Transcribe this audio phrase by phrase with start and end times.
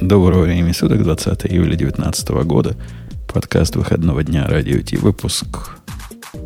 [0.00, 2.76] Доброго времени суток, 20 июля 2019 года.
[3.32, 5.70] Подкаст выходного дня Радио Ти, выпуск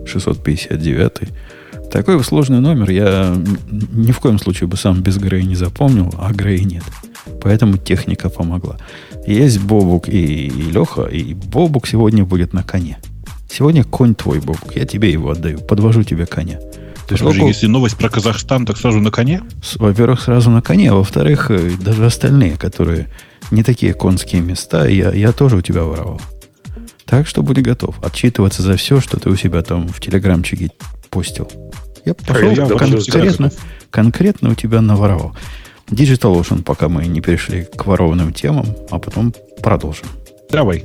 [0.07, 1.91] 659.
[1.91, 3.37] Такой сложный номер я
[3.93, 6.85] ни в коем случае бы сам без Грей не запомнил, а Грей нет.
[7.43, 8.77] Поэтому техника помогла.
[9.27, 12.99] Есть Бобук и, и Леха, и Бобук сегодня будет на коне.
[13.51, 14.77] Сегодня конь твой, Бобук.
[14.77, 15.59] Я тебе его отдаю.
[15.59, 16.61] Подвожу тебе коня.
[17.09, 19.43] То есть, Подожди, если новость про Казахстан, так сразу на коне?
[19.75, 23.09] Во-первых, сразу на коне, а во-вторых, э, даже остальные, которые
[23.51, 26.21] не такие конские места, я, я тоже у тебя воровал.
[27.05, 30.71] Так что будь готов отчитываться за все, что ты у себя там в телеграмчике
[31.11, 31.51] постил.
[32.05, 33.51] Я пошел я конкретно,
[33.91, 35.35] конкретно у тебя наворовал.
[35.89, 40.07] Digital Ocean, пока мы не перешли к ворованным темам, а потом продолжим.
[40.51, 40.85] Давай.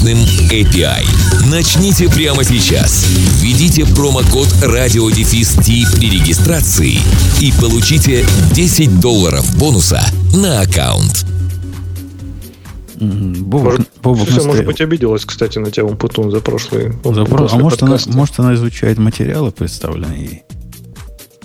[0.01, 0.17] мощным
[0.49, 1.05] API.
[1.49, 3.05] Начните прямо сейчас.
[3.39, 6.99] Введите промокод радиодефис при регистрации
[7.39, 10.01] и получите 10 долларов бонуса
[10.33, 11.25] на аккаунт.
[12.95, 16.93] Бобок, может, Бобок все, может быть, обиделась, кстати, на тему Путун за прошлый.
[17.03, 17.47] За про...
[17.51, 20.43] А может она, может, она изучает материалы, представленные ей?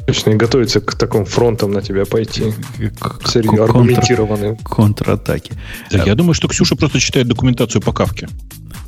[0.06, 2.52] Точно, и готовится к таким фронтам на тебя пойти.
[2.98, 4.56] К, Серьезно, аргументированные.
[4.64, 5.52] Контратаки.
[5.90, 8.28] Да, я думаю, что Ксюша просто читает документацию по кавке.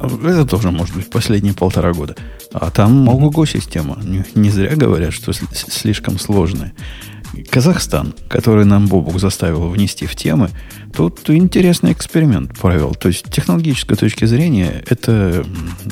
[0.01, 2.15] Это тоже может быть последние полтора года.
[2.53, 3.99] А там ого-го система.
[4.03, 6.73] Не, не зря говорят, что слишком сложная.
[7.51, 10.51] Казахстан, который нам Бобук заставил внести в темы,
[10.95, 12.95] тут интересный эксперимент провел.
[12.95, 15.45] То есть, с технологической точки зрения, это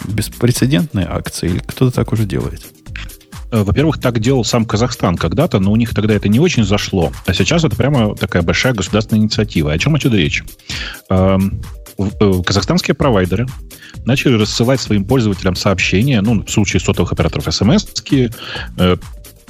[0.04, 2.64] беспрецедентная акция, или кто-то так уже делает?
[3.56, 7.12] Э, во-первых, так делал сам Казахстан когда-то, но у них тогда это не очень зашло.
[7.24, 9.72] А сейчас это прямо такая большая государственная инициатива.
[9.72, 10.44] О чем отсюда речь?
[11.08, 11.62] Эм,
[11.98, 13.46] э, казахстанские провайдеры
[14.04, 18.28] начали рассылать своим пользователям сообщения, ну, в случае сотовых операторов смс э,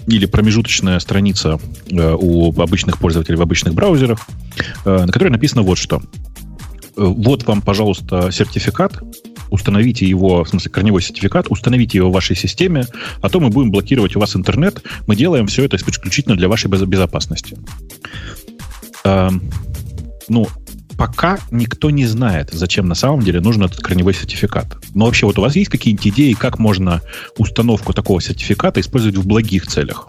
[0.07, 1.59] или промежуточная страница
[1.91, 4.21] у обычных пользователей в обычных браузерах,
[4.85, 6.01] на которой написано вот что.
[6.95, 9.03] Вот вам, пожалуйста, сертификат,
[9.51, 12.87] установите его, в смысле корневой сертификат, установите его в вашей системе,
[13.21, 14.83] а то мы будем блокировать у вас интернет.
[15.07, 17.57] Мы делаем все это исключительно для вашей безопасности.
[19.05, 19.31] Э,
[20.29, 20.49] ну,
[20.97, 24.77] пока никто не знает, зачем на самом деле нужен этот корневой сертификат.
[24.95, 27.03] Но вообще, вот у вас есть какие-нибудь идеи, как можно
[27.39, 30.09] установку такого сертификата использовать в благих целях?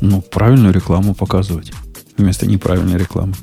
[0.00, 1.72] Ну, правильную рекламу показывать
[2.16, 3.34] вместо неправильной рекламы.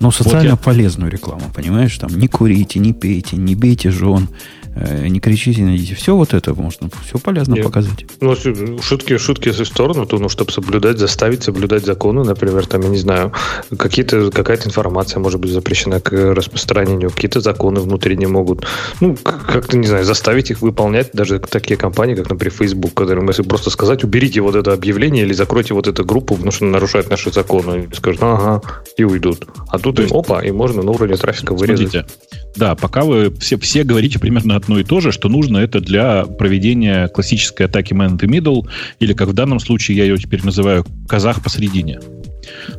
[0.00, 0.64] Ну, социально вот я...
[0.64, 1.96] полезную рекламу, понимаешь?
[1.98, 4.28] Там не курите, не пейте, не бейте жен,
[4.76, 5.94] не кричите на детей.
[5.94, 7.64] Все вот это можно, все полезно Нет.
[7.64, 8.06] показать.
[8.20, 8.34] Ну,
[8.80, 12.98] шутки, шутки в сторону, то, ну, чтобы соблюдать, заставить соблюдать законы, например, там, я не
[12.98, 13.32] знаю,
[13.76, 18.66] какие-то, какая-то информация может быть запрещена к распространению, какие-то законы внутри не могут,
[19.00, 23.42] ну, как-то, не знаю, заставить их выполнять даже такие компании, как, например, Facebook, которым, если
[23.42, 27.32] просто сказать, уберите вот это объявление или закройте вот эту группу, потому что нарушает наши
[27.32, 28.62] законы, они скажут, ага,
[28.96, 29.46] и уйдут.
[29.68, 31.90] А тут им, опа, и можно на уровне трафика вырезать.
[31.90, 32.14] Смотрите,
[32.56, 36.24] да, пока вы все, все говорите примерно одно и то же, что нужно это для
[36.24, 40.44] проведения классической атаки man in the middle, или, как в данном случае, я ее теперь
[40.44, 42.00] называю казах посередине.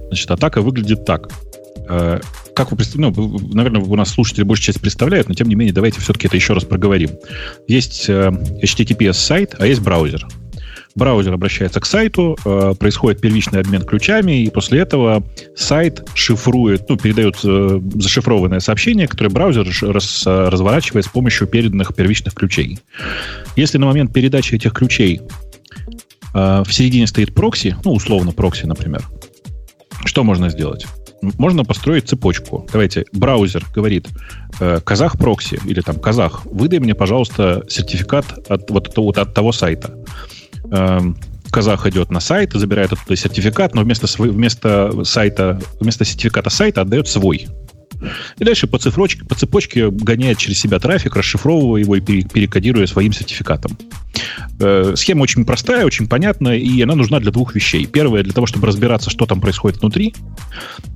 [0.08, 1.30] Значит, атака выглядит так.
[1.90, 2.20] Э,
[2.56, 5.74] как вы представляете, ну, наверное, у нас слушатели большая часть представляют, но тем не менее,
[5.74, 7.12] давайте все-таки это еще раз проговорим.
[7.68, 8.32] Есть э,
[8.64, 10.26] HTTPS сайт, а есть браузер
[10.96, 15.24] браузер обращается к сайту, э, происходит первичный обмен ключами, и после этого
[15.56, 22.34] сайт шифрует, ну, передает э, зашифрованное сообщение, которое браузер раз, разворачивает с помощью переданных первичных
[22.34, 22.80] ключей.
[23.56, 25.22] Если на момент передачи этих ключей
[26.34, 29.04] э, в середине стоит прокси, ну, условно прокси, например,
[30.06, 30.86] что можно сделать?
[31.38, 32.68] Можно построить цепочку.
[32.72, 34.08] Давайте, браузер говорит,
[34.84, 39.94] казах прокси или там казах, выдай мне, пожалуйста, сертификат от, вот, от, от того сайта.
[40.72, 41.18] Эм,
[41.52, 47.08] казах идет на сайт, забирает оттуда сертификат, но вместо, вместо, сайта, вместо сертификата сайта отдает
[47.08, 47.48] свой.
[48.40, 53.14] И дальше по, цифрочке, по цепочке гоняет через себя трафик, расшифровывая его и перекодируя своим
[53.14, 53.78] сертификатом.
[54.60, 57.86] Э, схема очень простая, очень понятная, и она нужна для двух вещей.
[57.86, 60.16] Первое, для того, чтобы разбираться, что там происходит внутри,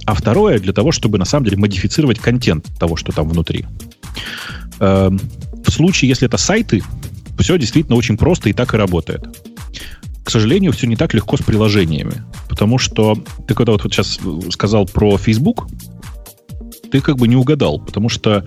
[0.06, 3.66] а второе, для того, чтобы на самом деле модифицировать контент того, что там внутри.
[4.80, 6.82] Э, в случае, если это сайты,
[7.38, 9.28] все действительно очень просто и так и работает.
[10.26, 12.24] К сожалению, все не так легко с приложениями.
[12.50, 13.16] Потому что
[13.48, 14.20] ты когда вот, сейчас
[14.50, 15.68] сказал про Facebook,
[16.92, 18.44] ты как бы не угадал, потому что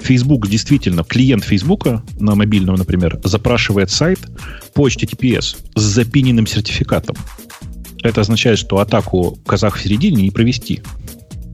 [0.00, 1.86] Facebook действительно, клиент Facebook
[2.18, 4.18] на мобильном, например, запрашивает сайт
[4.74, 7.14] по HTTPS с запиненным сертификатом.
[8.02, 10.82] Это означает, что атаку казах в середине не провести.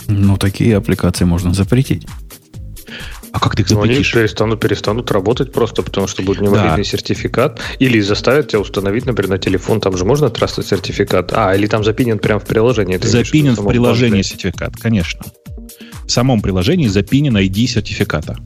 [0.06, 2.06] Ну, такие аппликации можно запретить.
[3.32, 4.12] А как ты их запретишь?
[4.14, 6.84] Ну, они перестанут, перестанут работать просто, потому что будет немобильный да.
[6.84, 7.60] сертификат.
[7.78, 9.80] Или заставят тебя установить, например, на телефон.
[9.80, 11.32] Там же можно трастать сертификат.
[11.34, 12.96] А, или там запинен прямо в приложении.
[12.96, 15.22] Ты запинен в приложении сертификат, конечно.
[16.06, 18.38] В самом приложении запинен ID сертификата.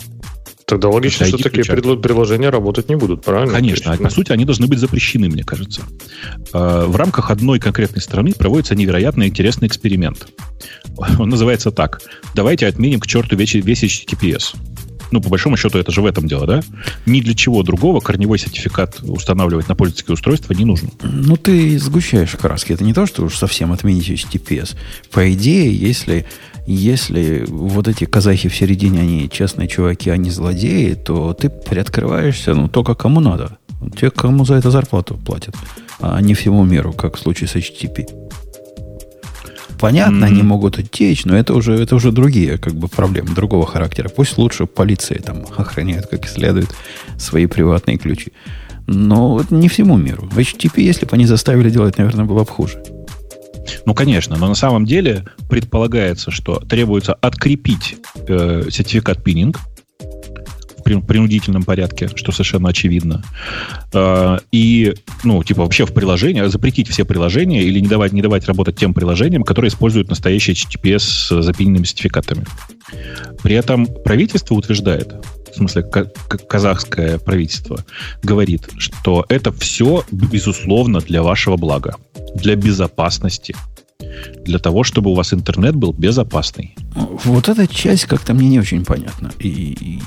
[0.67, 3.53] Тогда логично, что такие приложения работать не будут, правильно?
[3.53, 3.91] Конечно.
[3.91, 5.82] Есть, а, по сути, они должны быть запрещены, мне кажется.
[6.53, 10.29] А, в рамках одной конкретной страны проводится невероятно интересный эксперимент.
[11.19, 12.00] Он называется так.
[12.35, 14.55] Давайте отменим к черту весь, весь HTTPS.
[15.12, 16.62] Ну, по большому счету, это же в этом дело, да?
[17.06, 20.88] Ни для чего другого корневой сертификат устанавливать на пользовательское устройство не нужно.
[21.03, 22.73] Ну, ты сгущаешь краски.
[22.73, 24.75] Это не то, что уж совсем отменить HTTPS.
[25.11, 26.26] По идее, если
[26.67, 32.69] если вот эти казахи в середине, они честные чуваки, они злодеи, то ты приоткрываешься, ну,
[32.69, 33.59] только кому надо.
[33.99, 35.56] Те, кому за это зарплату платят,
[36.00, 38.21] а не всему миру, как в случае с HTTP.
[39.82, 40.29] Понятно, mm-hmm.
[40.29, 44.08] они могут утечь, но это уже, это уже другие как бы, проблемы, другого характера.
[44.08, 46.69] Пусть лучше полиция там охраняет как следует
[47.19, 48.32] свои приватные ключи.
[48.87, 50.29] Но не всему миру.
[50.31, 52.81] В HTTP, если бы они заставили делать, наверное, было бы хуже.
[53.84, 57.96] Ну, конечно, но на самом деле предполагается, что требуется открепить
[58.28, 59.58] э, сертификат пининг
[60.82, 63.23] принудительном порядке, что совершенно очевидно.
[63.93, 64.94] Э, и,
[65.25, 68.94] ну, типа вообще в приложении, запретить все приложения или не давать, не давать работать тем
[68.94, 72.44] приложениям, которые используют настоящий HTTPS с запиненными сертификатами.
[73.43, 75.14] При этом правительство утверждает,
[75.52, 77.85] в смысле казахское правительство,
[78.23, 81.96] говорит, что это все, безусловно, для вашего блага,
[82.35, 83.55] для безопасности,
[84.44, 86.75] для того, чтобы у вас интернет был безопасный.
[87.25, 89.31] Вот эта часть как-то мне не очень понятна.
[89.38, 90.03] И, и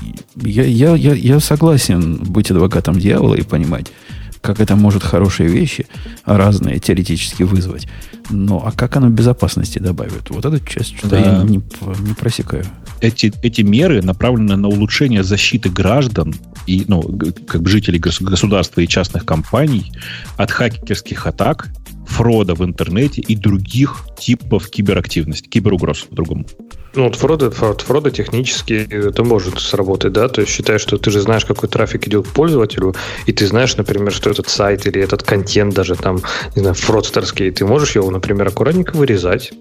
[0.48, 3.92] я, я, я, я согласен быть адвокатом дьявола и понимать,
[4.40, 5.86] как это может хорошие вещи
[6.24, 7.88] разные теоретически вызвать.
[8.30, 10.30] Но а как оно безопасности добавит?
[10.30, 11.38] Вот эту часть что-то да.
[11.38, 12.64] я не, не просекаю.
[13.00, 16.34] Эти, эти меры направлены на улучшение защиты граждан
[16.66, 17.02] и ну,
[17.46, 19.92] как бы жителей государства и частных компаний
[20.36, 21.68] от хакерских атак
[22.06, 26.46] фрода в интернете и других типов киберактивности, киберугроз по-другому.
[26.94, 30.28] Ну, от фрода, от фрода технически это может сработать, да?
[30.28, 32.94] То есть считай, что ты же знаешь, какой трафик идет к пользователю,
[33.26, 36.22] и ты знаешь, например, что этот сайт или этот контент даже там,
[36.54, 39.52] не знаю, фродстерский, ты можешь его, например, аккуратненько вырезать,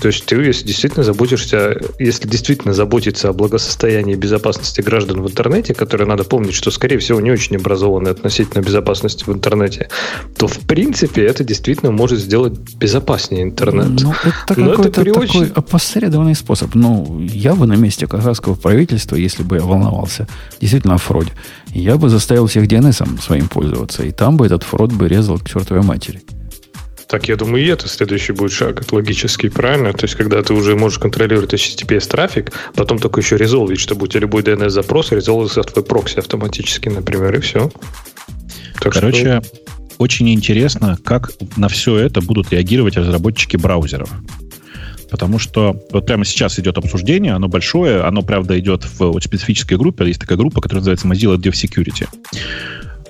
[0.00, 5.28] то есть ты, если действительно заботишься, если действительно заботиться о благосостоянии и безопасности граждан в
[5.28, 9.88] интернете, которые надо помнить, что, скорее всего, не очень образованы относительно безопасности в интернете,
[10.36, 14.00] то, в принципе, это действительно может сделать безопаснее интернет.
[14.00, 15.52] Ну, это Но какой-то это такой очень...
[15.54, 16.74] опосредованный способ.
[16.74, 20.28] Ну, я бы на месте казахского правительства, если бы я волновался
[20.60, 21.32] действительно о фроде,
[21.74, 25.48] я бы заставил всех DNS своим пользоваться, и там бы этот фрод бы резал к
[25.48, 26.22] чертовой матери.
[27.08, 29.94] Так, я думаю, и это следующий будет шаг, это логический, правильно?
[29.94, 34.06] То есть, когда ты уже можешь контролировать HTTPS трафик, потом только еще резолвить, чтобы у
[34.08, 37.70] тебя любой DNS-запрос резолвился в твой прокси автоматически, например, и все.
[38.78, 39.42] Так Короче, что...
[39.96, 44.10] очень интересно, как на все это будут реагировать разработчики браузеров.
[45.10, 49.78] Потому что вот прямо сейчас идет обсуждение, оно большое, оно, правда, идет в вот специфической
[49.78, 50.04] группе.
[50.04, 52.06] Есть такая группа, которая называется Mozilla Dev Security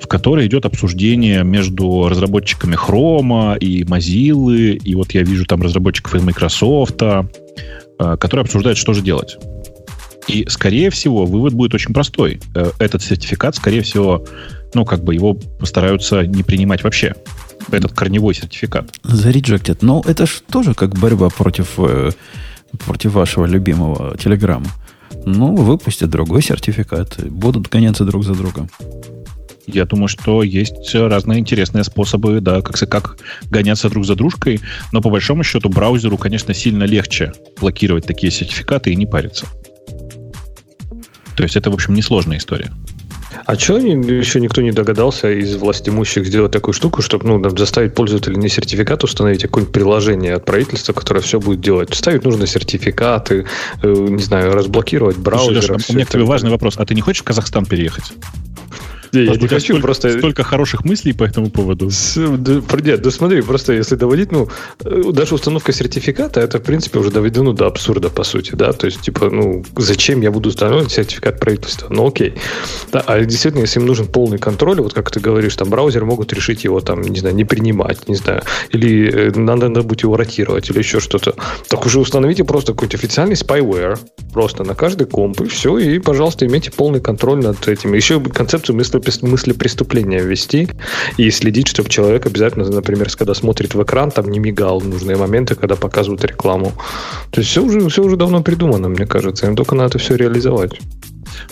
[0.00, 6.14] в которой идет обсуждение между разработчиками Chrome и Mozilla, и вот я вижу там разработчиков
[6.14, 7.26] из Microsoft, э,
[7.98, 9.36] которые обсуждают, что же делать.
[10.28, 12.40] И, скорее всего, вывод будет очень простой.
[12.54, 14.26] Э, этот сертификат, скорее всего,
[14.74, 17.14] ну, как бы его постараются не принимать вообще.
[17.70, 18.90] Этот корневой сертификат.
[19.04, 19.78] Зарejected.
[19.80, 22.10] Но это же тоже как борьба против, э,
[22.84, 24.66] против вашего любимого Телеграма.
[25.24, 27.18] Ну, выпустят другой сертификат.
[27.30, 28.68] Будут гоняться друг за другом
[29.72, 33.18] я думаю, что есть разные интересные способы, да, как, как
[33.50, 34.60] гоняться друг за дружкой,
[34.92, 39.46] но по большому счету браузеру, конечно, сильно легче блокировать такие сертификаты и не париться.
[41.36, 42.72] То есть это, в общем, несложная история.
[43.44, 48.34] А что еще никто не догадался из властимущих сделать такую штуку, чтобы ну, заставить пользователя
[48.36, 51.94] не сертификат установить, а какое-нибудь приложение от правительства, которое все будет делать?
[51.94, 53.46] Ставить нужно сертификаты,
[53.82, 55.62] э, не знаю, разблокировать браузер.
[55.62, 56.74] Слушай, Леша, у меня к тебе важный вопрос.
[56.78, 58.12] А ты не хочешь в Казахстан переехать?
[59.12, 60.18] Не, я не хочу столько, просто...
[60.18, 61.90] Столько хороших мыслей по этому поводу.
[61.90, 64.48] С, да, нет, да смотри, просто если доводить, ну,
[64.84, 68.86] э, даже установка сертификата, это, в принципе, уже доведено до абсурда, по сути, да, то
[68.86, 71.88] есть, типа, ну, зачем я буду устанавливать сертификат правительства?
[71.90, 72.34] Ну, окей.
[72.92, 76.32] Да, а действительно, если им нужен полный контроль, вот как ты говоришь, там, браузер могут
[76.32, 80.16] решить его, там, не знаю, не принимать, не знаю, или э, надо, надо будет его
[80.16, 81.34] ротировать, или еще что-то,
[81.68, 83.98] так уже установите просто какой-то официальный spyware,
[84.32, 87.94] просто на каждый комп, и все, и, пожалуйста, имейте полный контроль над этим.
[87.94, 90.68] Еще концепцию мысли, мысли преступления ввести
[91.16, 95.16] и следить, чтобы человек обязательно, например, когда смотрит в экран, там не мигал в нужные
[95.16, 96.72] моменты, когда показывают рекламу.
[97.30, 99.46] То есть все уже, все уже давно придумано, мне кажется.
[99.46, 100.72] Им только надо это все реализовать.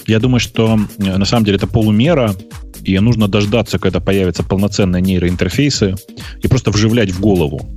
[0.06, 2.34] Я думаю, что э, на самом деле это полумера,
[2.84, 5.96] и нужно дождаться, когда появятся полноценные нейроинтерфейсы,
[6.42, 7.68] и просто вживлять в голову.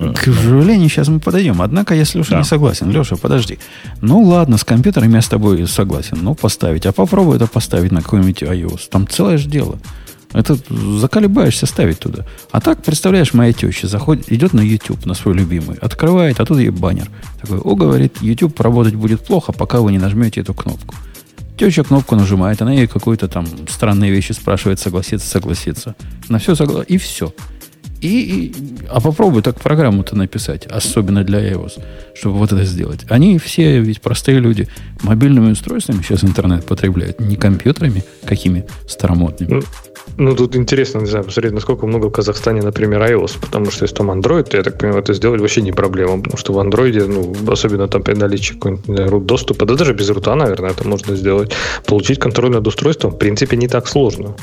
[0.00, 1.60] К вживлению сейчас мы подойдем.
[1.60, 2.38] Однако я с Лешей да.
[2.38, 2.90] не согласен.
[2.90, 3.58] Леша, подожди.
[4.00, 6.18] Ну ладно, с компьютером я с тобой согласен.
[6.22, 6.86] Ну, поставить.
[6.86, 8.88] А попробуй это поставить на какой-нибудь iOS.
[8.90, 9.78] Там целое же дело.
[10.32, 12.24] Это заколебаешься ставить туда.
[12.50, 16.58] А так, представляешь, моя теща заходит, идет на YouTube, на свой любимый, открывает, а тут
[16.58, 17.08] ей баннер.
[17.40, 20.94] Такой, о, говорит, YouTube работать будет плохо, пока вы не нажмете эту кнопку.
[21.58, 25.96] Теща кнопку нажимает, она ей какую-то там странные вещи спрашивает, согласиться, согласиться.
[26.28, 26.86] На все согласен.
[26.88, 27.34] И все.
[28.00, 28.54] И, и,
[28.88, 31.80] а попробуй так программу-то написать, особенно для iOS,
[32.14, 33.00] чтобы вот это сделать.
[33.08, 34.68] Они все ведь простые люди.
[35.02, 39.54] Мобильными устройствами сейчас интернет потребляют, не компьютерами какими старомодными.
[39.54, 39.62] Ну,
[40.16, 43.96] ну, тут интересно, не знаю, посмотреть, насколько много в Казахстане, например, iOS, потому что если
[43.96, 47.06] там Android, то, я так понимаю, это сделать вообще не проблема, потому что в Android,
[47.06, 51.16] ну, особенно там при наличии какого-нибудь root доступа, да даже без рута, наверное, это можно
[51.16, 51.52] сделать,
[51.86, 54.34] получить контроль над устройством, в принципе, не так сложно.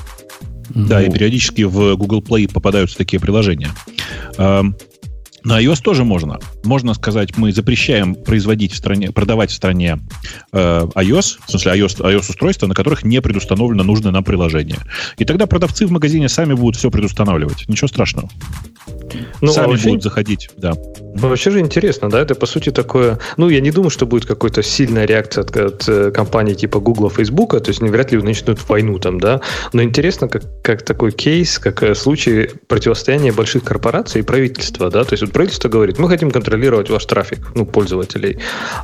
[0.69, 3.69] Да, и периодически в Google Play попадаются такие приложения.
[5.47, 6.39] На iOS тоже можно.
[6.65, 9.97] Можно сказать, мы запрещаем производить в стране, продавать в стране
[10.51, 14.79] э, iOS, в смысле iOS, iOS устройства, на которых не предустановлено нужное нам приложение.
[15.17, 17.63] И тогда продавцы в магазине сами будут все предустанавливать.
[17.69, 18.29] Ничего страшного.
[19.39, 20.73] Ну, Сами а вообще, будут заходить, да.
[21.21, 23.19] Вообще же интересно, да, это по сути такое...
[23.37, 27.09] Ну, я не думаю, что будет какая-то сильная реакция от, от э, компаний типа Google,
[27.09, 29.41] Facebook, то есть вряд ли начнут войну там, да,
[29.73, 35.03] но интересно, как, как такой кейс, как э, случай противостояния больших корпораций и правительства, да,
[35.03, 38.37] то есть вот правительство говорит, мы хотим контролировать ваш трафик, ну, пользователей,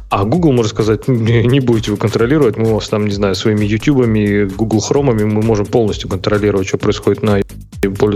[0.10, 3.66] а Google может сказать, не, не будете вы контролировать, мы вас там, не знаю, своими
[3.66, 7.42] ютубами, Google Хромами мы можем полностью контролировать, что происходит на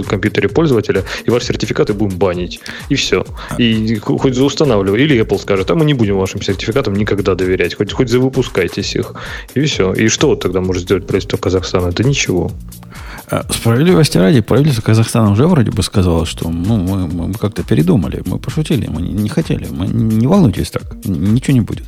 [0.07, 2.59] компьютере пользователя, и ваш сертификат и будем банить.
[2.89, 3.25] И все.
[3.57, 5.03] И хоть заустанавливай.
[5.03, 7.75] Или Apple скажет, а мы не будем вашим сертификатам никогда доверять.
[7.75, 9.13] Хоть, хоть завыпускайтесь их.
[9.53, 9.93] И все.
[9.93, 11.91] И что вот тогда может сделать правительство Казахстана?
[11.91, 12.51] Да ничего.
[13.29, 18.21] А, справедливости ради, правительство Казахстана уже вроде бы сказало, что ну, мы, мы как-то передумали,
[18.25, 19.67] мы пошутили, мы не, не хотели.
[19.69, 21.85] Мы, не волнуйтесь так, ничего не будет.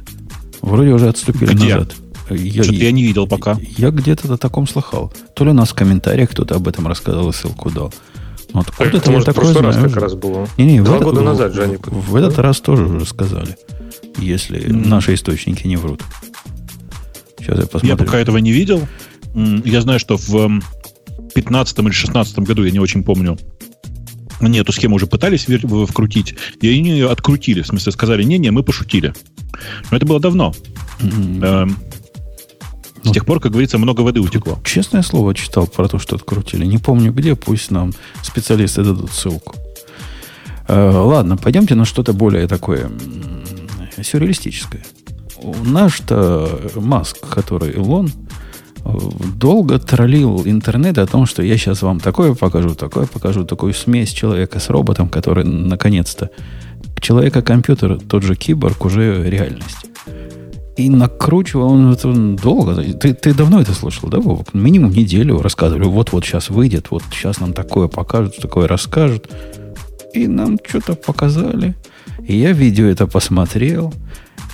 [0.62, 1.76] Вроде уже отступили Где?
[1.76, 1.96] назад.
[2.30, 3.54] Я, Что-то я не видел пока.
[3.54, 5.12] Я, я где-то о таком слыхал.
[5.34, 7.94] То ли у нас в комментариях кто-то об этом рассказал и ссылку дал.
[8.53, 10.48] Вот откуда это может, такое в прошлый раз как раз было.
[10.58, 11.77] Не, не, Два года назад же они...
[11.77, 13.56] В, в этот раз тоже уже сказали.
[14.18, 14.88] Если mm.
[14.88, 16.01] наши источники не врут.
[17.38, 17.89] Сейчас я посмотрю.
[17.89, 18.88] Я пока этого не видел.
[19.36, 20.62] Я знаю, что в
[21.36, 23.38] 15 или 16 году, я не очень помню,
[24.39, 25.46] они эту схему уже пытались
[25.89, 27.62] вкрутить, и они ее открутили.
[27.62, 29.13] В смысле, сказали, не-не, мы пошутили.
[29.91, 30.53] Но это было давно.
[31.00, 31.72] Mm-hmm.
[33.03, 34.60] С тех пор, как говорится, много воды утекло.
[34.63, 36.65] Честное слово читал про то, что открутили.
[36.65, 39.56] Не помню где, пусть нам специалисты дадут ссылку.
[40.68, 42.91] Э, ладно, пойдемте на что-то более такое
[44.01, 44.84] сюрреалистическое.
[45.63, 48.12] Наш-то Маск, который Илон,
[48.84, 48.89] э,
[49.36, 54.12] долго троллил интернет о том, что я сейчас вам такое покажу, такое покажу, такую смесь
[54.12, 56.29] человека с роботом, который наконец-то
[57.00, 59.86] человека-компьютер, тот же киборг, уже реальность.
[60.80, 62.82] И накручивал он это долго.
[62.94, 64.54] Ты, ты давно это слышал, да, Вовок?
[64.54, 65.84] Минимум неделю рассказывали.
[65.84, 69.30] Вот-вот сейчас выйдет, вот сейчас нам такое покажут, такое расскажут.
[70.14, 71.76] И нам что-то показали.
[72.26, 73.94] И я видео это посмотрел.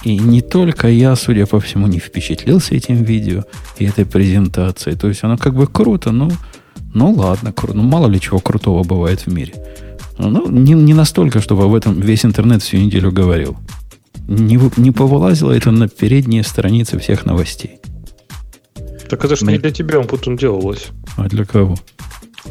[0.03, 3.43] И не только я, судя по всему, не впечатлился этим видео
[3.77, 4.97] и этой презентацией.
[4.97, 6.31] То есть оно как бы круто, но
[6.95, 9.53] ну ладно, кру, ну мало ли чего крутого бывает в мире.
[10.17, 13.57] Ну, не, не настолько, чтобы об этом весь интернет всю неделю говорил
[14.27, 17.79] не, не повылазило это на передние страницы всех новостей.
[19.09, 19.55] Так это же Мне...
[19.55, 20.87] не для тебя он потом делалось.
[21.17, 21.75] А для кого?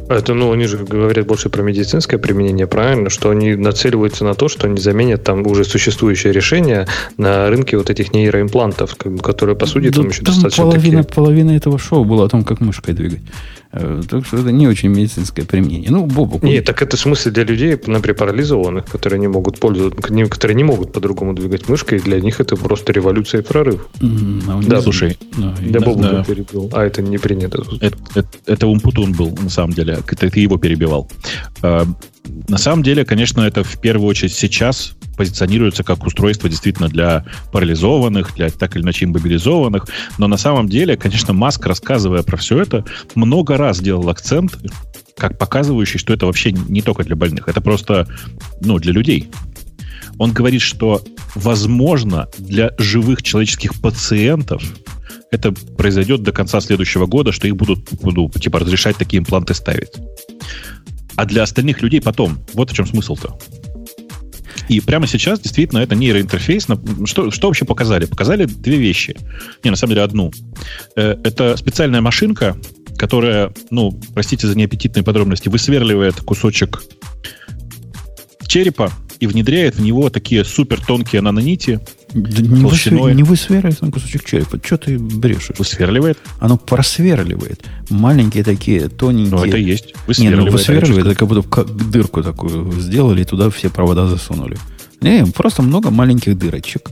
[0.09, 3.11] Это, ну, они же говорят больше про медицинское применение, правильно?
[3.11, 7.90] Что они нацеливаются на то, что они заменят там уже существующее решение на рынке вот
[7.90, 11.14] этих нейроимплантов, которые, по сути, да, там еще там достаточно половина, такие...
[11.14, 13.23] половина этого шоу было о том, как мышкой двигать.
[13.76, 15.90] Э, так что это не очень медицинское применение.
[15.90, 16.38] Ну, Бобу.
[16.47, 20.64] Нет, так это в смысле для людей, например, парализованных, которые не могут пользоваться, которые не
[20.64, 23.88] могут по-другому двигать мышкой, для них это просто революция и прорыв.
[23.99, 25.19] Mm, да, слушай.
[25.37, 26.23] Да, да Бобу да.
[26.23, 26.71] перебил.
[26.73, 27.64] А это не принято.
[27.81, 29.99] Это, это, это Умпутун был, на самом деле.
[30.07, 31.11] Это ты его перебивал.
[31.62, 31.85] А,
[32.49, 38.35] на самом деле, конечно, это в первую очередь сейчас позиционируется как устройство действительно для парализованных,
[38.35, 39.87] для так или иначе мобилизованных.
[40.18, 44.59] Но на самом деле, конечно, Маск, рассказывая про все это, много раз делал акцент,
[45.16, 48.09] как показывающий, что это вообще не только для больных, это просто
[48.61, 49.30] ну, для людей.
[50.18, 51.02] Он говорит, что,
[51.35, 54.62] возможно, для живых человеческих пациентов
[55.30, 59.90] это произойдет до конца следующего года, что их будут, будут типа разрешать такие импланты ставить.
[61.16, 62.38] А для остальных людей потом.
[62.54, 63.38] Вот в чем смысл-то.
[64.68, 66.66] И прямо сейчас действительно это нейроинтерфейс.
[67.04, 68.06] Что, что вообще показали?
[68.06, 69.16] Показали две вещи.
[69.62, 70.33] Не, на самом деле одну.
[70.97, 72.56] Э, это специальная машинка,
[72.97, 76.83] которая, ну, простите за неаппетитные подробности, высверливает кусочек
[78.47, 81.80] черепа и внедряет в него такие супер тонкие нанонити,
[82.14, 83.14] да не, высвер...
[83.14, 84.59] не высверливает на кусочек черепа.
[84.62, 85.59] Что ты брешешь?
[85.59, 86.16] Высверливает?
[86.38, 87.64] Оно просверливает.
[87.90, 89.37] Маленькие такие, тоненькие.
[89.37, 89.94] Ну, это есть.
[90.06, 90.44] Высверливает.
[90.44, 94.56] Не, ну, высверливает, это как будто как дырку такую сделали, и туда все провода засунули.
[95.00, 96.90] Не, просто много маленьких дырочек,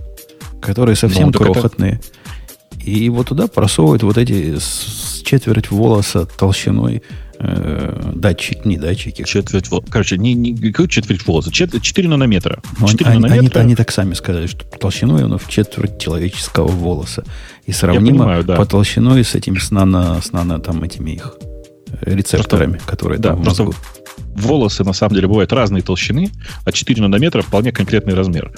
[0.60, 1.94] которые совсем ну, крохотные.
[1.94, 2.82] Это...
[2.84, 7.02] И вот туда просовывают вот эти с четверть волоса толщиной
[7.42, 9.22] э, датчик, не датчики.
[9.24, 9.90] Четверть волоса.
[9.90, 11.50] Короче, не, не какой четверть волоса?
[11.52, 12.62] 4 нанометра.
[12.86, 13.60] 4 они, нанометра.
[13.60, 17.24] Они, они так сами сказали, что толщиной оно в четверть человеческого волоса.
[17.66, 18.56] И сравнимо понимаю, да.
[18.56, 21.36] по толщиной с этими, с нано, с нано там этими их
[22.00, 23.64] рецепторами, просто, которые да, там в мозгу.
[23.72, 24.01] Просто
[24.34, 26.30] волосы, на самом деле, бывают разной толщины,
[26.64, 28.52] а 4 нанометра вполне конкретный размер.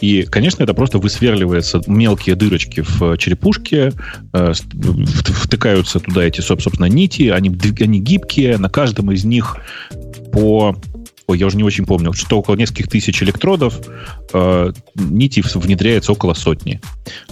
[0.00, 3.92] И, конечно, это просто высверливается мелкие дырочки в черепушке,
[4.32, 9.56] э, втыкаются туда эти, собственно, нити, они, они гибкие, на каждом из них
[10.32, 10.76] по
[11.28, 13.78] ой, я уже не очень помню, что около нескольких тысяч электродов
[14.32, 16.80] э, нити внедряется около сотни.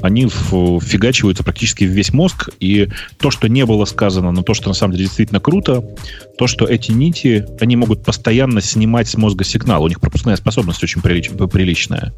[0.03, 2.88] Они фигачиваются практически в весь мозг, и
[3.19, 5.83] то, что не было сказано, но то, что на самом деле действительно круто,
[6.37, 9.83] то, что эти нити, они могут постоянно снимать с мозга сигнал.
[9.83, 12.12] У них пропускная способность очень прилич, приличная.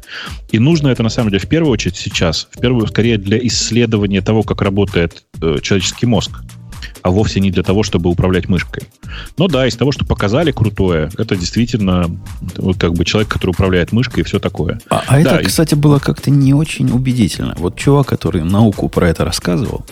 [0.51, 4.21] И нужно это, на самом деле, в первую очередь сейчас, в первую, скорее, для исследования
[4.21, 6.41] того, как работает э, человеческий мозг
[7.01, 8.83] а вовсе не для того, чтобы управлять мышкой.
[9.37, 12.09] Но да, из того, что показали крутое, это действительно
[12.57, 14.79] вот как бы человек, который управляет мышкой и все такое.
[14.89, 15.45] А, а да, это, и...
[15.45, 17.55] кстати, было как-то не очень убедительно.
[17.57, 19.85] Вот чувак, который науку про это рассказывал,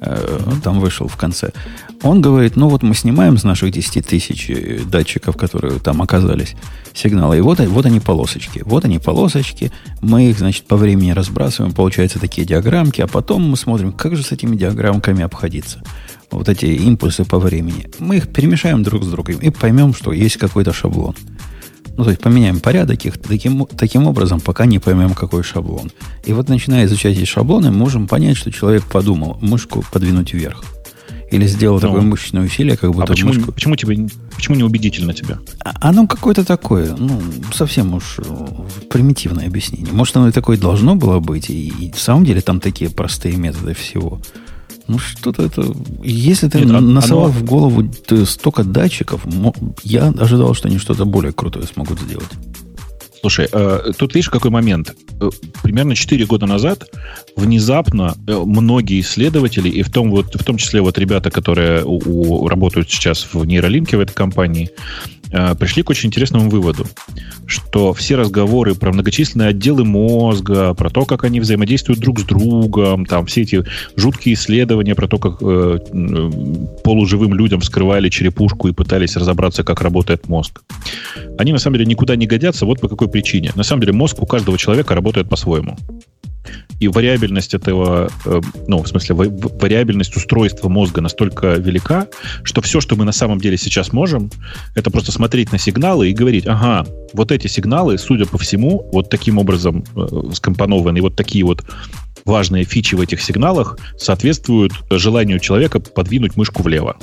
[0.00, 1.52] э, там вышел в конце,
[2.02, 6.54] он говорит, ну вот мы снимаем с наших 10 тысяч э, датчиков, которые там оказались,
[6.94, 8.62] сигналы, и вот, вот они полосочки.
[8.64, 13.56] Вот они полосочки, мы их, значит, по времени разбрасываем, получаются такие диаграммки, а потом мы
[13.56, 15.82] смотрим, как же с этими диаграммками обходиться
[16.30, 20.36] вот эти импульсы по времени, мы их перемешаем друг с другом и поймем, что есть
[20.36, 21.14] какой-то шаблон.
[21.96, 25.90] Ну, то есть поменяем порядок их таким, таким образом, пока не поймем, какой шаблон.
[26.24, 30.64] И вот начиная изучать эти шаблоны, можем понять, что человек подумал мышку подвинуть вверх.
[31.32, 33.52] Или сделал ну, такое мышечное усилие, как будто а почему, мышку...
[33.52, 35.38] почему, тебе, почему не убедительно тебе?
[35.62, 37.20] А, оно какое-то такое, ну,
[37.52, 38.22] совсем уж э,
[38.88, 39.92] примитивное объяснение.
[39.92, 43.36] Может, оно и такое должно было быть, и, и в самом деле там такие простые
[43.36, 44.20] методы всего.
[44.88, 45.64] Ну, что-то это...
[46.02, 47.32] Если ты Нет, насовал оно...
[47.32, 47.88] в голову
[48.24, 49.24] столько датчиков,
[49.84, 52.28] я ожидал, что они что-то более крутое смогут сделать.
[53.20, 54.94] Слушай, э, тут видишь, какой момент.
[55.20, 55.28] Э,
[55.62, 56.88] примерно 4 года назад
[57.36, 61.98] внезапно э, многие исследователи, и в том, вот, в том числе вот ребята, которые у,
[61.98, 66.86] у, работают сейчас в нейролинке в этой компании, Э, пришли к очень интересному выводу,
[67.46, 73.06] что все разговоры про многочисленные отделы мозга, про то, как они взаимодействуют друг с другом,
[73.06, 73.64] там все эти
[73.96, 75.78] жуткие исследования про то, как э,
[76.84, 80.62] полуживым людям вскрывали черепушку и пытались разобраться, как работает мозг,
[81.38, 82.66] они на самом деле никуда не годятся.
[82.66, 83.52] Вот по какой причине.
[83.54, 85.76] На самом деле мозг у каждого человека работает по-своему
[86.80, 92.06] и вариабельность этого, э, ну, в смысле, вариабельность устройства мозга настолько велика,
[92.42, 94.30] что все, что мы на самом деле сейчас можем,
[94.74, 99.10] это просто смотреть на сигналы и говорить, ага, вот эти сигналы, судя по всему, вот
[99.10, 101.64] таким образом э, скомпонованы, и вот такие вот
[102.24, 106.96] важные фичи в этих сигналах соответствуют желанию человека подвинуть мышку влево.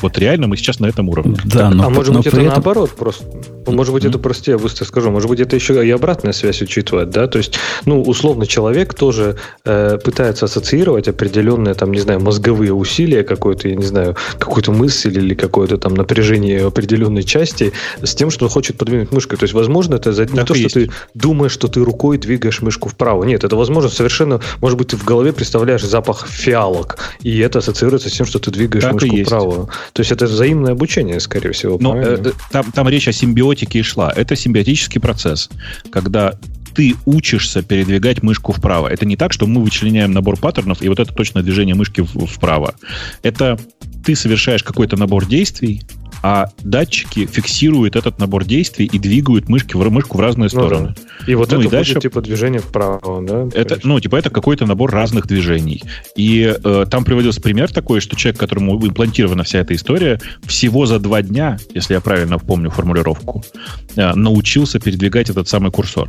[0.00, 1.36] Вот реально мы сейчас на этом уровне.
[1.44, 2.48] Да, но, а может быть это этом...
[2.48, 3.24] наоборот просто
[3.72, 5.10] может быть, это просто я быстро скажу.
[5.10, 7.26] Может быть, это еще и обратная связь учитывает, да?
[7.26, 13.22] То есть, ну, условно, человек тоже э, пытается ассоциировать определенные, там, не знаю, мозговые усилия,
[13.22, 18.46] какой-то, я не знаю, какую-то мысль или какое-то там напряжение определенной части с тем, что
[18.46, 19.38] он хочет подвинуть мышкой.
[19.38, 20.26] То есть, возможно, это за...
[20.26, 23.24] не то, что ты думаешь, что ты рукой двигаешь мышку вправо.
[23.24, 28.08] Нет, это возможно совершенно, может быть, ты в голове представляешь запах фиалок, и это ассоциируется
[28.08, 29.68] с тем, что ты двигаешь так мышку вправо.
[29.92, 31.78] То есть, это взаимное обучение, скорее всего.
[31.80, 33.12] Но э, э, там, там речь о
[33.58, 34.12] симбиотике и шла.
[34.14, 35.48] Это симбиотический процесс,
[35.90, 36.34] когда
[36.74, 38.88] ты учишься передвигать мышку вправо.
[38.88, 42.74] Это не так, что мы вычленяем набор паттернов, и вот это точно движение мышки вправо.
[43.22, 43.58] Это
[44.04, 45.82] ты совершаешь какой-то набор действий,
[46.22, 50.94] а датчики фиксируют этот набор действий и двигают мышки, в, мышку в разные ну стороны.
[50.96, 51.32] Да.
[51.32, 53.48] И вот ну, это и дальше, будет типа движение вправо, да?
[53.54, 55.82] Это, ну, типа это какой-то набор разных движений.
[56.16, 60.98] И э, там приводился пример такой, что человек, которому имплантирована вся эта история, всего за
[60.98, 63.44] два дня, если я правильно помню формулировку,
[63.96, 66.08] э, научился передвигать этот самый курсор.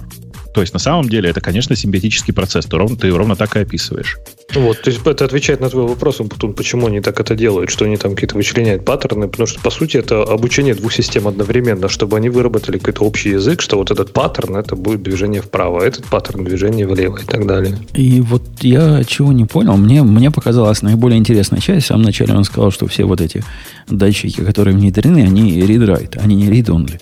[0.53, 2.65] То есть на самом деле это, конечно, симбиотический процесс.
[2.65, 4.17] Ты ровно, ты ровно так и описываешь.
[4.55, 6.21] Вот, то есть это отвечает на твой вопрос,
[6.57, 9.97] почему они так это делают, что они там какие-то вычленяют паттерны, потому что, по сути,
[9.99, 14.55] это обучение двух систем одновременно, чтобы они выработали какой-то общий язык, что вот этот паттерн,
[14.55, 17.77] это будет движение вправо, а этот паттерн движение влево и так далее.
[17.93, 21.85] И вот я чего не понял, мне, мне показалась наиболее интересная часть.
[21.85, 23.43] В самом начале он сказал, что все вот эти
[23.89, 26.99] датчики, которые внедрены, они read-write, они не read-only.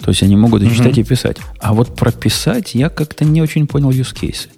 [0.00, 0.74] То есть они могут и угу.
[0.74, 1.36] читать, и писать.
[1.60, 4.48] А вот прописать я как-то не очень понял use cases.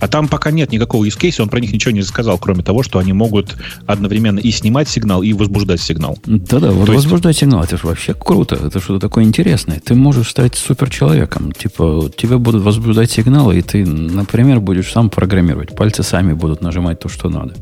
[0.00, 2.82] А там пока нет никакого use case, он про них ничего не сказал, кроме того,
[2.82, 6.18] что они могут одновременно и снимать сигнал, и возбуждать сигнал.
[6.26, 7.04] Да-да, вот есть...
[7.04, 9.80] возбуждать сигнал, это же вообще круто, это что-то такое интересное.
[9.80, 15.74] Ты можешь стать суперчеловеком, типа тебе будут возбуждать сигналы, и ты, например, будешь сам программировать,
[15.74, 17.54] пальцы сами будут нажимать то, что надо.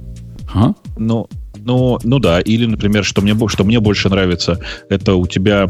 [0.55, 0.73] А?
[0.97, 5.67] Ну, ну, ну да, или, например, что мне, что мне больше нравится, это у тебя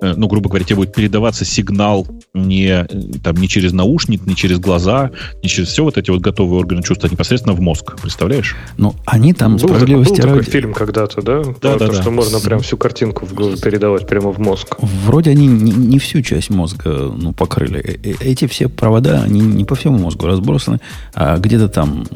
[0.00, 2.86] ну, грубо говоря, тебе будет передаваться сигнал не,
[3.22, 5.10] там, не через наушник, не через глаза,
[5.42, 7.96] не через все вот эти вот готовые органы чувств, а непосредственно в мозг.
[8.00, 8.56] Представляешь?
[8.76, 11.42] Ну, они там был, справедливости был такой фильм когда-то, да?
[11.60, 12.02] Да, да, То, да.
[12.02, 14.76] что можно прям всю картинку передавать прямо в мозг.
[14.78, 17.80] Вроде они не, не всю часть мозга ну, покрыли.
[17.80, 20.80] Э, э, эти все провода, они не по всему мозгу разбросаны,
[21.14, 22.06] а где-то там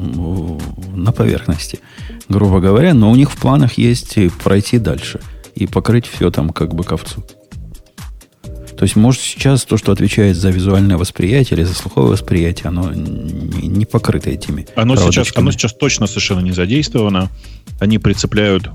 [0.95, 1.79] на поверхности,
[2.29, 2.93] грубо говоря.
[2.93, 5.19] Но у них в планах есть пройти дальше
[5.55, 7.23] и покрыть все там как бы ковцу.
[8.83, 12.91] То есть, может, сейчас то, что отвечает за визуальное восприятие или за слуховое восприятие, оно
[12.91, 17.29] не, не покрыто этими оно сейчас, оно сейчас точно совершенно не задействовано.
[17.79, 18.69] Они прицепляют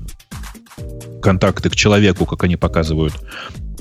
[1.21, 3.13] контакты к человеку, как они показывают,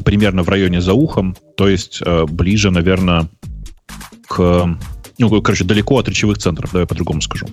[0.04, 3.30] примерно в районе за ухом, то есть э, ближе, наверное,
[4.26, 4.76] к...
[5.16, 7.46] Ну, короче, далеко от речевых центров, давай по-другому скажу.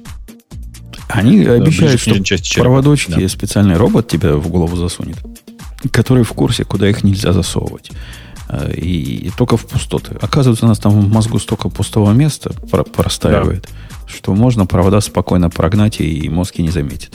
[1.07, 3.29] Они обещают, что проводочки, да.
[3.29, 5.15] специальный робот тебя в голову засунет,
[5.91, 7.91] который в курсе, куда их нельзя засовывать.
[8.47, 10.15] Э, и, и только в пустоты.
[10.21, 14.07] Оказывается, у нас там в мозгу столько пустого места про простаивает, да.
[14.07, 17.11] что можно провода спокойно прогнать, и мозг и не заметит.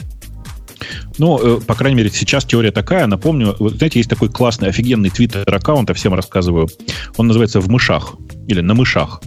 [1.17, 3.07] Ну, э, по крайней мере, сейчас теория такая.
[3.07, 6.67] Напомню, вот знаете, есть такой классный, офигенный твиттер-аккаунт, я всем рассказываю.
[7.17, 8.15] Он называется «В мышах»
[8.47, 9.21] или «На мышах».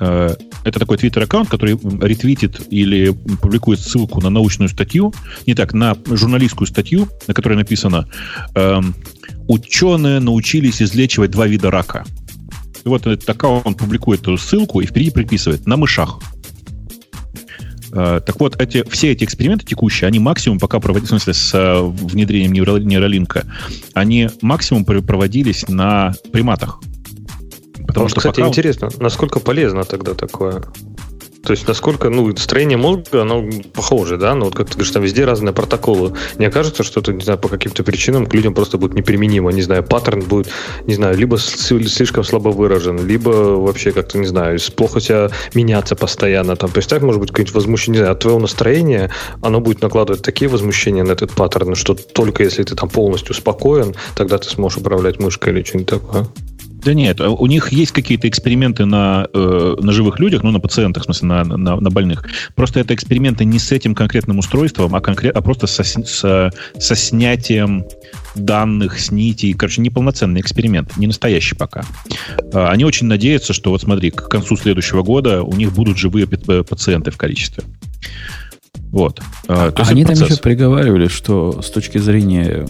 [0.00, 5.12] Э, это такой твиттер-аккаунт, который ретвитит или публикует ссылку на научную статью,
[5.46, 8.08] не так, на журналистскую статью, на которой написано
[8.54, 8.94] эм,
[9.48, 12.04] «Ученые научились излечивать два вида рака».
[12.84, 16.18] И вот этот аккаунт публикует эту ссылку и впереди приписывает «на мышах».
[17.92, 21.54] Э, так вот, эти, все эти эксперименты текущие, они максимум пока проводились, в смысле, с
[21.54, 23.44] э, внедрением нейролинка,
[23.92, 26.80] они максимум проводились на приматах.
[27.86, 28.48] Потому вот, что кстати, пока...
[28.48, 30.62] интересно, насколько полезно тогда такое?
[31.44, 34.34] То есть, насколько, ну, строение мозга, оно похоже, да?
[34.34, 36.14] Ну, вот как ты говоришь, там везде разные протоколы.
[36.38, 39.50] Мне кажется, что это, не знаю, по каким-то причинам к людям просто будет неприменимо.
[39.50, 40.48] Не знаю, паттерн будет,
[40.86, 46.54] не знаю, либо слишком слабо выражен, либо вообще как-то, не знаю, плохо себя меняться постоянно.
[46.56, 50.48] Там, так может быть какое-нибудь возмущение, не знаю, от твоего настроения, оно будет накладывать такие
[50.48, 55.18] возмущения на этот паттерн, что только если ты там полностью спокоен, тогда ты сможешь управлять
[55.18, 56.26] мышкой или что-нибудь такое.
[56.84, 60.58] Да нет, а у них есть какие-то эксперименты на, э, на живых людях, ну, на
[60.58, 62.24] пациентах, в смысле, на, на, на больных.
[62.56, 66.94] Просто это эксперименты не с этим конкретным устройством, а, конкрет, а просто со, со, со
[66.96, 67.84] снятием
[68.34, 69.52] данных с нитей.
[69.52, 71.84] Короче, неполноценный эксперимент, не настоящий пока.
[72.52, 76.26] Э, они очень надеются, что, вот смотри, к концу следующего года у них будут живые
[76.26, 77.62] э, пациенты в количестве.
[78.90, 79.20] Вот.
[79.46, 82.66] А, то Они там еще приговаривали, что с точки зрения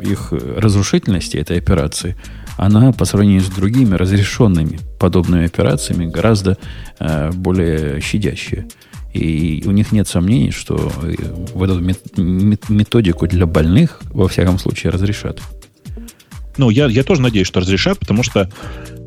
[0.00, 2.16] их разрушительности этой операции–
[2.56, 6.58] она по сравнению с другими разрешенными подобными операциями гораздо
[6.98, 8.66] э, более щадящая.
[9.12, 11.14] И у них нет сомнений, что э,
[11.54, 11.80] в эту
[12.72, 15.40] методику для больных, во всяком случае, разрешат.
[16.56, 18.50] Ну, я, я тоже надеюсь, что разрешат, потому что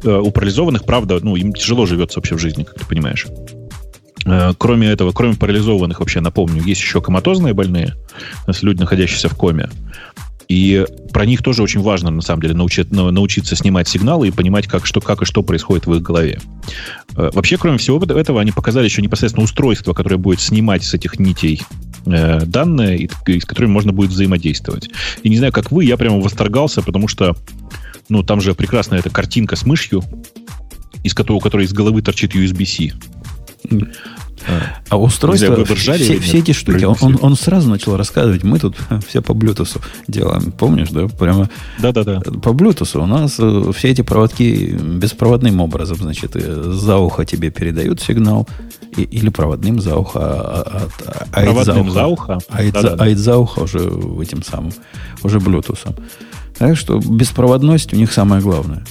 [0.04, 3.28] э, у парализованных, правда, ну, им тяжело живется вообще в жизни, как ты понимаешь.
[4.26, 7.96] Э, кроме этого, кроме парализованных, вообще напомню, есть еще коматозные больные,
[8.46, 9.70] то есть люди, находящиеся в коме.
[10.48, 14.68] И про них тоже очень важно, на самом деле, научить, научиться снимать сигналы и понимать,
[14.68, 16.40] как, что, как и что происходит в их голове.
[17.16, 21.20] Э, вообще, кроме всего этого, они показали еще непосредственно устройство, которое будет снимать с этих
[21.20, 21.62] нитей
[22.06, 24.90] э, данные, с которыми можно будет взаимодействовать.
[25.24, 27.36] И не знаю, как вы, я прямо восторгался, потому что
[28.10, 30.04] ну, там же прекрасная эта картинка с мышью,
[31.04, 32.94] из которой, у которой из головы торчит USB-C.
[34.90, 38.76] А устройство, все, все эти штуки, он, он, он сразу начал рассказывать, мы тут
[39.08, 41.08] все по Bluetooth делаем, помнишь, да?
[41.08, 42.20] Прямо Да-да-да.
[42.20, 47.50] По Bluetooth у нас э, все эти проводки беспроводным образом, значит, э, за ухо тебе
[47.50, 48.48] передают сигнал,
[48.98, 53.06] и, или проводным за ухо, а, а, а, проводным за ухо, а, за, да, а,
[53.06, 53.80] а за ухо уже
[54.22, 54.72] этим самым,
[55.24, 55.96] уже Bluetooth.
[56.58, 58.84] Так что беспроводность у них самое главное.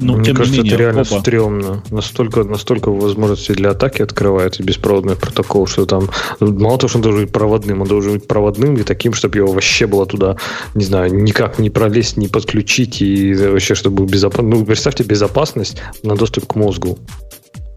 [0.00, 1.20] Ну, Мне кажется, менее, это реально оба.
[1.20, 1.82] стрёмно.
[1.90, 6.08] Настолько, настолько возможностей для атаки открывается беспроводный протокол, что там
[6.40, 9.52] мало того, что он должен быть проводным, он должен быть проводным и таким, чтобы его
[9.52, 10.36] вообще было туда,
[10.74, 14.48] не знаю, никак не пролезть, не подключить и вообще, чтобы был безопасно.
[14.48, 16.98] Ну, представьте безопасность на доступ к мозгу.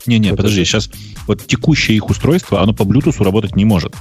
[0.06, 0.90] Не-не, подожди, сейчас
[1.28, 3.94] вот текущее их устройство, оно по Bluetooth работать не может.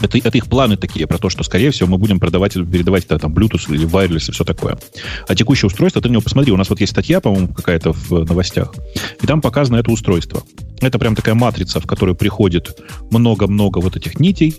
[0.00, 3.18] Это, это их планы такие про то, что, скорее всего, мы будем продавать, передавать это
[3.18, 4.78] там Bluetooth или wireless и все такое.
[5.26, 8.24] А текущее устройство, ты на него посмотри, у нас вот есть статья, по-моему, какая-то в
[8.24, 8.74] новостях,
[9.22, 10.42] и там показано это устройство.
[10.80, 12.78] Это прям такая матрица, в которую приходит
[13.10, 14.56] много-много вот этих нитей,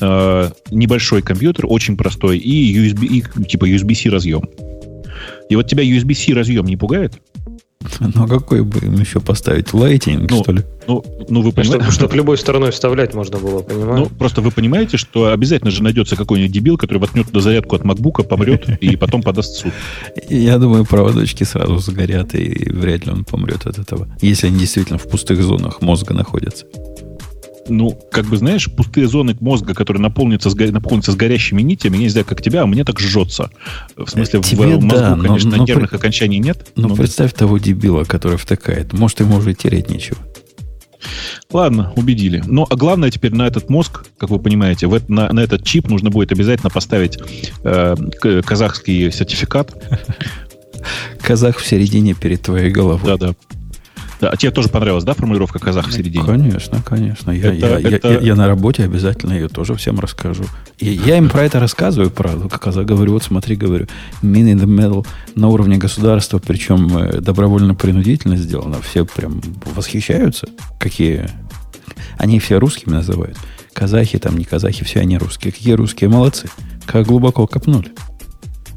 [0.00, 4.48] э, небольшой компьютер, очень простой, и USB, и, типа USB-C разъем.
[5.48, 7.20] И вот тебя USB-C разъем не пугает?
[8.00, 9.72] Ну, а какой бы им еще поставить?
[9.72, 10.62] Лайтинг, ну, что ли?
[10.86, 11.84] Ну, ну вы понимаете...
[11.84, 14.10] Чтобы, чтобы любой стороной вставлять можно было, понимаете?
[14.10, 17.82] Ну, просто вы понимаете, что обязательно же найдется какой-нибудь дебил, который воткнет туда зарядку от
[17.82, 19.72] MacBook, помрет и потом подаст суд.
[20.28, 24.08] Я думаю, проводочки сразу сгорят, и вряд ли он помрет от этого.
[24.20, 26.66] Если они действительно в пустых зонах мозга находятся
[27.68, 32.02] ну, как бы, знаешь, пустые зоны мозга, которые наполнятся, с, наполнятся с горящими нитями, я
[32.02, 33.50] не знаю, как тебя, а мне так жжется.
[33.96, 35.96] В смысле, Тебе, в мозгу, да, конечно, но, но, нервных при...
[35.96, 36.68] окончаний нет.
[36.76, 38.92] Ну, но представь того дебила, который втыкает.
[38.92, 40.18] Может, ему уже тереть нечего.
[41.52, 42.42] Ладно, убедили.
[42.46, 45.88] Но а главное теперь на этот мозг, как вы понимаете, в, на, на этот чип
[45.88, 47.18] нужно будет обязательно поставить
[47.62, 47.94] э,
[48.42, 49.74] казахский сертификат.
[51.20, 53.16] Казах в середине перед твоей головой.
[53.18, 53.34] Да-да.
[54.24, 56.24] Да, а тебе тоже понравилась, да, формулировка казах в середине?
[56.24, 57.30] Конечно, конечно.
[57.30, 58.10] Я, это, я, это...
[58.10, 60.44] Я, я, на работе обязательно ее тоже всем расскажу.
[60.78, 62.48] И я им про это рассказываю, правда.
[62.48, 63.86] Казах говорю, вот смотри, говорю,
[64.22, 68.80] min in the middle на уровне государства, причем э, добровольно-принудительно сделано.
[68.80, 69.42] Все прям
[69.74, 70.48] восхищаются,
[70.80, 71.28] какие...
[72.16, 73.36] Они все русскими называют.
[73.74, 75.52] Казахи там, не казахи, все они русские.
[75.52, 76.48] Какие русские молодцы.
[76.86, 77.92] Как глубоко копнули.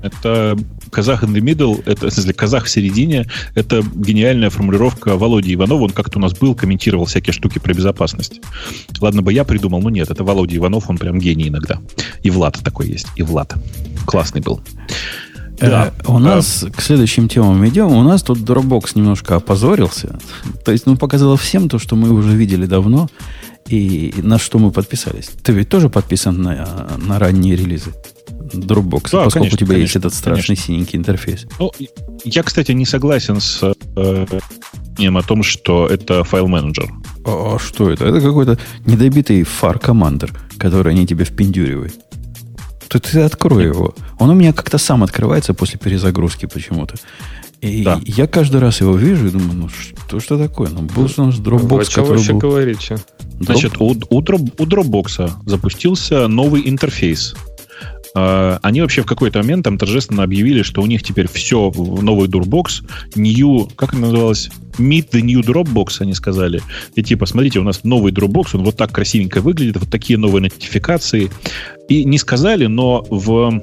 [0.02, 0.58] Это
[0.92, 5.84] казах in the middle, это, в смысле, казах в середине, это гениальная формулировка Володи Иванова.
[5.84, 8.42] Он как-то у нас был, комментировал всякие штуки про безопасность.
[9.02, 11.80] Ладно бы я придумал, но нет, это Володя Иванов, он прям гений иногда.
[12.22, 13.56] И Влад такой есть, и Влад.
[14.06, 14.62] Классный был.
[15.60, 15.88] Да.
[15.88, 17.88] Э, у нас к следующим темам идем.
[17.88, 20.20] У нас тут Dropbox немножко опозорился.
[20.64, 23.10] То есть, ну, показало всем то, что мы уже видели давно
[23.68, 25.30] и на что мы подписались.
[25.44, 27.92] Ты ведь тоже подписан на, на ранние релизы?
[28.54, 30.66] Dropbox, да, поскольку конечно, у тебя конечно, есть этот страшный конечно.
[30.66, 31.46] синенький интерфейс.
[31.60, 31.72] Ну,
[32.24, 34.26] я, кстати, не согласен с э,
[34.98, 36.90] о том, что это файл-менеджер.
[37.26, 38.06] А, а что это?
[38.06, 41.94] Это какой-то недобитый фар командер, который они тебе впендюривают.
[42.88, 43.94] Ты, ты открой его.
[44.18, 46.96] Он у меня как-то сам открывается после перезагрузки почему-то.
[47.62, 48.00] И да.
[48.06, 50.70] я каждый раз его вижу и думаю, ну что, что такое?
[50.70, 52.38] Ну, был у нас Dropbox, который был...
[52.38, 52.98] говорите?
[53.40, 57.47] Значит, у, у, у Dropbox запустился новый интерфейс а,
[58.62, 62.86] они вообще в какой-то момент там торжественно объявили, что у них теперь все новый Dropbox,
[63.16, 64.50] new, как это называлось?
[64.78, 66.62] Meet the new Dropbox, они сказали.
[66.96, 70.44] И типа, смотрите, у нас новый Dropbox, он вот так красивенько выглядит, вот такие новые
[70.44, 71.32] нотификации.
[71.90, 73.62] И не сказали, но в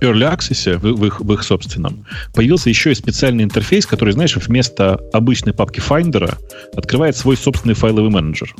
[0.00, 4.36] Early Access, в, в, их, в их собственном, появился еще и специальный интерфейс, который, знаешь,
[4.36, 6.36] вместо обычной папки Finder
[6.76, 8.54] открывает свой собственный файловый менеджер.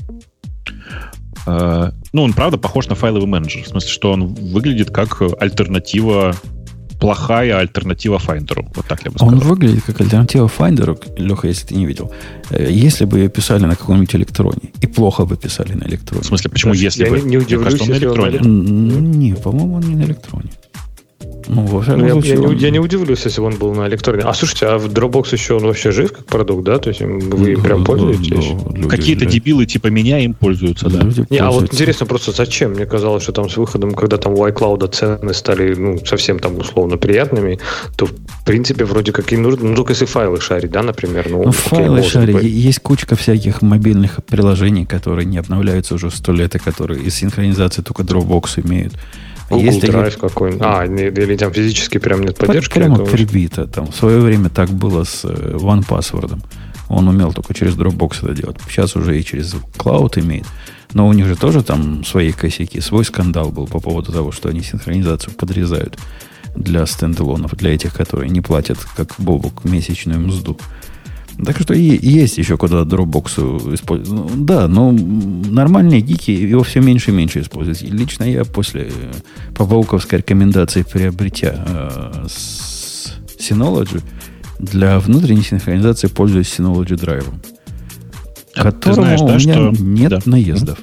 [1.48, 3.62] Э, ну, он, правда, похож на файловый менеджер.
[3.64, 6.34] В смысле, что он выглядит как альтернатива
[7.00, 8.66] плохая альтернатива Finder.
[8.74, 9.34] Вот так я бы сказал.
[9.34, 12.12] Он выглядит как альтернатива Finder, Леха, если ты не видел.
[12.50, 14.72] Э, если бы ее писали на каком-нибудь электроне.
[14.80, 16.22] И плохо бы писали на электроне.
[16.22, 17.20] В смысле, почему Значит, если я бы?
[17.20, 18.38] Не, не удивлюсь, кажется, он на электроне.
[18.40, 20.50] Не, по-моему, он не на электроне.
[21.48, 23.74] Ну, во всяком ну, случае, я, я, не, я не удивлюсь, если бы он был
[23.74, 24.22] на электроне.
[24.22, 26.78] А слушайте, а в Dropbox еще он вообще жив как продукт, да?
[26.78, 28.52] То есть вы ну, прям пользуетесь?
[28.76, 31.00] Да, Какие-то дебилы типа меня им пользуются, да.
[31.00, 32.72] Люди не, а вот интересно просто, зачем?
[32.72, 36.58] Мне казалось, что там с выходом, когда там у iCloud цены стали ну, совсем там
[36.58, 37.58] условно приятными,
[37.96, 41.28] то в принципе вроде как и нужно, ну только если файлы шарить, да, например.
[41.30, 42.36] Ну, ну файлы шарить.
[42.36, 42.44] Быть.
[42.44, 47.80] Есть кучка всяких мобильных приложений, которые не обновляются уже сто лет, и которые из синхронизации
[47.80, 48.92] только Dropbox имеют.
[49.48, 50.20] Google есть Drive такие...
[50.20, 50.62] какой-нибудь.
[50.64, 52.74] А, или там физически прям нет поддержки?
[52.74, 53.06] Прямо этого?
[53.06, 53.66] прибито.
[53.66, 56.38] Там в свое время так было с э, OnePassword.
[56.88, 58.56] Он умел только через Dropbox это делать.
[58.68, 60.46] Сейчас уже и через Cloud имеет.
[60.94, 62.80] Но у них же тоже там свои косяки.
[62.80, 65.98] Свой скандал был по поводу того, что они синхронизацию подрезают
[66.54, 70.58] для стендалонов, для этих, которые не платят, как Бобук, месячную мзду.
[71.44, 74.10] Так что и, есть еще куда Dropbox использовать.
[74.10, 77.80] Ну, да, но нормальные гики его все меньше и меньше используют.
[77.82, 78.90] лично я после
[79.54, 84.02] побауковской рекомендации приобретя э, с Synology
[84.58, 87.26] для внутренней синхронизации пользуюсь Synology Drive.
[88.54, 89.84] Которому знаешь, да, у меня что...
[89.84, 90.20] нет да.
[90.24, 90.78] наездов.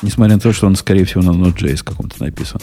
[0.00, 2.60] Несмотря на то, что он, скорее всего, на Node.js каком-то написан.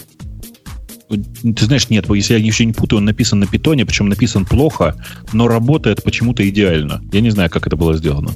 [1.09, 4.95] Ты знаешь, нет, если я еще не путаю, он написан на питоне, причем написан плохо,
[5.33, 7.01] но работает почему-то идеально.
[7.11, 8.31] Я не знаю, как это было сделано.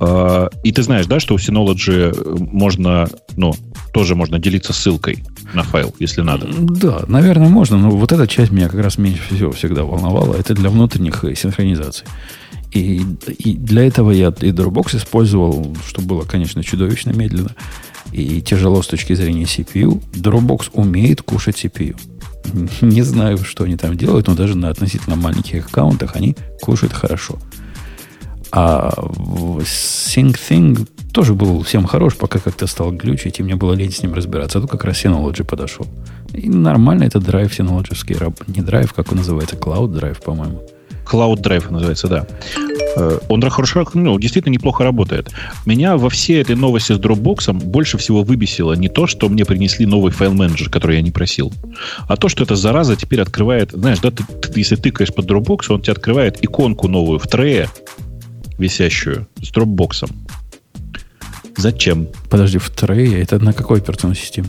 [0.00, 3.54] А, и ты знаешь, да, что у Synology можно, ну,
[3.92, 5.24] тоже можно делиться ссылкой
[5.54, 6.48] на файл, если надо.
[6.52, 10.36] Да, наверное, можно, но вот эта часть меня как раз меньше всего всегда волновала.
[10.36, 12.06] Это для внутренних синхронизаций.
[12.72, 13.02] И,
[13.38, 17.50] и для этого я и Dropbox использовал, что было, конечно, чудовищно медленно
[18.14, 20.00] и тяжело с точки зрения CPU.
[20.12, 21.96] Dropbox умеет кушать CPU.
[22.80, 27.38] Не знаю, что они там делают, но даже на относительно маленьких аккаунтах они кушают хорошо.
[28.52, 34.02] А SyncThing тоже был всем хорош, пока как-то стал глючить, и мне было лень с
[34.02, 34.58] ним разбираться.
[34.58, 35.86] А тут как раз Synology подошел.
[36.32, 38.34] И нормально это драйв Synology.
[38.46, 40.62] Не драйв, как он называется, Cloud Drive, по-моему.
[41.04, 42.26] Cloud Drive называется, да.
[42.96, 45.30] Э, он хорошо, ну, действительно неплохо работает.
[45.66, 49.86] Меня во всей этой новости с Dropbox больше всего выбесило не то, что мне принесли
[49.86, 51.52] новый файл-менеджер, который я не просил,
[52.08, 55.66] а то, что эта зараза теперь открывает, знаешь, да, ты, ты, если тыкаешь под Dropbox,
[55.70, 57.68] он тебе открывает иконку новую в трее,
[58.58, 60.10] висящую, с Dropbox.
[61.56, 62.08] Зачем?
[62.30, 63.22] Подожди, в трее?
[63.22, 64.48] Это на какой операционной системе?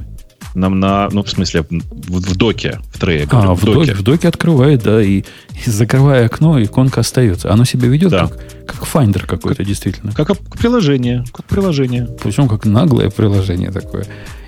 [0.53, 3.27] Нам на, ну, в смысле, в, в доке, в трее.
[3.31, 3.93] А, в, в доке.
[3.93, 5.23] В доке открывает, да, и,
[5.65, 7.51] и закрывая окно, иконка остается.
[7.51, 8.27] Оно себя ведет да.
[8.27, 10.11] как, как Finder какой-то, как, действительно.
[10.13, 12.07] Как, как приложение, как приложение.
[12.23, 14.05] Причем как наглое приложение такое.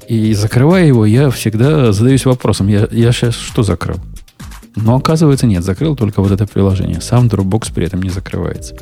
[0.08, 3.98] И закрывая его, я всегда задаюсь вопросом, я, я сейчас что закрыл?
[4.76, 7.02] Но оказывается, нет, закрыл только вот это приложение.
[7.02, 8.76] Сам Dropbox при этом не закрывается.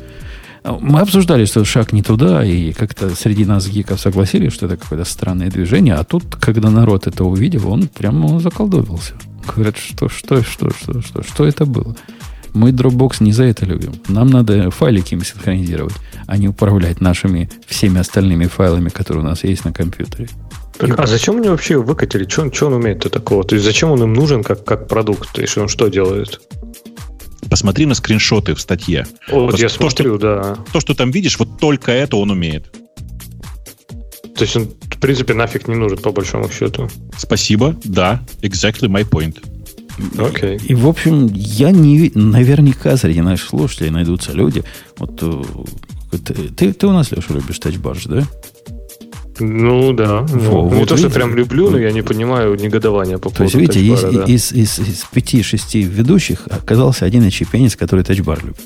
[0.80, 5.04] Мы обсуждали, что шаг не туда, и как-то среди нас гиков согласились, что это какое-то
[5.04, 5.94] странное движение.
[5.94, 9.14] А тут, когда народ это увидел, он прямо заколдовился.
[9.46, 11.96] Говорят, что, что, что, что, что, что это было?
[12.52, 13.92] Мы Dropbox не за это любим.
[14.08, 15.94] Нам надо файлики им синхронизировать,
[16.26, 20.28] а не управлять нашими всеми остальными файлами, которые у нас есть на компьютере.
[20.78, 22.28] Так, а зачем они вообще выкатили?
[22.28, 23.44] Что, что он умеет-то такого?
[23.44, 25.32] То есть зачем он им нужен как, как продукт?
[25.32, 26.40] То есть он что делает?
[27.48, 29.06] Посмотри на скриншоты в статье.
[29.30, 30.58] Вот то, я то, смотрю, что, да.
[30.72, 32.72] То, что там видишь, вот только это он умеет.
[34.36, 36.90] То есть он, в принципе, нафиг не нужен, по большому счету.
[37.16, 39.38] Спасибо, да, exactly my point.
[39.98, 40.62] Okay.
[40.66, 42.12] И, в общем, я не...
[42.14, 44.62] Наверняка среди наших слушателей найдутся люди.
[44.98, 48.26] Вот э, ты, ты у нас, Леша, любишь тачбарж, да?
[49.38, 50.22] Ну да.
[50.22, 53.30] Во, ну, вот не видите, то, что прям люблю, но я не понимаю негодования по
[53.30, 54.24] поводу То есть, видите, из, да.
[54.24, 58.60] из, из, из пяти-шести ведущих оказался один очепенец, который тачбар любит.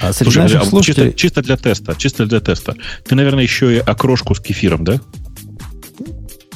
[0.00, 1.12] А среди Слушай, наших а слушателей...
[1.12, 2.74] чисто, чисто для теста, чисто для теста.
[3.04, 5.00] Ты, наверное, еще и окрошку с кефиром, да?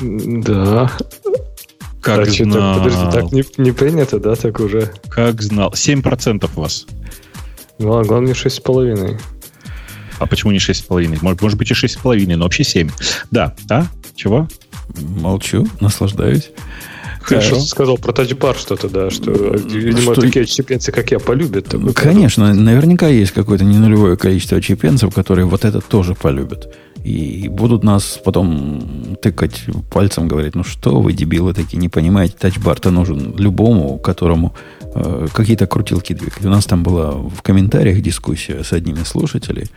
[0.00, 0.90] Да.
[2.00, 2.78] Как так, знал.
[2.78, 4.92] Подожди, так не, не принято, да, так уже?
[5.08, 5.72] Как знал.
[5.72, 6.86] 7% у вас.
[7.78, 9.18] Ну, а главное 6,5%.
[10.18, 11.18] А почему не 6,5?
[11.22, 12.90] Может, может быть и 6,5, но вообще 7.
[13.30, 13.86] Да, а?
[14.14, 14.48] Чего?
[14.96, 16.50] Молчу, наслаждаюсь.
[17.28, 20.22] Хорошо, э, сказал про тачбар что-то, да, что, видимо, что...
[20.22, 21.68] такие отщепенцы, как я, полюбят.
[21.94, 22.64] Конечно, продукт.
[22.64, 26.74] наверняка есть какое-то ненулевое количество отщепенцев, которые вот это тоже полюбят.
[27.04, 32.90] И будут нас потом тыкать пальцем, говорить, ну что вы, дебилы такие, не понимаете, тачбар-то
[32.90, 34.54] нужен любому, которому
[34.94, 36.44] э, какие-то крутилки двигать.
[36.44, 39.70] У нас там была в комментариях дискуссия с одним из слушателей,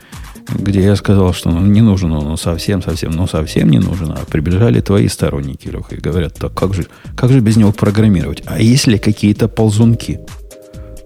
[0.48, 4.10] где я сказал, что ну, не нужен он, ну, совсем, совсем, ну, совсем не нужен.
[4.12, 8.42] А приближали твои сторонники, Леха, и говорят, так как же, как же без него программировать?
[8.46, 10.20] А если какие-то ползунки?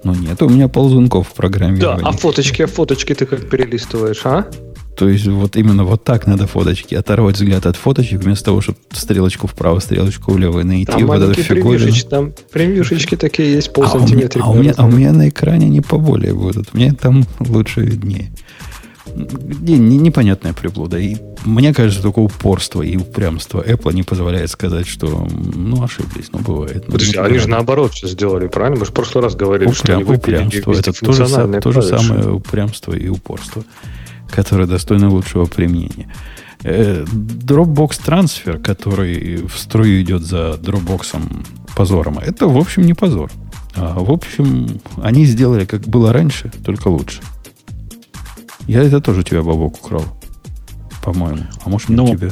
[0.02, 2.02] Ну, нет у меня ползунков в программировании.
[2.02, 4.46] Да, а фоточки, а фоточки ты как перелистываешь, а?
[4.96, 6.94] То есть вот именно вот так надо фоточки.
[6.94, 10.86] Оторвать взгляд от фоточек, вместо того, чтобы стрелочку вправо, стрелочку влево найти.
[10.86, 14.74] Там вот маленькие превьюшечки, там превьюшечки такие есть, пол а у, меня, а, у меня,
[14.74, 16.72] а у меня на экране не поболее будут.
[16.72, 18.32] Мне там лучше виднее.
[19.14, 20.98] Не, не, непонятная приблуда.
[20.98, 26.38] И мне кажется, только упорство и упрямство Apple не позволяет сказать, что ну ошиблись, ну
[26.38, 26.84] бывает.
[26.86, 28.78] Ну, Подожди, они же наоборот все сделали, правильно?
[28.78, 30.72] Мы же в прошлый раз говорили, Упрям, что они упрямство.
[30.72, 33.62] Это то же, то же самое упрямство и упорство
[34.30, 36.12] которые достойны лучшего применения.
[36.62, 41.44] Э, Dropbox трансфер, который в струю идет за Dropbox
[41.76, 43.30] позором, это, в общем, не позор.
[43.76, 47.20] А, в общем, они сделали, как было раньше, только лучше.
[48.66, 50.04] Я это тоже тебя, Бабок, украл.
[51.04, 51.44] По-моему.
[51.64, 52.30] А может, не ну, у тебя?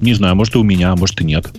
[0.00, 1.50] Не знаю, может, и у меня, а может, и нет.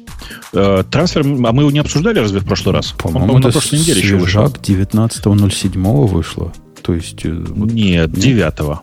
[0.53, 2.93] Э, трансфер, а мы его не обсуждали разве в прошлый раз?
[2.97, 4.45] По-моему, Он, это на прошлой неделе еще вышел.
[4.45, 6.51] 19.07 вышло.
[6.84, 7.25] То есть...
[7.25, 8.82] Э, вот, нет, нет, 9 А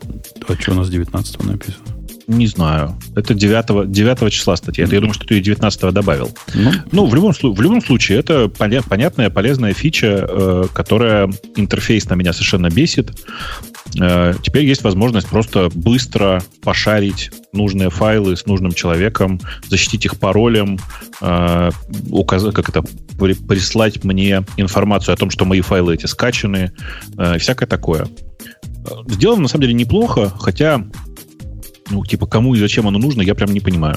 [0.61, 1.84] что у нас 19 написано?
[2.28, 2.94] Не знаю.
[3.16, 4.84] Это 9, 9 числа статья.
[4.84, 6.30] Это, я думаю, что ты ее 19 добавил.
[6.55, 12.16] Ну, ну в, любом, в любом случае, это понятная, полезная фича, э, которая интерфейс на
[12.16, 13.12] меня совершенно бесит.
[14.01, 20.78] Э, теперь есть возможность просто быстро пошарить нужные файлы с нужным человеком, защитить их паролем,
[21.20, 21.70] э,
[22.11, 22.82] указать, как это,
[23.18, 26.72] прислать мне информацию о том, что мои файлы эти скачаны,
[27.16, 28.07] э, всякое такое.
[29.09, 30.84] Сделано, на самом деле, неплохо, хотя
[31.91, 33.97] ну, типа, кому и зачем оно нужно, я прям не понимаю.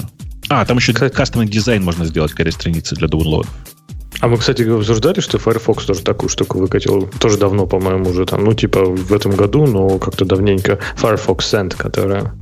[0.50, 3.48] А, там еще кастомный дизайн можно сделать к страницы для download.
[4.20, 7.10] А мы, кстати, обсуждали, что Firefox тоже такую штуку выкатил.
[7.20, 10.80] Тоже давно, по-моему, уже там, ну, типа в этом году, но как-то давненько.
[10.96, 12.34] Firefox Send, которая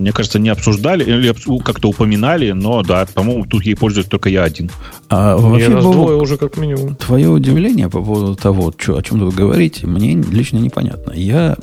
[0.00, 4.44] мне кажется, не обсуждали или как-то упоминали, но да, по-моему, тут ей пользуюсь только я
[4.44, 4.70] один.
[5.10, 6.96] А вообще, раз двое уже как минимум.
[6.96, 11.12] Твое удивление по поводу того, что, о чем вы говорите, мне лично непонятно.
[11.12, 11.56] Я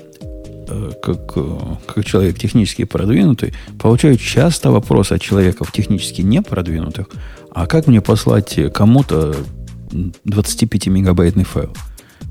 [1.01, 1.57] как, э,
[1.87, 7.07] как человек технически продвинутый, получаю часто вопросы от человеков технически не продвинутых,
[7.51, 9.35] а как мне послать кому-то
[10.25, 11.73] 25-мегабайтный файл?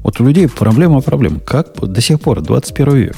[0.03, 1.41] Вот у людей проблема проблем.
[1.41, 3.17] Как до сих пор, 21 век,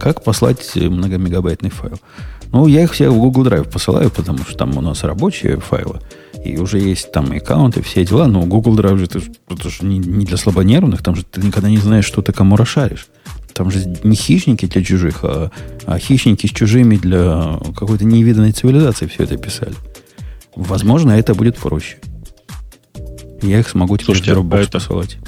[0.00, 2.00] как послать многомегабайтный файл?
[2.50, 6.00] Ну, я их все в Google Drive посылаю, потому что там у нас рабочие файлы,
[6.44, 9.98] и уже есть там аккаунты, все дела, но Google Drive же это, это же не,
[9.98, 13.08] не для слабонервных, там же ты никогда не знаешь, что ты кому расшаришь.
[13.54, 15.50] Там же не хищники для чужих, а,
[15.86, 19.74] а хищники с чужими для какой-то невиданной цивилизации все это писали.
[20.56, 21.98] Возможно, это будет проще.
[23.42, 24.72] Я их смогу теперь Слушайте, в Dropbox а это...
[24.72, 25.18] посылать.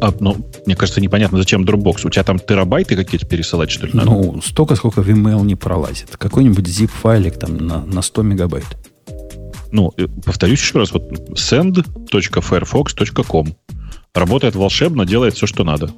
[0.00, 2.06] А, ну, мне кажется, непонятно, зачем Dropbox.
[2.06, 3.92] У тебя там терабайты какие-то пересылать, что ли?
[3.94, 4.10] Надо?
[4.10, 6.16] Ну, столько, сколько в email не пролазит.
[6.16, 8.66] Какой-нибудь zip-файлик там на, на 100 мегабайт.
[9.70, 10.92] Ну, э, повторюсь еще раз.
[10.92, 11.04] Вот
[11.38, 13.54] send.firefox.com
[14.14, 15.90] Работает волшебно, делает все, что надо.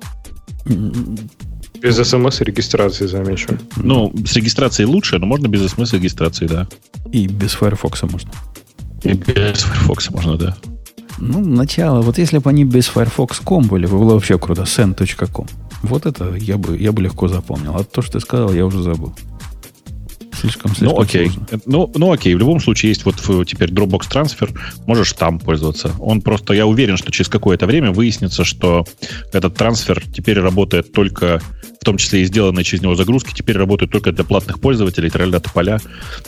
[0.67, 3.59] Без смс регистрации, замечу.
[3.77, 6.67] Ну, с регистрацией лучше, но можно без смс регистрации, да.
[7.13, 8.31] И без Firefox можно.
[9.03, 10.57] И без Firefox можно, да.
[11.19, 12.03] Ну, начало.
[12.03, 14.63] Вот если бы они без Firefox.com были, было вообще круто.
[14.63, 15.47] send.com.
[15.83, 17.77] Вот это я бы, я бы легко запомнил.
[17.77, 19.15] А то, что ты сказал, я уже забыл.
[20.41, 21.31] Слишком, слишком ну, окей.
[21.31, 21.61] Сложно.
[21.67, 22.35] Ну, ну, окей.
[22.35, 23.17] В любом случае есть вот
[23.47, 24.51] теперь Dropbox трансфер.
[24.87, 25.93] Можешь там пользоваться.
[25.99, 28.85] Он просто, я уверен, что через какое-то время выяснится, что
[29.33, 31.41] этот трансфер теперь работает только,
[31.81, 35.41] в том числе и сделанные через него загрузки, теперь работают только для платных пользователей, тролля
[35.41, 35.79] поля.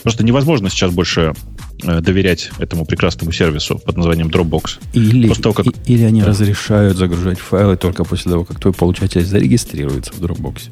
[0.03, 1.35] Просто невозможно сейчас больше
[1.83, 4.79] э, доверять этому прекрасному сервису под названием Dropbox.
[4.95, 5.67] Или, того, как...
[5.67, 6.29] и, или они да.
[6.29, 10.71] разрешают загружать файлы только после того, как твой получатель зарегистрируется в Dropbox.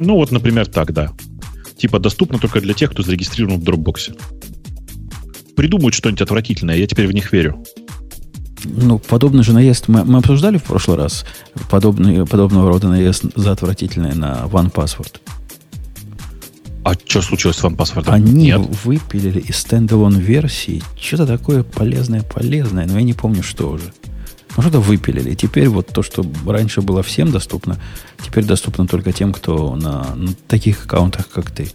[0.00, 1.12] Ну, вот, например, так, да
[1.76, 4.18] типа доступно только для тех, кто зарегистрирован в Dropbox.
[5.56, 7.62] Придумают что-нибудь отвратительное, я теперь в них верю.
[8.64, 11.24] Ну, подобный же наезд мы, мы обсуждали в прошлый раз.
[11.70, 15.20] Подобный, подобного рода наезд за отвратительное на OnePassword.
[16.84, 18.04] А что случилось с OnePassword?
[18.08, 18.60] Они Нет.
[18.84, 23.92] выпилили из стендалон версии что-то такое полезное-полезное, но я не помню, что уже.
[24.56, 25.34] Ну, что-то выпилили.
[25.34, 27.78] Теперь вот то, что раньше было всем доступно,
[28.24, 31.68] теперь доступно только тем, кто на, на таких аккаунтах, как ты.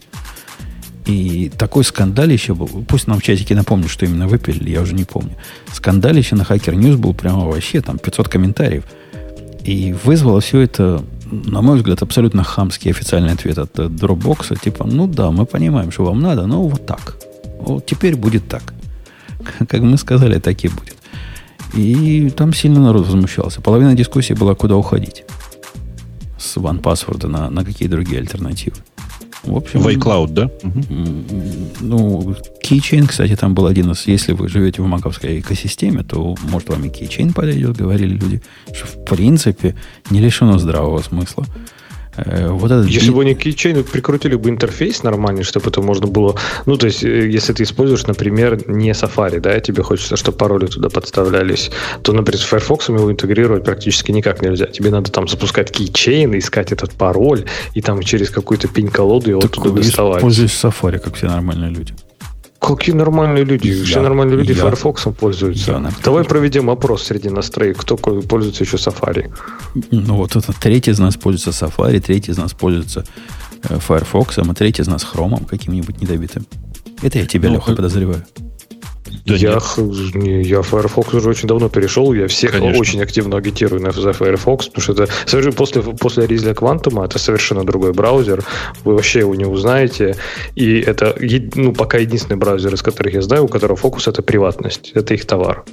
[1.05, 2.67] И такой скандалище был.
[2.87, 5.35] Пусть нам в чатике напомнят, что именно выпилили, я уже не помню.
[5.73, 8.83] Скандалище на Hacker News был прямо вообще, там 500 комментариев.
[9.63, 14.57] И вызвало все это, на мой взгляд, абсолютно хамский официальный ответ от Dropbox.
[14.61, 17.17] Типа, ну да, мы понимаем, что вам надо, но вот так.
[17.59, 18.73] Вот теперь будет так.
[19.67, 20.98] Как мы сказали, так и будет.
[21.73, 23.61] И там сильно народ возмущался.
[23.61, 25.23] Половина дискуссии была, куда уходить.
[26.37, 28.77] С OnePassword на, на какие другие альтернативы.
[29.43, 30.51] В общем, в iCloud, да?
[31.79, 34.05] Ну, Keychain, кстати, там был один из...
[34.05, 38.41] Если вы живете в маковской экосистеме, то, может, вам и Keychain подойдет, говорили люди,
[38.73, 39.75] что, в принципе,
[40.09, 41.45] не лишено здравого смысла.
[42.25, 46.35] Э, вот этот Если бы они Keychain прикрутили бы интерфейс нормальный, чтобы это можно было...
[46.65, 50.37] Ну, то есть, э, если ты используешь, например, не Safari, да, и тебе хочется, чтобы
[50.37, 54.67] пароли туда подставлялись, то, например, с Firefox его интегрировать практически никак нельзя.
[54.67, 59.51] Тебе надо там запускать Keychain, искать этот пароль, и там через какую-то пень-колоду его так
[59.51, 60.21] туда доставать.
[60.21, 61.93] Пользуюсь Safari, как все нормальные люди.
[62.59, 63.67] Какие нормальные люди?
[63.67, 65.71] Я, Все нормальные люди я, Firefox пользуются.
[65.71, 69.31] Я, Давай проведем опрос среди настроек, кто пользуется еще Safari.
[69.91, 73.05] Ну вот это третий из нас пользуется Safari, третий из нас пользуется
[73.63, 76.45] э, Firefox, а третий из нас Chrome каким-нибудь недобитым.
[77.01, 78.25] Это я тебя, ну, Леха, подозреваю.
[79.25, 79.59] Да я,
[80.23, 82.79] я Firefox уже очень давно перешел, я всех Конечно.
[82.79, 87.19] очень активно агитирую на, за Firefox, потому что это совершенно после, после релиза Quantum это
[87.19, 88.43] совершенно другой браузер,
[88.83, 90.15] вы вообще его не узнаете,
[90.55, 91.15] и это
[91.55, 95.25] ну, пока единственный браузер, из которых я знаю, у которого фокус это приватность, это их
[95.25, 95.63] товар.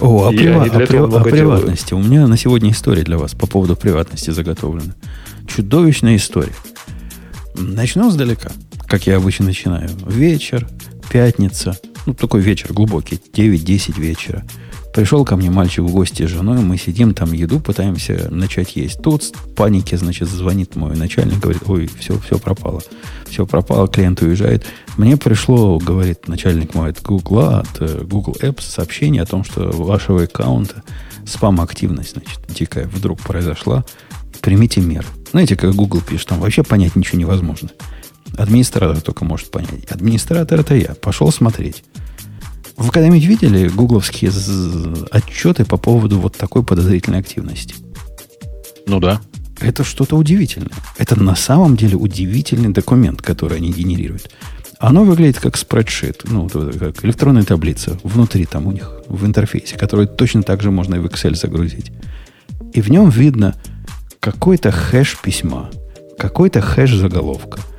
[0.00, 0.64] О, а, прива...
[0.64, 1.14] а, прив...
[1.14, 1.94] а приватности.
[1.94, 4.94] У меня на сегодня история для вас по поводу приватности заготовлена.
[5.46, 6.52] Чудовищная история.
[7.54, 8.52] Начну сдалека,
[8.86, 9.88] как я обычно начинаю.
[10.06, 10.68] Вечер,
[11.10, 11.76] пятница,
[12.08, 14.42] ну, такой вечер глубокий, 9-10 вечера.
[14.94, 19.02] Пришел ко мне мальчик в гости с женой, мы сидим там еду, пытаемся начать есть.
[19.02, 22.80] Тут в панике, значит, звонит мой начальник, говорит, ой, все, все пропало.
[23.28, 24.64] Все пропало, клиент уезжает.
[24.96, 29.70] Мне пришло, говорит начальник мой от Google, от э, Google Apps сообщение о том, что
[29.70, 30.82] вашего аккаунта
[31.26, 33.84] спам-активность, значит, дикая вдруг произошла.
[34.40, 35.06] Примите меры.
[35.30, 37.68] Знаете, как Google пишет, там вообще понять ничего невозможно.
[38.38, 39.84] Администратор только может понять.
[39.90, 40.94] Администратор это я.
[40.94, 41.84] Пошел смотреть.
[42.78, 44.30] Вы когда-нибудь видели гугловские
[45.10, 47.74] отчеты по поводу вот такой подозрительной активности?
[48.86, 49.20] Ну да.
[49.60, 50.70] Это что-то удивительное.
[50.96, 54.30] Это на самом деле удивительный документ, который они генерируют.
[54.78, 60.06] Оно выглядит как спредшит, ну, как электронная таблица внутри там у них, в интерфейсе, которую
[60.06, 61.90] точно так же можно и в Excel загрузить.
[62.72, 63.56] И в нем видно
[64.20, 65.68] какой-то хэш письма,
[66.16, 67.58] какой-то хэш заголовка–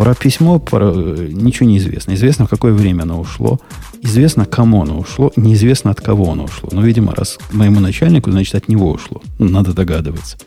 [0.00, 2.14] про письмо про, ничего не известно.
[2.14, 3.60] Известно, в какое время оно ушло.
[4.00, 5.30] Известно, кому оно ушло.
[5.36, 6.70] Неизвестно, от кого оно ушло.
[6.72, 9.20] Но, видимо, раз моему начальнику, значит, от него ушло.
[9.38, 10.38] Ну, надо догадываться.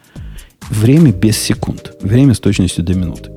[0.71, 1.91] Время без секунд.
[2.01, 3.29] Время с точностью до минуты.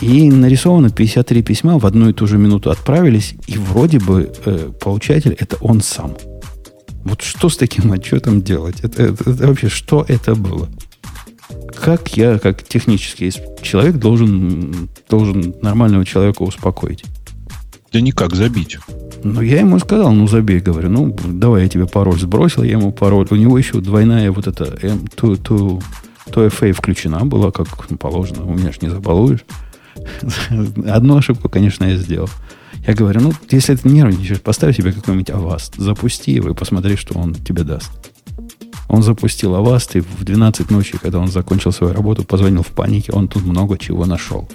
[0.00, 4.70] И нарисовано 53 письма в одну и ту же минуту отправились, и вроде бы э,
[4.80, 6.16] получатель это он сам.
[7.02, 8.76] Вот что с таким отчетом делать?
[8.84, 10.68] Это, это, это вообще что это было?
[11.74, 17.04] Как я, как технический человек, должен, должен нормального человека успокоить?
[17.92, 18.78] Да никак, забить.
[19.24, 22.92] Ну, я ему сказал, ну, забей, говорю, ну, давай я тебе пароль сбросил, я ему
[22.92, 23.26] пароль.
[23.30, 25.82] У него еще двойная вот эта M, ту, ту,
[26.30, 28.44] two FA включена была, как положено.
[28.44, 29.44] У меня же не забалуешь.
[30.86, 32.28] Одну ошибку, конечно, я сделал.
[32.86, 37.18] Я говорю, ну, если ты нервничаешь, поставь себе какой-нибудь Avast, запусти его и посмотри, что
[37.18, 37.90] он тебе даст.
[38.88, 43.12] Он запустил Avast, и в 12 ночи, когда он закончил свою работу, позвонил в панике,
[43.12, 44.48] он тут много чего нашел.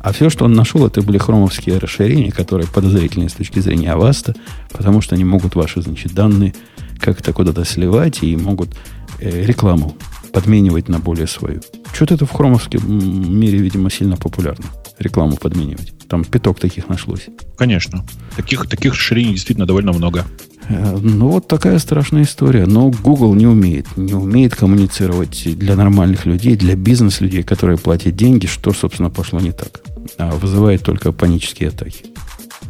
[0.00, 4.22] А все, что он нашел, это были хромовские расширения, которые подозрительны с точки зрения Avast
[4.22, 4.34] а,
[4.70, 6.54] потому что они могут ваши, значит, данные
[7.00, 8.76] как-то куда-то сливать и могут
[9.20, 9.96] э, рекламу
[10.30, 11.62] подменивать на более свою.
[11.94, 14.66] Что-то это в хромовском мире, видимо, сильно популярно.
[14.98, 15.93] Рекламу подменивать.
[16.08, 17.26] Там пяток таких нашлось.
[17.56, 18.04] Конечно.
[18.36, 20.24] Таких, таких расширений действительно довольно много.
[20.68, 22.66] Э, ну, вот такая страшная история.
[22.66, 23.86] Но Google не умеет.
[23.96, 29.52] Не умеет коммуницировать для нормальных людей, для бизнес-людей, которые платят деньги, что, собственно, пошло не
[29.52, 29.80] так.
[30.18, 32.04] А вызывает только панические атаки.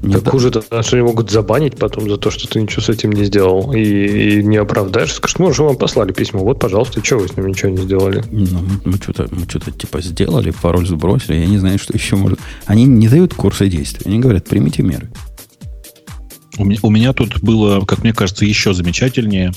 [0.05, 0.31] Не так да.
[0.31, 3.25] хуже, то, что они могут забанить потом за то, что ты ничего с этим не
[3.25, 5.13] сделал и, и не оправдаешь.
[5.13, 8.23] Скажешь, ну, уже вам послали письмо, вот, пожалуйста, что вы с ним ничего не сделали?
[8.31, 12.39] Ну, мы что-то, мы что-то типа сделали, пароль сбросили, я не знаю, что еще может.
[12.67, 15.11] Они не дают курса действия, они говорят, примите меры.
[16.59, 19.53] У меня, у меня тут было, как мне кажется, еще замечательнее.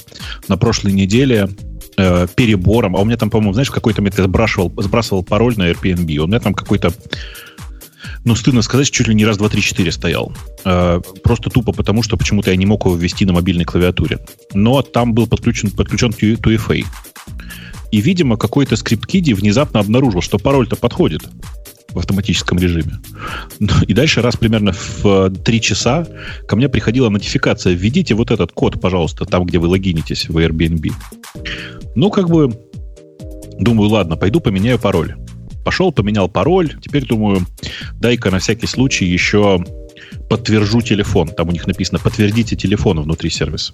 [0.47, 1.49] На прошлой неделе
[1.97, 5.69] э, перебором, а у меня там, по-моему, знаешь, какой-то момент я сбрасывал, сбрасывал пароль на
[5.69, 6.17] Airbnb.
[6.17, 6.93] У меня там какой-то
[8.23, 10.31] ну, стыдно сказать, чуть ли не раз, два, три, четыре стоял.
[10.65, 14.19] Э, просто тупо потому, что почему-то я не мог его ввести на мобильной клавиатуре.
[14.53, 16.85] Но там был подключен, подключен 2FA.
[17.91, 21.21] И, видимо, какой-то скрипт-киди внезапно обнаружил, что пароль-то подходит
[21.89, 22.99] в автоматическом режиме.
[23.87, 26.07] И дальше раз примерно в 3 часа
[26.47, 27.73] ко мне приходила нотификация.
[27.73, 30.91] Введите вот этот код, пожалуйста, там, где вы логинитесь в Airbnb.
[31.95, 32.53] Ну, как бы,
[33.57, 35.15] думаю, ладно, пойду поменяю пароль.
[35.67, 36.77] Пошел, поменял пароль.
[36.81, 37.45] Теперь думаю,
[37.95, 39.65] дай-ка на всякий случай еще
[40.29, 41.27] подтвержу телефон.
[41.27, 43.73] Там у них написано «Подтвердите телефон» внутри сервиса.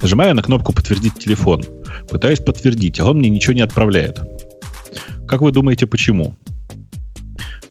[0.00, 1.64] Нажимаю на кнопку «Подтвердить телефон».
[2.08, 4.20] Пытаюсь подтвердить, а он мне ничего не отправляет.
[5.26, 6.36] Как вы думаете, почему?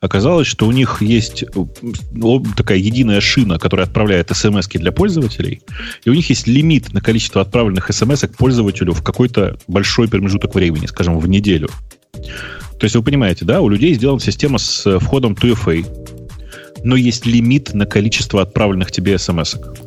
[0.02, 1.66] Оказалось, что у них есть э,
[2.58, 5.62] такая единая шина, которая отправляет смс для пользователей,
[6.04, 10.56] и у них есть лимит на количество отправленных смс к пользователю в какой-то большой промежуток
[10.56, 11.70] времени, скажем, в неделю.
[12.84, 15.86] То есть вы понимаете, да, у людей сделана система с э, входом 2FA,
[16.84, 19.78] но есть лимит на количество отправленных тебе смс -ок.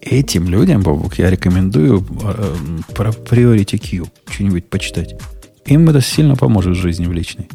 [0.00, 2.56] Этим людям, Бабук, я рекомендую э,
[2.92, 5.14] про Priority Queue что-нибудь почитать.
[5.64, 7.48] Им это сильно поможет в жизни в личной.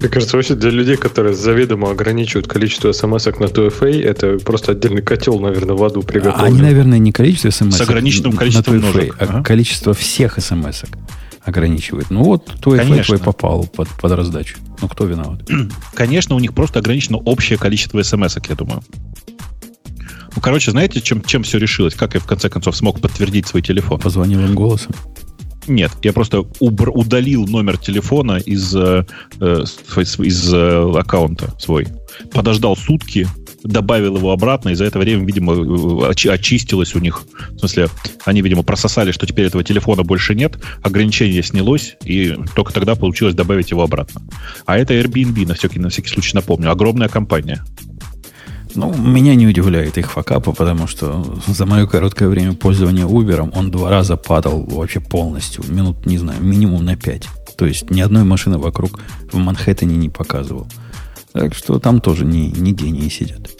[0.00, 5.02] Мне кажется, вообще для людей, которые заведомо ограничивают количество смс на 2FA, это просто отдельный
[5.02, 6.44] котел, наверное, в аду приготовлен.
[6.44, 9.16] Они, наверное, не количество смс С ограниченным количеством на 2FA, ножек.
[9.20, 9.42] а Ага.
[9.44, 10.82] количество всех смс
[11.44, 12.10] ограничивает.
[12.10, 13.04] Ну вот, 2FA Конечно.
[13.04, 14.58] твой попал под, под раздачу.
[14.80, 15.42] Ну кто виноват?
[15.94, 18.82] Конечно, у них просто ограничено общее количество смс я думаю.
[20.34, 21.94] Ну, короче, знаете, чем, чем все решилось?
[21.94, 24.00] Как я в конце концов смог подтвердить свой телефон?
[24.00, 24.92] Позвонил им голосом.
[25.68, 29.04] Нет, я просто убр- удалил номер телефона из, э,
[29.40, 31.86] э, с- из э, аккаунта свой.
[32.32, 33.28] Подождал сутки,
[33.64, 37.22] добавил его обратно, и за это время, видимо, очи- очистилось у них.
[37.50, 37.88] В смысле,
[38.24, 43.34] они, видимо, прососали, что теперь этого телефона больше нет, ограничение снялось, и только тогда получилось
[43.34, 44.22] добавить его обратно.
[44.66, 46.70] А это Airbnb, на всякий, на всякий случай напомню.
[46.70, 47.64] Огромная компания.
[48.74, 53.70] Ну, меня не удивляет их факапа, потому что за мое короткое время пользования Uber он
[53.70, 55.64] два раза падал вообще полностью.
[55.68, 57.28] Минут, не знаю, минимум на пять.
[57.56, 59.00] То есть ни одной машины вокруг
[59.30, 60.66] в Манхэттене не показывал.
[61.32, 63.50] Так что там тоже не, не гении сидят.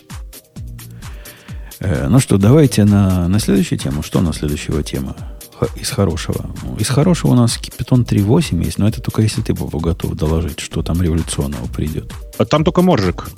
[1.80, 4.02] Э, ну что, давайте на, на следующую тему.
[4.02, 5.16] Что на следующего тема?
[5.58, 6.54] Х- Из хорошего.
[6.62, 10.14] Ну, Из хорошего у нас Python 3.8 есть, но это только если ты, Бобу, готов
[10.14, 12.12] доложить, что там революционного придет.
[12.38, 13.28] А там только Моржик.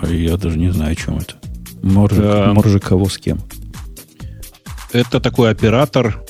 [0.00, 1.34] А я даже не знаю, о чем это.
[1.82, 2.52] Моржик, Да.
[2.54, 3.40] моржик кого с кем?
[4.92, 6.22] Это такой оператор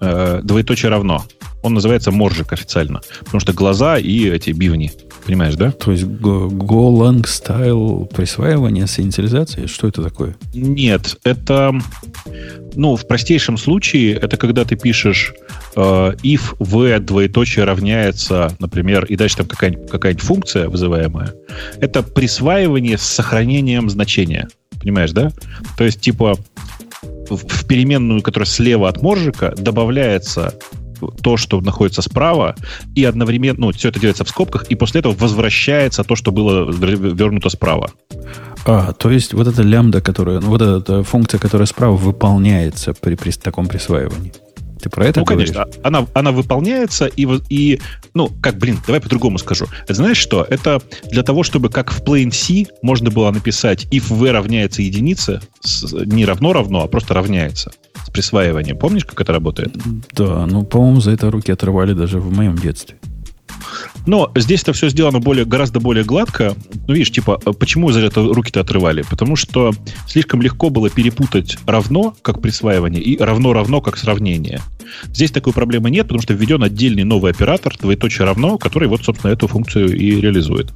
[0.00, 1.24] э, двоеточие равно.
[1.62, 3.00] Он называется Моржик официально.
[3.20, 4.92] Потому что глаза и эти бивни.
[5.28, 5.72] Понимаешь, да?
[5.72, 9.68] То есть Go, Golang style присваивание с инициализацией?
[9.68, 10.34] Что это такое?
[10.54, 11.74] Нет, это,
[12.74, 15.34] ну, в простейшем случае, это когда ты пишешь
[15.76, 15.80] э,
[16.22, 21.34] if v двоеточие равняется, например, и дальше там какая-нибудь, какая-нибудь функция вызываемая,
[21.78, 24.48] это присваивание с сохранением значения.
[24.80, 25.30] Понимаешь, да?
[25.76, 26.38] То есть, типа,
[27.28, 30.54] в переменную, которая слева от моржика, добавляется
[31.22, 32.54] то, что находится справа,
[32.94, 36.70] и одновременно, ну, все это делается в скобках, и после этого возвращается то, что было
[36.70, 37.90] вернуто справа.
[38.66, 43.14] А, то есть вот эта лямбда, которая, ну, вот эта функция, которая справа выполняется при,
[43.14, 44.32] при таком присваивании.
[44.80, 45.52] Ты про это ну, говоришь?
[45.52, 47.80] конечно, она, она выполняется, и, и,
[48.14, 49.66] ну, как, блин, давай по-другому скажу.
[49.88, 50.46] Знаешь что?
[50.48, 55.40] Это для того, чтобы как в plain C можно было написать if v равняется единице,
[55.60, 57.72] с- не равно-равно, а просто равняется
[58.04, 58.76] с присваиванием.
[58.78, 59.76] Помнишь, как это работает?
[60.12, 62.96] Да, ну, по-моему, за это руки отрывали даже в моем детстве.
[64.06, 66.54] Но здесь это все сделано более, гораздо более гладко.
[66.86, 69.02] Ну, видишь, типа, э, почему за это руки-то отрывали?
[69.08, 69.72] Потому что
[70.06, 74.60] слишком легко было перепутать равно, как присваивание, и равно-равно, как сравнение.
[75.12, 79.30] Здесь такой проблемы нет, потому что введен отдельный новый оператор, двоеточие равно, который вот, собственно,
[79.30, 80.72] эту функцию и реализует.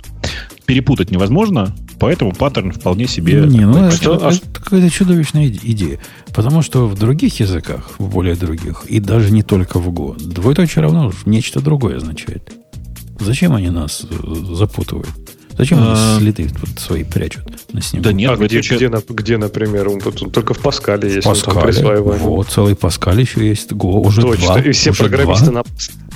[0.66, 3.42] Перепутать невозможно, поэтому паттерн вполне себе...
[3.46, 6.00] Не, ну это, а это какая-то чудовищная иде- идея.
[6.34, 10.82] Потому что в других языках, в более других, и даже не только в Go, двоеточие
[10.82, 12.52] равно нечто другое означает.
[13.24, 15.08] Зачем они нас э, запутывают?
[15.58, 17.44] Зачем они А, следы вот свои прячут
[17.74, 18.04] на снегу?
[18.04, 19.90] Да нет, а где, где, на- где, например,
[20.32, 21.60] только в Паскале есть там Паскале.
[21.60, 22.18] присваивание.
[22.22, 23.72] Вот, целый Паскаль еще есть.
[23.72, 24.46] Go уже Точно.
[24.46, 24.60] два.
[24.60, 25.54] И все уже программисты два.
[25.56, 25.64] на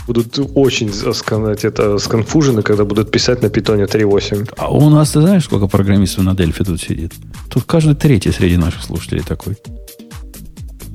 [0.07, 4.55] будут очень сказать, это сконфужены, когда будут писать на питоне 3.8.
[4.57, 7.13] А у нас, ты знаешь, сколько программистов на Дельфи тут сидит?
[7.51, 9.57] Тут каждый третий среди наших слушателей такой.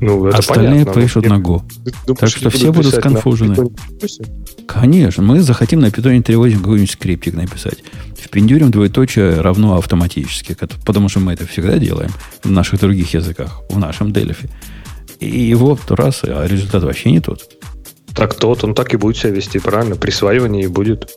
[0.01, 1.01] Ну, это Остальные понятно.
[1.01, 1.61] пишут на Go.
[2.07, 3.53] думаешь, Так что все будут сконфужены.
[3.53, 3.71] Python
[4.01, 4.65] 3.8?
[4.65, 7.83] Конечно, мы захотим на питоне 3.8 какой-нибудь скриптик написать.
[8.17, 12.09] Впендюрим двоеточие равно автоматически, потому что мы это всегда делаем
[12.43, 14.49] в наших других языках, в нашем Дельфи.
[15.19, 17.47] И его раз, а результат вообще не тот.
[18.15, 19.95] Так тот, он так и будет себя вести, правильно?
[19.95, 21.09] Присваивание и будет.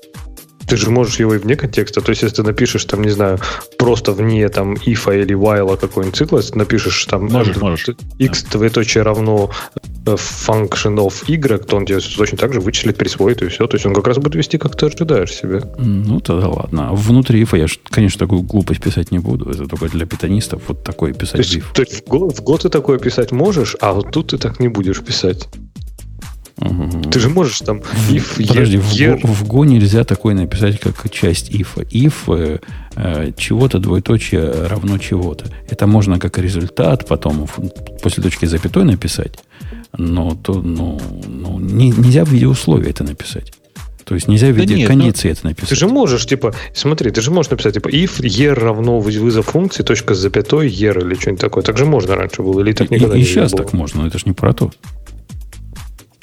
[0.67, 2.01] Ты же можешь его и вне контекста.
[2.01, 3.39] То есть, если ты напишешь, там, не знаю,
[3.79, 7.87] просто вне там if или while какой-нибудь цикла, если напишешь там Можешь, можешь.
[8.19, 9.51] x двоеточие равно
[10.07, 13.67] э, function of y, то он тебе точно так же вычислит, присвоит и все.
[13.67, 15.63] То есть он как раз будет вести, как ты ожидаешь себе.
[15.79, 16.91] Ну, тогда ладно.
[16.93, 19.51] Внутри ифа я, конечно, такую глупость писать не буду.
[19.51, 21.65] Это только для питонистов вот такое То писать в есть, if.
[21.75, 24.61] то есть в, год, в год ты такое писать можешь, а вот тут ты так
[24.61, 25.49] не будешь писать.
[26.59, 27.03] Мгм.
[27.11, 27.79] Ты же можешь там
[28.11, 31.83] if, Подожди, year, в, в Go нельзя такое написать, как часть ифа.
[31.83, 32.59] If э,
[32.97, 35.47] э, чего-то двоеточие равно чего-то.
[35.69, 37.49] Это можно как результат потом
[38.03, 39.39] после точки запятой написать,
[39.99, 43.53] но то, ну, ну, не- нельзя в виде условия это написать.
[44.05, 45.71] То есть нельзя в Да виде нет, кондиции это написать.
[45.71, 49.47] Ты же можешь, типа, смотри, ты же можешь написать, типа, if year равно вы- вызов
[49.47, 51.65] функции, точка с запятой, year или что-нибудь такое.
[51.65, 53.65] Так же можно раньше было, или так и, никогда и не сейчас было?
[53.65, 54.71] так можно, но это же не про то.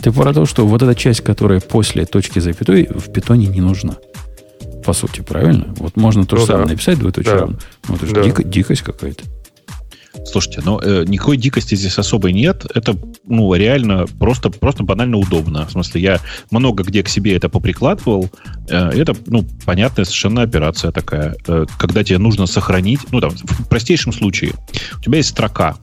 [0.02, 3.98] Ты про то, что вот эта часть, которая после точки запятой, в питоне не нужна.
[4.84, 5.74] По сути, правильно?
[5.78, 6.72] Вот можно то же ну, самое да.
[6.74, 7.50] написать двоеточие да.
[7.88, 8.24] Ну, это же да.
[8.24, 9.24] дико, дикость какая-то.
[10.26, 12.66] Слушайте, но э, никакой дикости здесь особой нет.
[12.74, 15.66] Это, ну, реально просто, просто банально удобно.
[15.68, 18.30] В смысле, я много где к себе это поприкладывал.
[18.70, 21.36] Э, это, ну, понятная совершенно операция такая.
[21.48, 24.54] Э, когда тебе нужно сохранить, ну, там, в простейшем случае,
[24.98, 25.78] у тебя есть строка,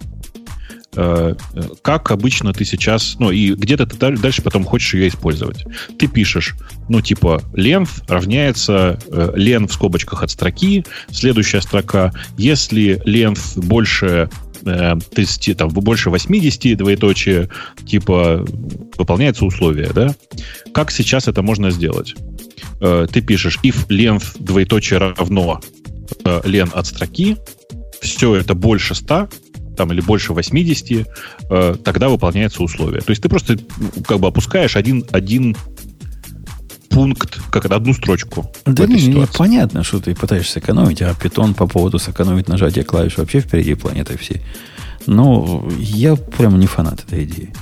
[1.83, 5.65] как обычно ты сейчас, ну и где-то ты дальше потом хочешь ее использовать.
[5.99, 6.57] Ты пишешь,
[6.89, 14.29] ну типа length равняется э, len в скобочках от строки, следующая строка, если length больше
[14.65, 17.49] 30, э, там, больше 80 двоеточие,
[17.87, 18.45] типа,
[18.97, 20.15] выполняется условие, да?
[20.75, 22.17] Как сейчас это можно сделать?
[22.81, 25.61] Ты пишешь if length двоеточие равно
[26.25, 27.37] len от строки,
[28.01, 29.29] все это больше 100,
[29.79, 31.07] там, или больше 80,
[31.51, 33.01] э, тогда выполняется условие.
[33.01, 33.57] То есть ты просто
[34.07, 35.57] как бы опускаешь один, один
[36.91, 38.51] пункт, как одну строчку.
[38.67, 43.19] Да не, не, понятно, что ты пытаешься экономить, а питон по поводу сэкономить нажатие клавиш
[43.19, 44.43] вообще впереди планеты всей.
[45.07, 47.55] Но я прям не фанат этой идеи.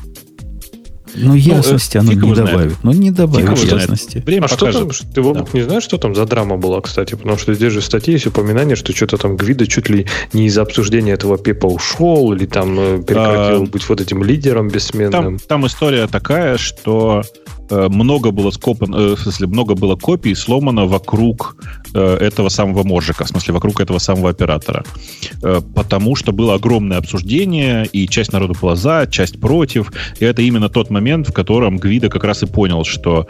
[1.16, 2.76] Ну, ясности ну, оно не добавит.
[2.82, 4.22] Ну, не добавит ясности.
[4.24, 4.92] Время а покажет.
[4.94, 5.58] что там, ты, Вовок, да.
[5.58, 7.14] не знаешь, что там за драма была, кстати?
[7.14, 10.46] Потому что здесь же в статье есть упоминание, что что-то там Гвида чуть ли не
[10.46, 15.10] из-за обсуждения этого Пепа ушел, или там э, прекратил а, быть вот этим лидером бессменным.
[15.10, 17.22] Там, там история такая, что
[17.70, 21.56] Э, много было скопано, э, в смысле, много было копий сломано вокруг
[21.94, 24.84] э, этого самого моржика, в смысле, вокруг этого самого оператора.
[25.74, 29.92] Потому что было огромное обсуждение, и часть народу была за, часть против.
[30.20, 33.26] И это именно тот момент, в котором Гвида как раз и понял, что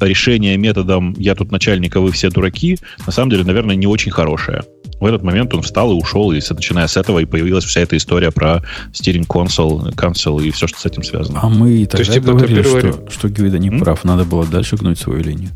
[0.00, 4.10] решение методом «я тут начальник, а вы все дураки» на самом деле, наверное, не очень
[4.10, 4.62] хорошее
[5.00, 7.96] в этот момент он встал и ушел, и начиная с этого и появилась вся эта
[7.96, 11.40] история про steering console, console и все, что с этим связано.
[11.42, 13.78] А мы и тогда То есть, типа, говорили, что, что Гвида не mm?
[13.78, 15.50] прав, надо было дальше гнуть свою линию.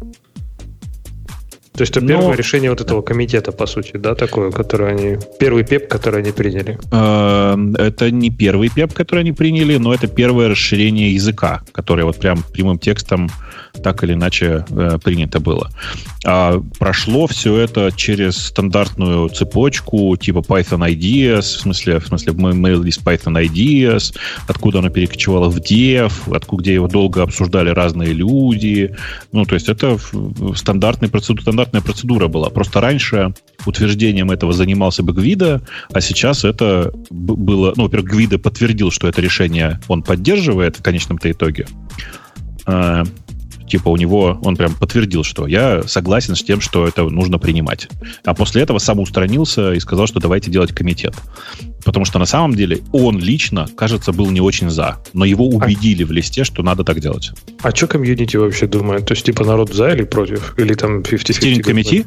[1.74, 2.34] То есть это первое Но...
[2.34, 5.18] решение вот этого комитета, по сути, да, такое, которое они...
[5.38, 6.78] Первый ПЕП, который они приняли.
[6.90, 12.18] Э, это не первый ПЕП, который они приняли, но это первое расширение языка, которое вот
[12.18, 13.30] прям прямым текстом
[13.82, 15.70] так или иначе э, принято было.
[16.24, 22.82] А прошло все это через стандартную цепочку типа Python IDEAS, в смысле, в смысле mail
[22.82, 24.14] list Python IDEAS,
[24.46, 28.94] откуда оно перекочевало в Dev, откуда где его долго обсуждали разные люди.
[29.32, 29.98] Ну, то есть это
[30.54, 32.50] стандартная процедура, стандартная процедура была.
[32.50, 33.34] Просто раньше
[33.66, 37.72] утверждением этого занимался бы Гвида, а сейчас это было...
[37.76, 41.66] Ну, во-первых, Гвида подтвердил, что это решение он поддерживает в конечном-то итоге.
[43.72, 47.88] Типа у него, он прям подтвердил, что я согласен с тем, что это нужно принимать.
[48.22, 51.14] А после этого сам устранился и сказал, что давайте делать комитет.
[51.82, 54.98] Потому что на самом деле он лично, кажется, был не очень за.
[55.14, 56.06] Но его а убедили а...
[56.06, 57.32] в листе, что надо так делать.
[57.62, 59.06] А что комьюнити вообще думает?
[59.06, 60.54] То есть, типа, народ за или против?
[60.58, 61.32] Или там 50-50?
[61.32, 62.04] Steering committee?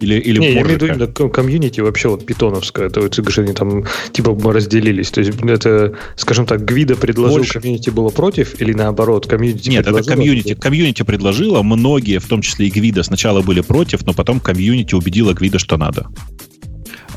[0.00, 2.90] Или, или не, я имею в виду именно комьюнити вообще вот питоновское.
[2.90, 5.10] То есть, они там типа мы разделились.
[5.10, 7.60] То есть это, скажем так, Гвидо предложил, Больше.
[7.60, 10.54] комьюнити было против, или наоборот, комьюнити Нет, это комьюнити.
[10.54, 15.32] Комьюнити предложила, многие, в том числе и Гвидо, сначала были против, но потом комьюнити убедила
[15.32, 16.08] Гвидо, что надо.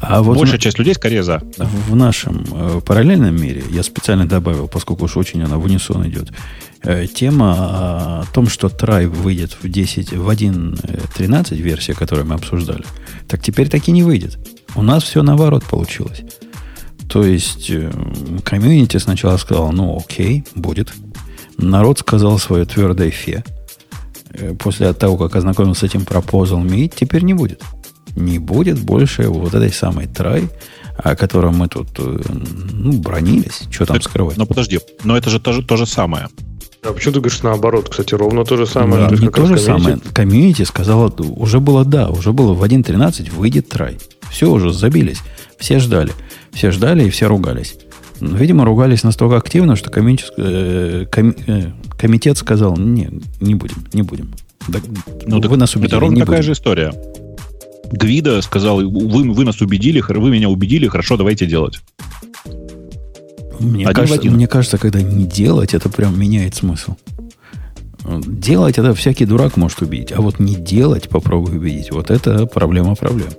[0.02, 0.62] А вот Большая на...
[0.62, 1.42] часть людей скорее за.
[1.58, 6.32] В нашем э, параллельном мире я специально добавил, поскольку уж очень она в унисон идет,
[6.84, 12.86] э, тема о том, что Try выйдет в 10, в 1.13 версия, которую мы обсуждали,
[13.28, 14.38] так теперь так и не выйдет.
[14.76, 16.22] У нас все наоборот получилось.
[17.10, 17.92] То есть э,
[18.44, 20.94] комьюнити сначала сказал, ну окей, будет.
[21.58, 23.44] Народ сказал свое твердое фе.
[24.32, 27.62] Э, после того, как ознакомился с этим пропозал Meet, теперь не будет
[28.20, 30.50] не будет больше вот этой самой try,
[30.98, 32.20] о котором мы тут э,
[32.72, 33.64] ну, бранились.
[33.72, 34.38] Что там так, скрывать?
[34.38, 36.28] Но подожди, но это же то же, то же самое.
[36.82, 37.90] А почему ты говоришь наоборот?
[37.90, 39.04] Кстати, ровно то же самое.
[39.04, 40.00] Да, то не то же самое.
[40.14, 43.98] Комьюнити сказала, уже было да, уже было в 1.13 выйдет try.
[44.30, 45.20] Все уже забились.
[45.58, 46.12] Все ждали.
[46.54, 47.76] Все ждали и все ругались.
[48.22, 53.10] Видимо, ругались настолько активно, что комьюнити, э, ком, э, комитет сказал, не,
[53.40, 54.34] не будем, не будем.
[54.68, 54.80] Да,
[55.26, 56.44] ну, вы нас убедили, это ровно такая будем.
[56.44, 56.94] же история.
[57.92, 61.82] Гвида сказал, вы, вы нас убедили, вы меня убедили, хорошо, давайте делать.
[63.60, 66.96] Мне кажется, мне кажется, когда не делать, это прям меняет смысл.
[68.26, 71.92] Делать это всякий дурак может убедить, а вот не делать, попробуй убедить.
[71.92, 73.30] Вот это проблема проблем.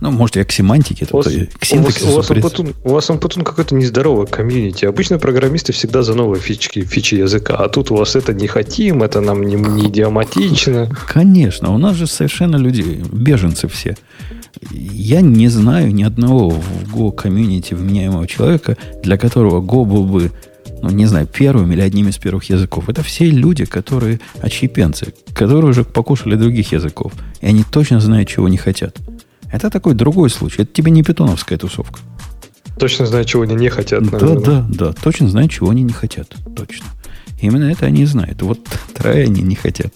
[0.00, 2.10] Ну, может, я к семантике, у вас, к синтаксису.
[2.10, 4.84] У вас, Умпутун, у вас Умпутун какой-то нездоровый комьюнити.
[4.84, 9.02] Обычно программисты всегда за новые фички, фичи языка, а тут у вас это не хотим,
[9.02, 10.90] это нам не, не идиоматично.
[11.06, 13.96] Конечно, у нас же совершенно люди, беженцы все.
[14.70, 20.30] Я не знаю ни одного в Go комьюнити вменяемого человека, для которого Go был бы
[20.82, 22.88] ну, не знаю, первым или одним из первых языков.
[22.88, 27.12] Это все люди, которые отщепенцы, которые уже покушали других языков.
[27.40, 28.96] И они точно знают, чего не хотят.
[29.52, 30.62] Это такой другой случай.
[30.62, 32.00] Это тебе не питоновская тусовка.
[32.78, 34.02] Точно знают, чего они не хотят.
[34.02, 34.36] Наверное.
[34.38, 34.92] Да, да, да.
[34.92, 36.34] Точно знают, чего они не хотят.
[36.54, 36.86] Точно.
[37.40, 38.42] Именно это они знают.
[38.42, 38.60] Вот
[38.94, 39.94] трое они не хотят.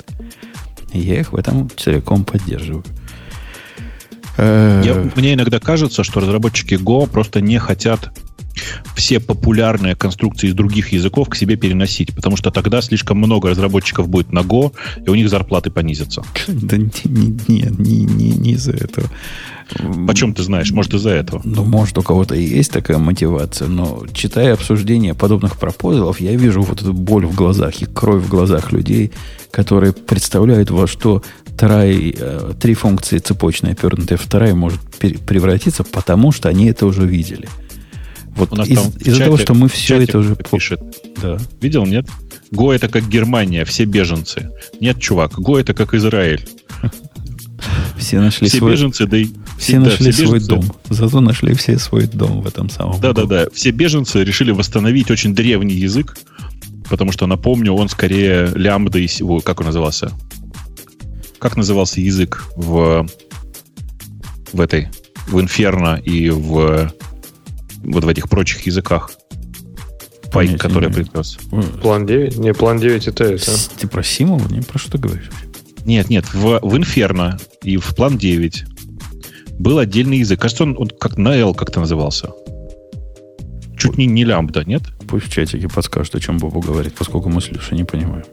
[0.93, 2.85] Я их в этом целиком поддерживаю.
[4.37, 8.11] Э, Я, мне иногда кажется, что разработчики Go просто не хотят
[8.95, 14.09] все популярные конструкции из других языков к себе переносить, потому что тогда слишком много разработчиков
[14.09, 14.73] будет на Go,
[15.05, 16.23] и у них зарплаты понизятся.
[16.49, 19.09] Да нет, не, не, не, не из-за этого.
[20.07, 20.73] Почем ты знаешь?
[20.73, 21.41] Может, из-за этого?
[21.45, 26.63] Ну, может, у кого-то и есть такая мотивация, но читая обсуждение подобных пропозалов, я вижу
[26.63, 29.13] вот эту боль в глазах и кровь в глазах людей,
[29.53, 31.23] которые представляют, во что
[31.57, 37.07] трай, э, три функции цепочной опернутые в вторая может превратиться, потому что они это уже
[37.07, 37.49] видели.
[38.37, 40.37] Вот из, из-за того, что мы все это уже...
[40.37, 40.81] Пишет.
[41.21, 41.39] Да.
[41.61, 42.07] Видел, нет?
[42.51, 44.51] Го это как Германия, все беженцы.
[44.81, 46.47] Нет, чувак, Го это как Израиль.
[47.99, 48.73] Все нашли все свой...
[48.73, 49.29] беженцы, да и...
[49.59, 50.69] Все, да, нашли все свой беженцы.
[50.69, 50.77] дом.
[50.89, 52.99] Зато нашли все свой дом в этом самом.
[53.01, 53.47] Да-да-да.
[53.53, 56.17] Все беженцы решили восстановить очень древний язык,
[56.89, 59.09] потому что, напомню, он скорее лямбда и...
[59.45, 60.13] Как он назывался?
[61.39, 63.07] Как назывался язык в,
[64.53, 64.89] в этой...
[65.27, 66.93] В Инферно и в
[67.83, 69.11] вот в этих прочих языках.
[70.33, 71.39] Пайк, который я принес.
[71.83, 72.39] План 9?
[72.39, 73.53] Не, план 9 это это.
[73.79, 74.49] Ты про Симову?
[74.49, 75.31] Не, про что ты говоришь?
[75.85, 78.65] Нет, нет, в, в Inferno и в план 9
[79.59, 80.41] был отдельный язык.
[80.41, 82.31] Кажется, он, он как на L как-то назывался.
[83.77, 84.83] Чуть не, не лямбда, нет?
[85.09, 88.25] Пусть в чатике подскажут, о чем Бобу говорит, поскольку мы с Лешей не понимаем.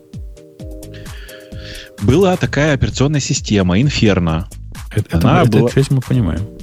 [2.03, 4.45] Была такая операционная система, Inferno.
[4.93, 5.69] Это, Она это, была...
[5.69, 6.56] часть мы понимаем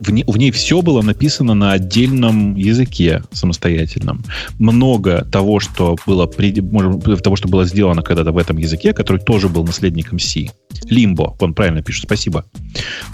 [0.00, 4.24] в, не, в ней все было написано на отдельном языке самостоятельном.
[4.58, 9.64] Много того, что было, того, что было сделано когда-то в этом языке, который тоже был
[9.64, 10.50] наследником C.
[10.84, 12.44] Лимбо, он правильно пишет, спасибо.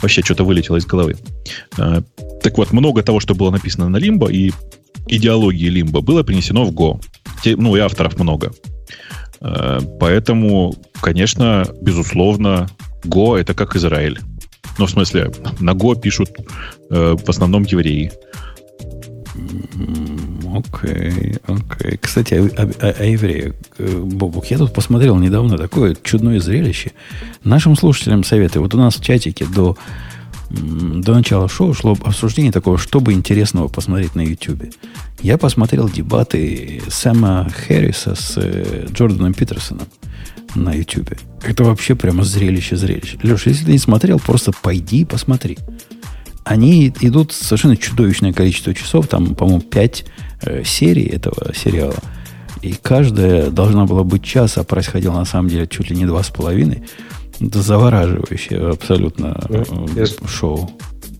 [0.01, 1.17] Вообще что-то вылетело из головы.
[1.79, 2.03] А,
[2.43, 4.53] так вот, много того, что было написано на Лимбо и
[5.07, 7.01] идеологии Лимбо было принесено в Go.
[7.45, 8.53] Ну, и авторов много.
[9.41, 12.69] А, поэтому, конечно, безусловно,
[13.05, 14.19] Go это как Израиль.
[14.81, 16.31] Ну, в смысле, на Go пишут
[16.89, 18.11] э, в основном евреи.
[20.55, 21.99] Окей, окей.
[22.01, 23.53] Кстати, о, о, о евреях.
[23.77, 26.93] Э, Бобук, я тут посмотрел недавно такое чудное зрелище.
[27.45, 28.63] Нашим слушателям советую.
[28.63, 29.77] Вот у нас в чатике до,
[30.49, 34.63] до начала шоу шло обсуждение такого, чтобы интересного посмотреть на YouTube.
[35.21, 39.89] Я посмотрел дебаты Сэма Хэрриса с э, Джорданом Питерсоном
[40.55, 41.11] на YouTube.
[41.43, 43.19] Это вообще прямо зрелище-зрелище.
[43.23, 45.59] Леша, если ты не смотрел, просто пойди и посмотри.
[46.45, 50.05] Они идут совершенно чудовищное количество часов, там, по-моему, 5
[50.43, 51.97] э, серий этого сериала.
[52.63, 56.23] И каждая должна была быть час, а происходило на самом деле чуть ли не два
[56.23, 56.83] с половиной.
[57.41, 59.65] Это завораживающее абсолютно э,
[59.97, 60.71] я, шоу.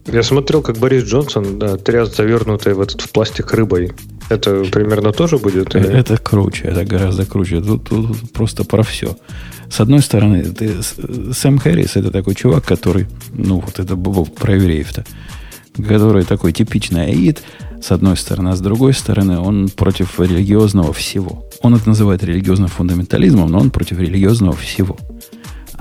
[0.07, 3.93] Я смотрел, как Борис Джонсон да, тряс завернутый в этот в пластик рыбой.
[4.29, 5.75] Это примерно тоже будет?
[5.75, 5.89] Или?
[5.93, 7.61] Это круче, это гораздо круче.
[7.61, 9.17] Тут, тут просто про все.
[9.69, 10.83] С одной стороны, ты,
[11.33, 15.05] Сэм Хэррис это такой чувак, который, ну вот это Бобок про евреев-то,
[15.87, 17.43] который такой типичный аид,
[17.81, 21.49] с одной стороны, а с другой стороны, он против религиозного всего.
[21.63, 24.97] Он это называет религиозным фундаментализмом, но он против религиозного всего.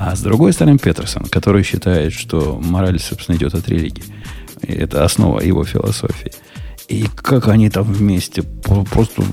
[0.01, 4.05] А с другой стороны, Петерсон, который считает, что мораль, собственно, идет от религии.
[4.61, 6.31] И это основа его философии.
[6.87, 8.43] И как они там вместе.
[8.43, 9.23] Просто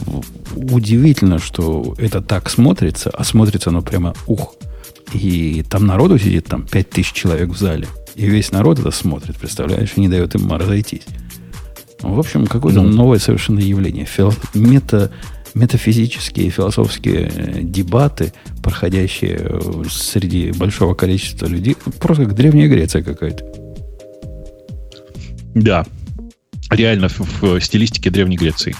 [0.57, 4.57] удивительно, что это так смотрится, а смотрится оно прямо ух.
[5.13, 7.87] И там народу сидит, там 5000 человек в зале.
[8.17, 11.07] И весь народ это смотрит, представляешь, и не дает им разойтись.
[12.01, 14.05] В общем, какое-то ну, новое совершенно явление.
[14.05, 14.35] Фил...
[14.53, 15.13] Мета,
[15.57, 18.33] метафизические, философские э, дебаты,
[18.63, 23.45] проходящие э, среди большого количества людей, просто как Древняя Греция какая-то.
[25.55, 25.87] Да,
[26.71, 28.77] реально в, в стилистике Древней Греции.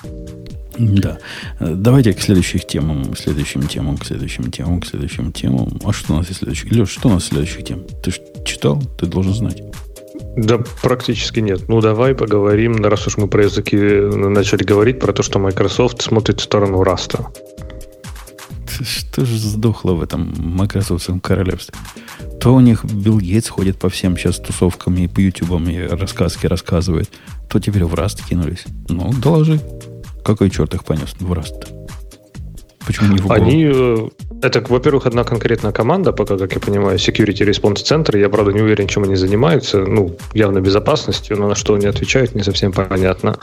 [0.79, 1.19] Да.
[1.59, 5.81] Давайте к следующим темам, к следующим темам, к следующим темам, к следующим темам.
[5.83, 6.71] А что у нас есть следующих?
[6.71, 7.85] Леш, что у нас следующих тем?
[8.03, 8.13] Ты
[8.45, 8.83] читал?
[9.01, 9.63] Ты должен знать.
[10.37, 11.67] Да, практически нет.
[11.69, 16.41] Ну, давай поговорим, раз уж мы про языки начали говорить, про то, что Microsoft смотрит
[16.41, 17.27] в сторону Раста.
[18.83, 21.75] Что же сдохло в этом Microsoftском королевстве?
[22.39, 26.47] То у них Билл Гейтс ходит по всем сейчас тусовкам и по ютубам и рассказки
[26.47, 27.09] рассказывает,
[27.49, 28.67] то теперь в Раст кинулись.
[28.89, 29.59] Ну, доложи.
[30.23, 31.76] Какой черт их понес в Раст?
[32.87, 33.35] Почему не в Go?
[33.35, 34.09] Они, э,
[34.43, 38.19] это, во-первых, одна конкретная команда, пока, как я понимаю, Security Response Center.
[38.19, 39.79] Я, правда, не уверен, чем они занимаются.
[39.79, 43.39] Ну, явно безопасностью, но на что они отвечают, не совсем понятно.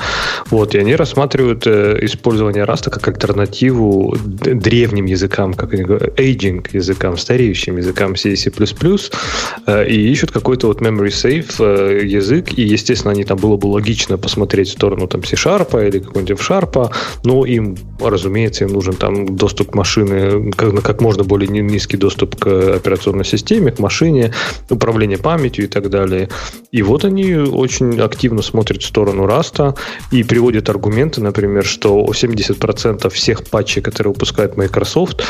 [0.50, 6.68] Вот, и они рассматривают э, использование Rust как альтернативу древним языкам, как они говорят, aging
[6.72, 13.24] языкам, стареющим языкам C++, э, и ищут какой-то вот memory safe язык, и, естественно, они
[13.24, 16.92] там было бы логично посмотреть в сторону там C-Sharp или какого-нибудь F-Sharp,
[17.24, 22.36] но им, разумеется, им нужен там доступ к машине, как, как можно более низкий доступ
[22.36, 24.34] к операционной системе, к машине,
[24.70, 26.30] управление памятью и так далее.
[26.72, 29.76] И вот они очень активно смотрят в сторону Раста
[30.12, 35.24] и приводят аргументы, например, что 70% всех патчей, которые выпускает Microsoft,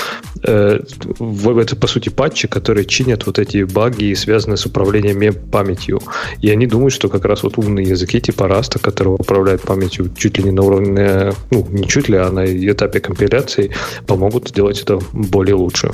[0.43, 6.01] э, это, по сути, патчи, которые чинят вот эти баги, связанные с управлением памятью.
[6.41, 10.37] И они думают, что как раз вот умные языки типа Раста, которые управляют памятью чуть
[10.37, 13.71] ли не на уровне, ну, не чуть ли, а на этапе компиляции,
[14.07, 15.91] помогут сделать это более лучше.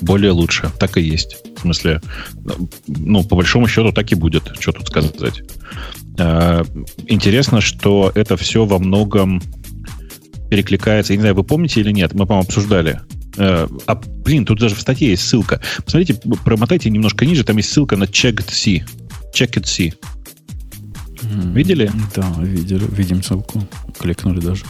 [0.00, 1.36] Более лучше, так и есть.
[1.56, 2.00] В смысле,
[2.86, 5.42] ну, по большому счету так и будет, что тут сказать.
[6.18, 6.64] Э,
[7.06, 9.42] интересно, что это все во многом
[10.50, 11.12] перекликается.
[11.12, 13.00] Я не знаю, вы помните или нет, мы, по-моему, обсуждали.
[13.36, 15.60] Э, а, блин, тут даже в статье есть ссылка.
[15.84, 18.84] Посмотрите, промотайте немножко ниже, там есть ссылка на Checked C.
[19.34, 19.92] Checked C.
[21.22, 21.90] Видели?
[22.16, 23.62] Да, видели, видим ссылку.
[23.98, 24.64] Кликнули даже.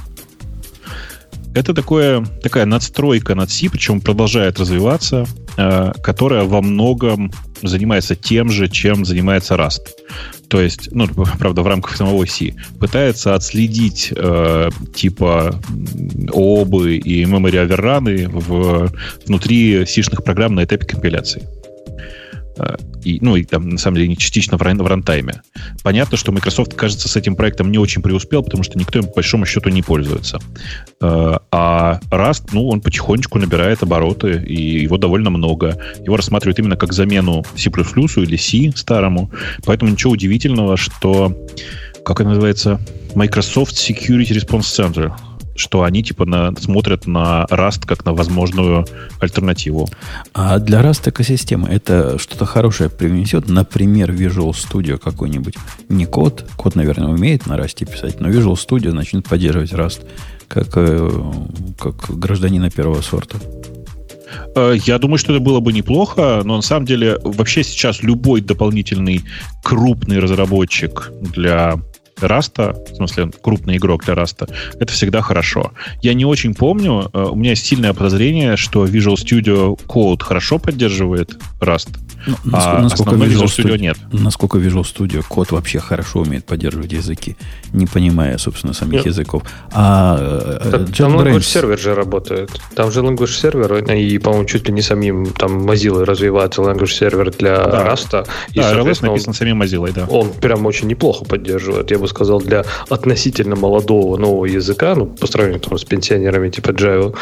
[1.54, 5.26] Это такое, такая надстройка над C, причем продолжает развиваться,
[5.56, 7.32] э, которая во многом
[7.62, 9.80] занимается тем же, чем занимается Rust.
[10.48, 12.54] То есть, ну, правда, в рамках самого C.
[12.78, 15.60] Пытается отследить э, типа
[16.32, 18.92] обы и memory оверраны в,
[19.26, 21.48] внутри сишных программ на этапе компиляции.
[22.60, 25.42] Э, и, ну, и там, на самом деле, не частично в, ран, в рантайме.
[25.82, 29.14] Понятно, что Microsoft, кажется, с этим проектом не очень преуспел, потому что никто им, по
[29.16, 30.38] большому счету, не пользуется.
[31.00, 35.78] Э, а Rust, ну, он потихонечку набирает обороты, и его довольно много.
[36.04, 39.30] Его рассматривают именно как замену C++ или C старому.
[39.64, 41.34] Поэтому ничего удивительного, что,
[42.04, 42.80] как это называется,
[43.14, 45.12] Microsoft Security Response Center–
[45.60, 48.86] что они типа на, смотрят на Rust как на возможную
[49.20, 49.88] альтернативу.
[50.34, 53.48] А для Rust экосистемы это что-то хорошее принесет?
[53.48, 55.54] Например, Visual Studio какой-нибудь.
[55.88, 60.06] Не Code, Code, наверное, умеет на Rust писать, но Visual Studio начнет поддерживать Rust
[60.48, 61.10] как, э,
[61.78, 63.38] как гражданина первого сорта.
[64.54, 68.40] Э, я думаю, что это было бы неплохо, но на самом деле вообще сейчас любой
[68.40, 69.22] дополнительный
[69.62, 71.80] крупный разработчик для
[72.28, 74.46] Раста, в смысле крупный игрок для Раста,
[74.78, 75.72] это всегда хорошо.
[76.02, 80.58] Я не очень помню, э, у меня есть сильное подозрение, что Visual Studio Code хорошо
[80.58, 81.90] поддерживает Rust,
[82.26, 83.96] ну, а насколько Visual, Visual Studio нет.
[84.12, 87.36] Насколько Visual Studio код вообще хорошо умеет поддерживать языки,
[87.72, 89.06] не понимая, собственно, самих нет.
[89.06, 89.42] языков.
[89.72, 92.50] А э, так, там Language Server же работает.
[92.74, 97.36] Там же Language Server, и, по-моему, чуть ли не самим там Mozilla развивается Language Server
[97.36, 97.86] для да.
[97.86, 98.26] Rust.
[98.52, 100.06] И, да, RLS написан самим Mozilla, да.
[100.06, 101.90] Он прям очень неплохо поддерживает.
[101.90, 106.70] Я бы сказал, для относительно молодого нового языка, ну, по сравнению там, с пенсионерами типа
[106.70, 107.14] Java,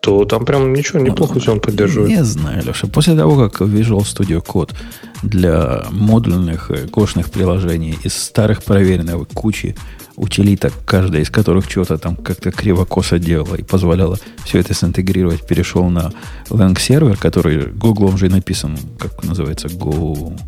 [0.00, 2.10] то там прям ничего, неплохо ну, все он поддерживает.
[2.10, 2.86] Не знаю, Леша.
[2.86, 4.74] После того, как Visual Studio Code
[5.22, 9.74] для модульных кошных приложений из старых проверенных кучи
[10.16, 15.88] утилиток, каждая из которых что-то там как-то криво-косо делала и позволяла все это синтегрировать, перешел
[15.88, 16.12] на
[16.48, 20.38] Lang сервер, который Google уже написан, как называется, Go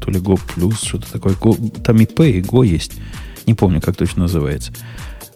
[0.00, 1.34] то ли Go Plus, что-то такое.
[1.34, 2.92] Go, там и P, и Go есть.
[3.46, 4.72] Не помню, как точно называется.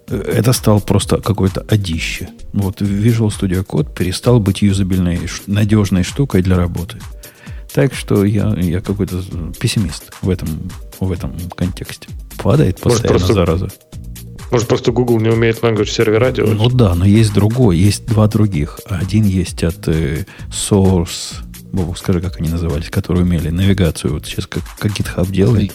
[0.08, 2.30] Это стал просто какое-то одище.
[2.52, 6.98] Вот Visual Studio Code перестал быть юзабельной, надежной штукой для работы.
[7.72, 9.22] Так что я, я какой-то
[9.60, 10.48] пессимист в этом,
[10.98, 12.08] в этом контексте.
[12.42, 13.68] Падает постоянно Может, просто, зараза.
[14.50, 16.58] Может, просто Google не умеет language сервера делать?
[16.58, 18.80] Ну да, но есть другой, есть два других.
[18.86, 21.36] Один есть от э, Source
[21.72, 24.14] Бобок, скажи, как они назывались, которые умели навигацию.
[24.14, 25.72] Вот сейчас как, как GitHub делает.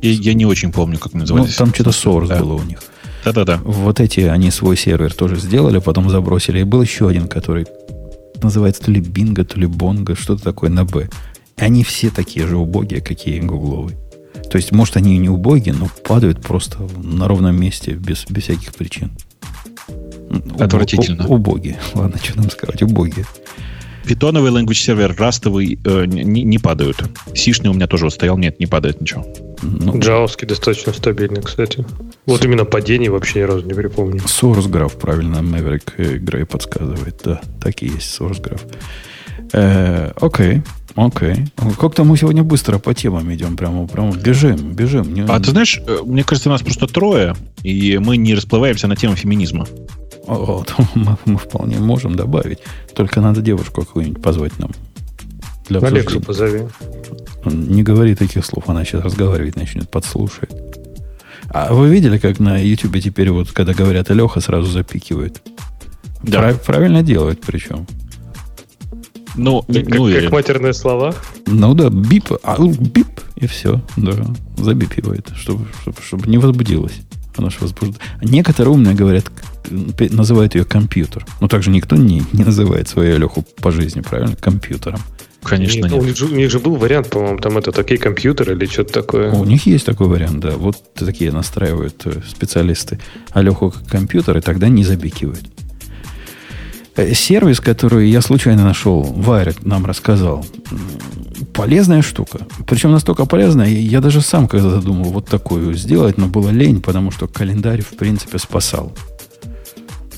[0.00, 1.58] Я, я не очень помню, как назывались.
[1.58, 2.40] Ну, там что-то Source да.
[2.40, 2.78] было у них.
[3.24, 3.60] Да-да-да.
[3.64, 6.60] Вот эти, они свой сервер тоже сделали, потом забросили.
[6.60, 7.66] И был еще один, который
[8.42, 11.08] называется то ли Бинго, то ли Бонго, что-то такое на Б.
[11.56, 13.96] И они все такие же убогие, какие гугловые.
[14.50, 18.42] То есть, может, они и не убогие, но падают просто на ровном месте без, без
[18.42, 19.12] всяких причин.
[20.58, 21.26] Отвратительно.
[21.28, 21.78] Убогие.
[21.94, 23.26] Ладно, что нам сказать, убогие.
[24.04, 27.02] Питоновый language сервер, растовый э, не, не падают.
[27.34, 29.26] Сишный у меня тоже вот стоял, нет, не падает ничего.
[29.62, 31.86] Ну, Джавовский достаточно стабильный, кстати.
[32.26, 34.20] Вот именно падений вообще ни разу не припомню.
[34.20, 37.20] Source Graph, правильно, Maverick Грей подсказывает.
[37.24, 38.62] Да, так и есть Source Graph.
[39.52, 40.62] Э, окей,
[40.94, 41.46] Окей.
[41.78, 43.56] Как-то мы сегодня быстро по темам идем.
[43.56, 45.14] Прямо, прямо бежим, бежим.
[45.14, 45.22] Не...
[45.22, 49.16] А ты знаешь, э, мне кажется, нас просто трое, и мы не расплываемся на тему
[49.16, 49.66] феминизма.
[50.26, 50.64] О,
[50.94, 52.58] мы, мы вполне можем добавить.
[52.94, 54.70] Только надо девушку какую-нибудь позвать нам.
[55.68, 56.62] Для Алексу позови.
[57.44, 60.52] Не говори таких слов, она сейчас разговаривать начнет, подслушает.
[61.48, 65.42] А вы видели, как на YouTube теперь вот, когда говорят Алеха, сразу запикивают?
[66.22, 66.38] Да.
[66.38, 67.86] Прав, правильно делают причем.
[69.34, 71.14] Ну, как, ну как, как матерные слова?
[71.46, 74.12] Ну да, бип, а, бип, и все, да,
[74.56, 77.00] забипивает, чтобы, чтобы, чтобы не возбудилось.
[77.36, 78.00] Она же возбуждает.
[78.20, 79.24] Некоторые умные говорят,
[79.70, 81.26] называют ее компьютер.
[81.40, 84.36] Но также никто не, не называет свою Леху по жизни, правильно?
[84.36, 85.00] Компьютером.
[85.42, 85.92] Конечно, нет.
[85.92, 88.92] У них, же, у них же был вариант, по-моему, там это такие компьютеры или что-то
[88.92, 89.32] такое.
[89.32, 90.52] У них есть такой вариант, да.
[90.52, 93.00] Вот такие настраивают э, специалисты
[93.32, 95.44] Алеху как компьютер, и тогда не забикивают.
[96.94, 100.44] Э, сервис, который я случайно нашел, Вайрек нам рассказал,
[101.54, 102.46] полезная штука.
[102.66, 107.10] Причем настолько полезная, я даже сам когда-то думал вот такую сделать, но было лень, потому
[107.10, 108.92] что календарь, в принципе, спасал.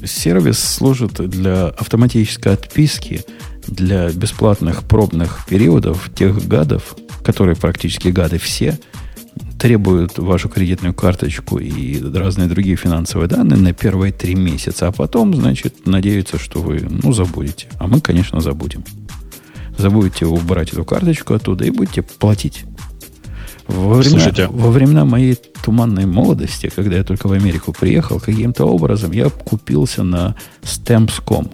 [0.05, 3.25] Сервис служит для автоматической отписки
[3.66, 8.79] для бесплатных пробных периодов тех гадов, которые практически гады все,
[9.59, 15.35] требуют вашу кредитную карточку и разные другие финансовые данные на первые три месяца, а потом,
[15.35, 17.68] значит, надеются, что вы, ну, забудете.
[17.78, 18.85] А мы, конечно, забудем.
[19.78, 22.64] Забудете убрать эту карточку оттуда и будете платить.
[23.66, 24.49] Во, времена, Слушайте.
[24.49, 30.03] во времена моей туманной молодости, когда я только в Америку приехал, каким-то образом я купился
[30.03, 31.51] на Stamps.com.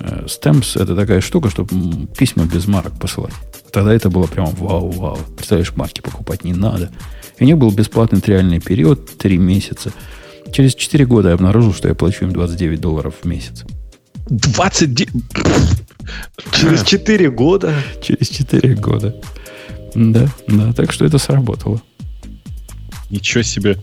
[0.00, 3.32] Э, Stamps– это такая штука, чтобы письма без марок посылать.
[3.74, 5.18] Тогда это было прям вау-вау.
[5.36, 6.92] Представляешь, марки покупать не надо.
[7.38, 9.92] И у них был бесплатный триальный период, 3 месяца.
[10.52, 13.64] Через 4 года я обнаружил, что я плачу им 29 долларов в месяц.
[14.28, 15.10] 29?
[16.52, 17.74] Через 4 года?
[18.00, 19.16] Через 4 года.
[19.96, 21.82] Да, да, так что это сработало.
[23.14, 23.76] Ничего себе.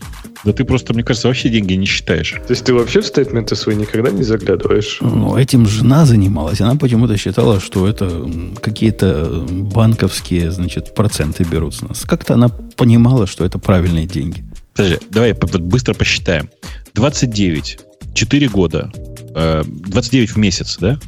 [0.44, 2.32] Да ты просто, мне кажется, вообще деньги не считаешь.
[2.46, 4.98] То есть ты вообще в стейтменты свои никогда не заглядываешь?
[5.00, 6.60] Ну, этим жена занималась.
[6.60, 8.30] Она почему-то считала, что это
[8.62, 12.02] какие-то банковские, значит, проценты берут с нас.
[12.02, 14.44] Как-то она понимала, что это правильные деньги.
[14.76, 16.50] Подожди, давай быстро посчитаем.
[16.94, 17.80] 29,
[18.14, 18.92] 4 года,
[19.34, 21.00] 29 э, в месяц, да?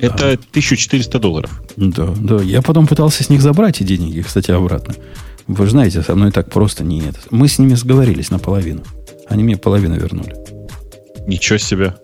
[0.00, 0.32] Это да.
[0.32, 1.62] 1400 долларов.
[1.76, 2.40] Да, да.
[2.42, 4.94] Я потом пытался с них забрать эти деньги, кстати, обратно.
[5.48, 7.18] Вы же знаете, со мной так просто не это.
[7.30, 8.82] Мы с ними сговорились наполовину.
[9.28, 10.36] Они мне половину вернули.
[11.26, 11.94] Ничего себе.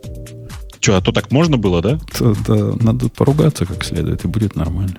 [0.81, 1.99] Че, а то так можно было, да?
[2.19, 4.99] То, да, надо поругаться как следует, и будет нормально.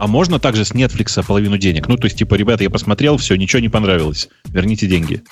[0.00, 1.86] А можно также с Netflix половину денег?
[1.86, 4.28] Ну, то есть, типа, ребята, я посмотрел, все, ничего не понравилось.
[4.46, 5.22] Верните деньги.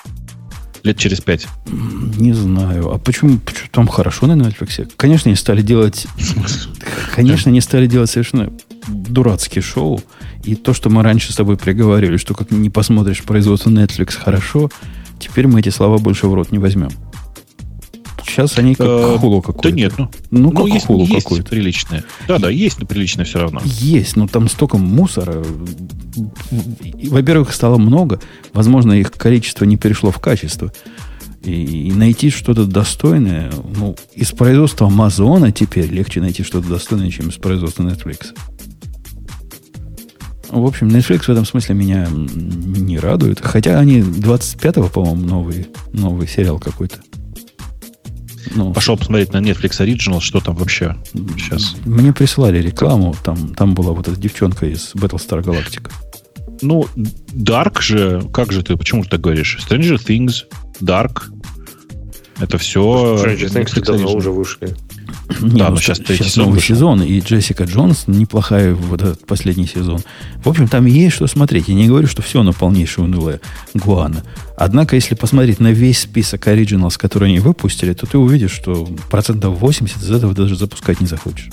[0.85, 1.49] Лет через пять.
[1.67, 2.93] Не знаю.
[2.93, 4.93] А почему, почему там хорошо на Netflix?
[4.97, 6.07] Конечно, они стали делать...
[7.15, 8.53] Конечно, они стали делать совершенно
[8.87, 10.01] дурацкие шоу.
[10.49, 14.71] И то, что мы раньше с тобой приговорили, что как не посмотришь производство Netflix хорошо,
[15.19, 16.89] теперь мы эти слова больше в рот не возьмем.
[18.27, 19.69] Сейчас они как э, хулу какой-то.
[19.69, 21.51] Да нет, ну, ну, ну как есть, хулу есть какой-то.
[21.51, 22.03] приличное.
[22.27, 23.61] Да, да, есть, но приличное все равно.
[23.63, 25.45] Есть, но там столько мусора.
[27.11, 28.19] Во-первых, стало много.
[28.55, 30.73] Возможно, их количество не перешло в качество.
[31.43, 37.29] И, и найти что-то достойное, ну, из производства Амазона теперь легче найти что-то достойное, чем
[37.29, 38.29] из производства Netflix.
[40.51, 43.41] В общем, Netflix в этом смысле меня не радует.
[43.41, 46.99] Хотя они 25-го, по-моему, новый, новый сериал какой-то.
[48.55, 50.97] Ну, Пошел посмотреть на Netflix Original, что там вообще
[51.37, 51.77] сейчас.
[51.85, 55.91] Мне присылали рекламу, там, там была вот эта девчонка из Battlestar Galactica.
[56.63, 56.87] Ну,
[57.33, 59.59] Dark же, как же ты, почему ты так говоришь?
[59.61, 60.45] Stranger Things,
[60.81, 61.25] Dark,
[62.41, 62.81] это все...
[62.81, 64.75] Stranger Things давно уже вышли.
[65.41, 66.75] Не, да, ну, сейчас, сейчас новый вышел.
[66.75, 70.01] сезон, и Джессика Джонс неплохая вот этот последний сезон.
[70.45, 71.69] В общем, там есть что смотреть.
[71.69, 73.41] Я не говорю, что все на полнейшее унылое
[73.75, 74.23] гуана.
[74.57, 79.59] Однако, если посмотреть на весь список оригиналс, которые они выпустили, то ты увидишь, что процентов
[79.59, 81.51] 80 из этого даже запускать не захочешь.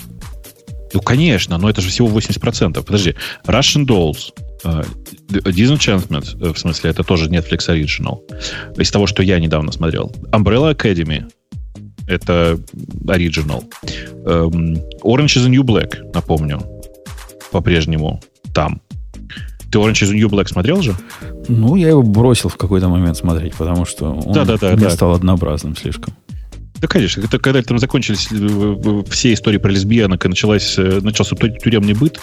[0.93, 2.81] Ну, конечно, но это же всего 80%.
[2.83, 4.31] Подожди, Russian Dolls,
[4.63, 4.87] uh,
[5.27, 8.19] Disenchantment, э, в смысле, это тоже Netflix Original,
[8.79, 10.13] из того, что я недавно смотрел.
[10.31, 11.25] Umbrella Academy,
[12.07, 12.59] это
[13.07, 13.63] оригинал.
[14.25, 16.61] Эм, Orange is the New Black, напомню,
[17.51, 18.21] по-прежнему
[18.53, 18.81] там.
[19.71, 20.95] Ты Orange is the New Black смотрел же?
[21.47, 24.85] Ну, я его бросил в какой-то момент смотреть, потому что он да, да, да, мне
[24.85, 24.89] да.
[24.89, 26.13] стал однообразным слишком.
[26.81, 27.21] Да, конечно.
[27.21, 31.93] Это когда там закончились э, э, все истории про лесбиянок и началась, э, начался тюремный
[31.93, 32.19] быт,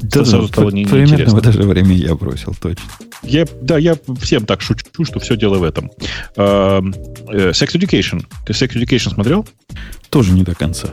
[0.00, 2.82] да, сразу да, стало не, примерно в это же время я бросил, точно.
[3.22, 5.90] Я, да, я всем так шучу, что все дело в этом.
[6.36, 6.82] Uh,
[7.52, 8.24] Sex Education.
[8.46, 9.46] Ты Sex Education смотрел?
[10.08, 10.88] Тоже не до конца.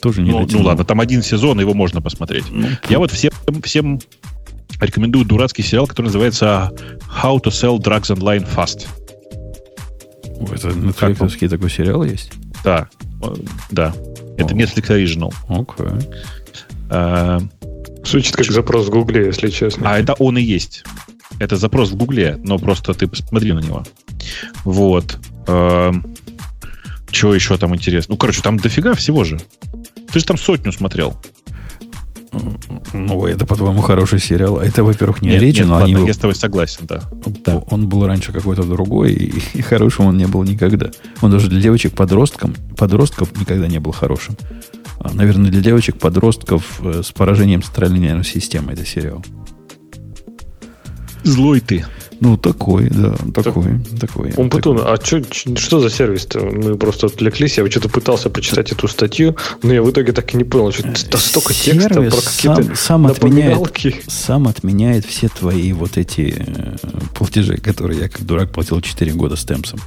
[0.00, 2.44] тоже не ну, ну ладно, там один сезон, его можно посмотреть.
[2.50, 3.32] Ну, Я вот всем,
[3.64, 3.98] всем
[4.80, 6.70] рекомендую дурацкий сериал, который называется
[7.20, 8.86] How to Sell Drugs Online Fast.
[10.52, 12.32] Это Netflix такой сериал есть?
[12.64, 12.88] Да,
[13.70, 13.94] да.
[14.36, 15.32] Это Netflix Original.
[15.48, 15.86] Окей.
[15.86, 16.14] Okay.
[16.90, 17.40] А,
[18.04, 19.90] Звучит как запрос в Гугле, если честно.
[19.90, 20.84] А это он и есть.
[21.38, 23.84] Это запрос в Гугле, но просто ты посмотри на него.
[24.64, 25.18] Вот.
[25.46, 25.92] А,
[27.10, 28.12] чего еще там интересно?
[28.14, 29.40] Ну, короче, там дофига всего же.
[30.12, 31.16] Ты же там сотню смотрел.
[32.92, 34.58] Ну, это, по-твоему, хороший сериал.
[34.58, 36.06] Это, во-первых, не речь, но ладно, они...
[36.06, 37.02] я с тобой согласен, да.
[37.44, 37.58] да.
[37.70, 40.90] Он был раньше какой-то другой, и, и хорошим он не был никогда.
[41.20, 44.36] Он даже для девочек-подростков подростков никогда не был хорошим.
[44.98, 49.24] А, наверное, для девочек-подростков э, с поражением центральной нервной системы это сериал.
[51.22, 51.84] Злой ты.
[52.20, 54.32] Ну, такой, да, такой, так, такой.
[54.36, 55.22] Умпутун, а чё,
[55.56, 56.40] что за сервис-то?
[56.40, 60.36] Мы просто отвлеклись, я что-то пытался почитать эту статью, но я в итоге так и
[60.36, 63.58] не понял, что это столько текста про какие-то сам, сам отменяет,
[64.06, 66.76] сам отменяет все твои вот эти э,
[67.14, 69.80] платежи, которые я как дурак платил 4 года с темпсом.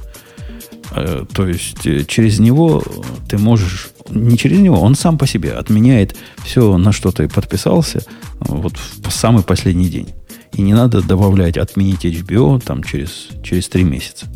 [0.92, 2.82] Э, то есть э, через него
[3.28, 8.04] ты можешь, не через него, он сам по себе отменяет все, на что ты подписался,
[8.40, 10.08] вот в самый последний день.
[10.52, 14.26] И не надо добавлять отменить HBO там через, через 3 месяца.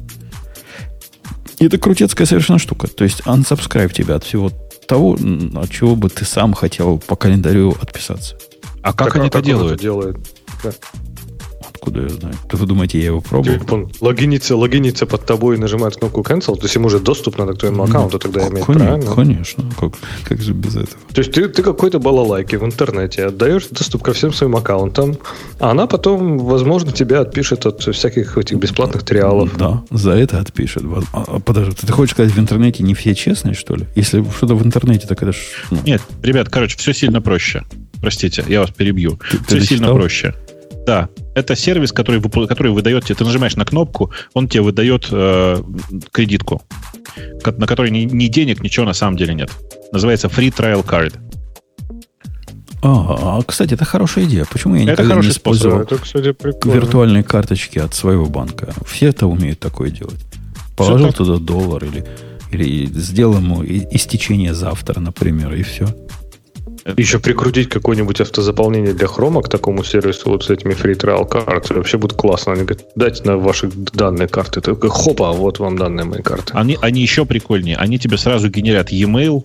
[1.59, 2.89] И это крутецкая совершенно штука.
[2.89, 4.51] То есть unsubscribe тебя от всего
[4.86, 5.14] того,
[5.55, 8.36] от чего бы ты сам хотел по календарю отписаться.
[8.82, 9.80] А как, как они это делают?
[9.80, 10.18] делают?
[11.82, 12.34] Откуда я знаю?
[12.48, 13.59] То вы думаете, я его пробовал?
[13.70, 17.54] Он логинится, логинится под тобой и нажимает кнопку cancel, то есть ему уже доступ надо
[17.54, 19.14] к твоему аккаунту тогда иметь, конечно, правильно?
[19.14, 19.92] Конечно, как,
[20.24, 20.98] как же без этого?
[21.12, 25.16] То есть ты, ты какой-то балалайки в интернете отдаешь доступ ко всем своим аккаунтам,
[25.59, 29.56] а она потом, возможно, тебя отпишет от всяких этих бесплатных триалов.
[29.56, 30.84] Да, за это отпишет.
[31.12, 33.86] А, а, подожди, ты хочешь сказать, в интернете не все честные, что ли?
[33.96, 35.36] Если что-то в интернете, так это ж...
[35.70, 35.78] Ну...
[35.84, 37.64] Нет, ребят, короче, все сильно проще.
[38.00, 39.18] Простите, я вас перебью.
[39.30, 39.96] Ты, все ты сильно читал?
[39.96, 40.34] проще.
[40.86, 45.62] Да, это сервис, который, который выдает тебе, ты нажимаешь на кнопку, он тебе выдает э,
[46.10, 46.62] кредитку,
[47.44, 49.50] на которой ни, ни денег, ничего на самом деле нет.
[49.92, 51.14] Называется Free Trial Card.
[52.84, 54.44] А, кстати, это хорошая идея.
[54.50, 56.34] Почему я никогда не использовал это, кстати,
[56.66, 58.74] виртуальные карточки от своего банка?
[58.86, 60.20] Все это умеют такое делать.
[60.76, 62.04] Положил туда доллар или,
[62.50, 65.86] или сделал ему истечение завтра, например, и все.
[66.96, 71.74] Еще прикрутить какое-нибудь автозаполнение для хрома к такому сервису вот с этими free trial карты.
[71.74, 72.52] Вообще будет классно.
[72.52, 74.60] Они говорят, дайте на ваши данные карты.
[74.60, 76.52] Ты такой, хопа, вот вам данные моей карты.
[76.54, 77.76] Они, они еще прикольнее.
[77.76, 79.44] Они тебе сразу генерят e-mail,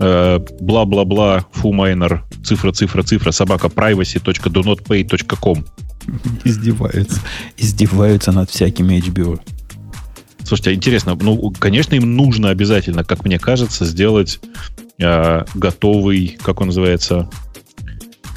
[0.00, 5.64] э, бла-бла-бла, фумайнер, цифра, цифра, цифра, собака, privacy.donotpay.com.
[6.44, 7.20] Издеваются.
[7.56, 9.38] Издеваются над всякими HBO.
[10.44, 14.40] Слушайте, а интересно, ну, конечно, им нужно обязательно, как мне кажется, сделать
[14.98, 17.28] э, готовый, как он называется,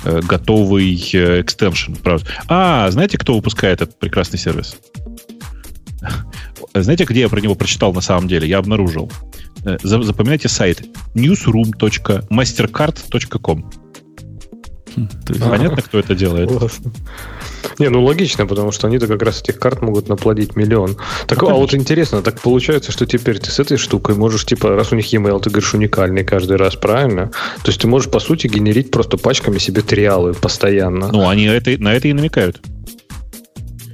[0.03, 1.93] э, готовый э, экстеншн.
[1.95, 2.25] Правда.
[2.47, 4.77] А, знаете, кто выпускает этот прекрасный сервис?
[6.73, 8.47] Знаете, где я про него прочитал на самом деле?
[8.47, 9.11] Я обнаружил.
[9.83, 10.83] Запоминайте сайт
[11.15, 13.88] newsroom.mastercard.com.
[15.39, 16.49] Понятно, кто это делает?
[17.77, 20.97] Не, ну логично, потому что они-то как раз этих карт могут наплодить миллион.
[21.27, 24.75] Так, ну, а вот интересно, так получается, что теперь ты с этой штукой можешь, типа,
[24.75, 27.31] раз у них e-mail, ты говоришь, уникальный каждый раз, правильно?
[27.63, 31.09] То есть ты можешь, по сути, генерить просто пачками себе триалы постоянно.
[31.11, 32.61] Ну, они это, на это и намекают.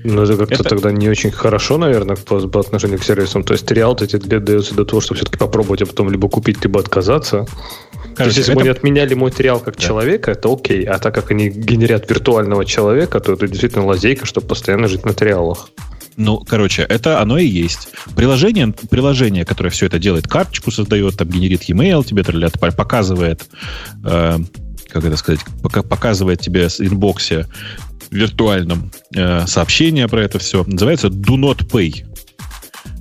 [0.05, 0.63] Ну, это как-то это...
[0.63, 3.43] тогда не очень хорошо, наверное, по, по отношению к сервисам.
[3.43, 6.79] То есть триал тебе дается для того, чтобы все-таки попробовать, а потом либо купить, либо
[6.79, 7.47] отказаться.
[7.91, 8.55] Короче, То есть, если это...
[8.55, 9.81] бы они отменяли мой триал как да.
[9.81, 10.83] человека, это окей.
[10.83, 15.13] А так как они генерят виртуального человека, то это действительно лазейка, чтобы постоянно жить на
[15.13, 15.69] триалах.
[16.17, 17.89] Ну, короче, это оно и есть.
[18.15, 22.23] Приложение, приложение, которое все это делает, карточку создает, там генерит e-mail, тебе
[22.71, 23.45] показывает,
[24.05, 24.37] э,
[24.87, 25.41] как это сказать,
[25.89, 27.47] показывает тебе в инбоксе
[28.11, 30.63] виртуальном э, сообщение про это все.
[30.65, 32.05] Называется Do Not Pay.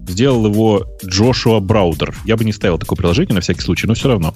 [0.08, 2.14] Сделал его Джошуа Браудер.
[2.24, 4.34] Я бы не ставил такое приложение на всякий случай, но все равно.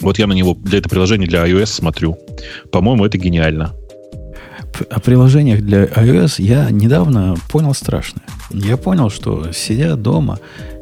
[0.00, 2.18] Вот я на него для этого приложения для iOS смотрю.
[2.70, 3.74] По-моему, это гениально.
[4.90, 8.24] О приложениях для iOS я недавно понял страшное.
[8.50, 10.38] Я понял, что сидя дома,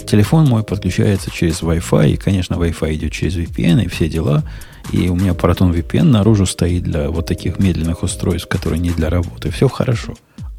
[0.07, 4.43] телефон мой подключается через Wi-Fi, и, конечно, Wi-Fi идет через VPN и все дела.
[4.93, 9.11] И у меня Proton VPN наружу стоит для вот таких медленных устройств, которые не для
[9.11, 9.51] работы.
[9.51, 10.15] Все хорошо.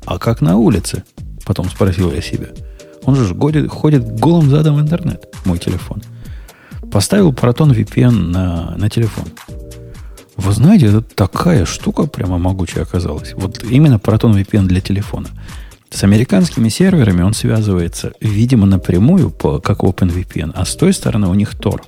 [0.05, 1.03] А как на улице?
[1.45, 2.47] Потом спросил я себя.
[3.03, 6.01] Он же ходит, ходит голым задом в интернет, мой телефон.
[6.91, 9.25] Поставил Proton VPN на, на телефон.
[10.37, 13.33] Вы знаете, это такая штука прямо могучая оказалась.
[13.35, 15.29] Вот именно Proton VPN для телефона.
[15.89, 21.33] С американскими серверами он связывается, видимо, напрямую, по, как OpenVPN, а с той стороны у
[21.33, 21.81] них Tor.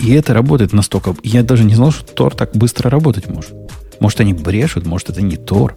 [0.00, 1.14] И это работает настолько...
[1.22, 3.52] Я даже не знал, что Тор так быстро работать может.
[4.00, 5.76] Может, они брешут, может, это не Тор.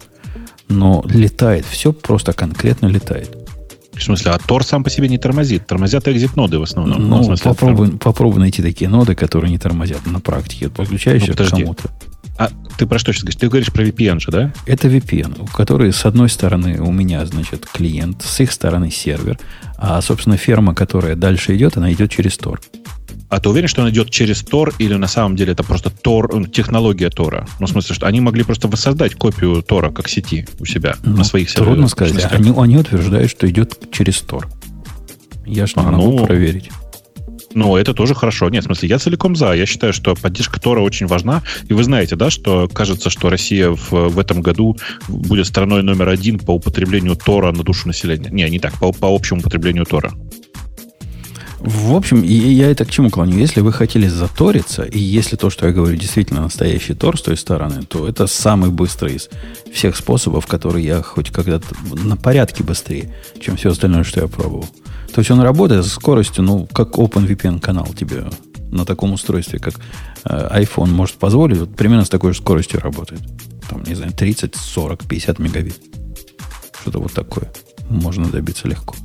[0.68, 1.66] Но летает.
[1.66, 3.36] Все просто конкретно летает.
[3.94, 5.66] В смысле, а Тор сам по себе не тормозит.
[5.66, 7.08] Тормозят экзит-ноды в основном.
[7.08, 10.70] Ну, в смысле, попробуй, попробуй найти такие ноды, которые не тормозят на практике.
[10.70, 11.90] Подключаешь Ну, к кому-то.
[12.38, 13.36] А ты про что сейчас говоришь?
[13.36, 14.52] Ты говоришь про VPN же, да?
[14.66, 19.38] Это VPN, у которой с одной стороны у меня, значит, клиент, с их стороны сервер,
[19.76, 22.58] а, собственно, ферма, которая дальше идет, она идет через Tor.
[23.28, 26.28] А ты уверен, что он идет через Tor, или на самом деле это просто Tor,
[26.32, 27.46] ну, технология Тора?
[27.60, 31.16] Ну, в смысле, что они могли просто воссоздать копию Тора как сети у себя Ну,
[31.16, 31.68] на своих серверах.
[31.68, 32.14] Трудно сказать.
[32.14, 32.38] мощностях.
[32.40, 34.46] Они, они утверждают, что идет через Tor.
[35.46, 36.70] Я ж не А, могу ну, проверить.
[37.54, 38.48] Ну, это тоже хорошо.
[38.48, 39.52] Нет, в смысле, я целиком за.
[39.52, 41.42] Я считаю, что поддержка Тора очень важна.
[41.68, 44.78] И вы знаете, да, что кажется, что Россия в, в этом году
[45.08, 48.30] будет страной номер один по употреблению Тора на душу населения.
[48.30, 50.12] Не, не так, по, по общему употреблению Тора.
[51.64, 53.38] В общем, и я это к чему клоню?
[53.38, 57.36] Если вы хотели заториться, и если то, что я говорю, действительно настоящий тор с той
[57.36, 59.30] стороны, то это самый быстрый из
[59.72, 61.66] всех способов, который я хоть когда-то
[62.04, 64.66] на порядке быстрее, чем все остальное, что я пробовал.
[65.14, 68.24] То есть он работает с скоростью, ну, как OpenVPN канал тебе
[68.72, 69.74] на таком устройстве, как
[70.24, 73.20] э, iPhone может позволить, вот примерно с такой же скоростью работает.
[73.70, 75.76] Там, не знаю, 30, 40, 50 мегабит.
[76.80, 77.52] Что-то вот такое.
[77.88, 78.96] Можно добиться легко.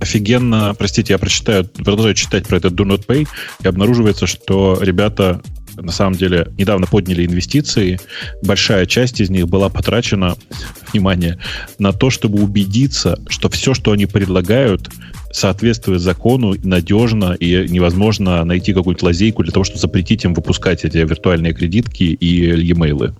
[0.00, 3.26] Офигенно, простите, я прочитаю, продолжаю читать про этот Do Not Pay,
[3.62, 5.40] и обнаруживается, что ребята
[5.76, 8.00] на самом деле недавно подняли инвестиции.
[8.42, 10.36] Большая часть из них была потрачена,
[10.92, 11.38] внимание,
[11.78, 14.88] на то, чтобы убедиться, что все, что они предлагают,
[15.32, 20.98] соответствует закону, надежно, и невозможно найти какую-нибудь лазейку для того, чтобы запретить им выпускать эти
[20.98, 23.14] виртуальные кредитки и e-mail.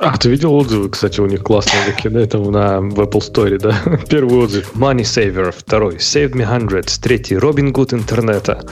[0.00, 3.58] А, ты видел отзывы, кстати, у них классные такие, да, это на в Apple Store,
[3.58, 3.74] да?
[4.08, 8.64] Первый отзыв Money Saver, второй Save Me Hundreds, третий Робин Гуд интернета.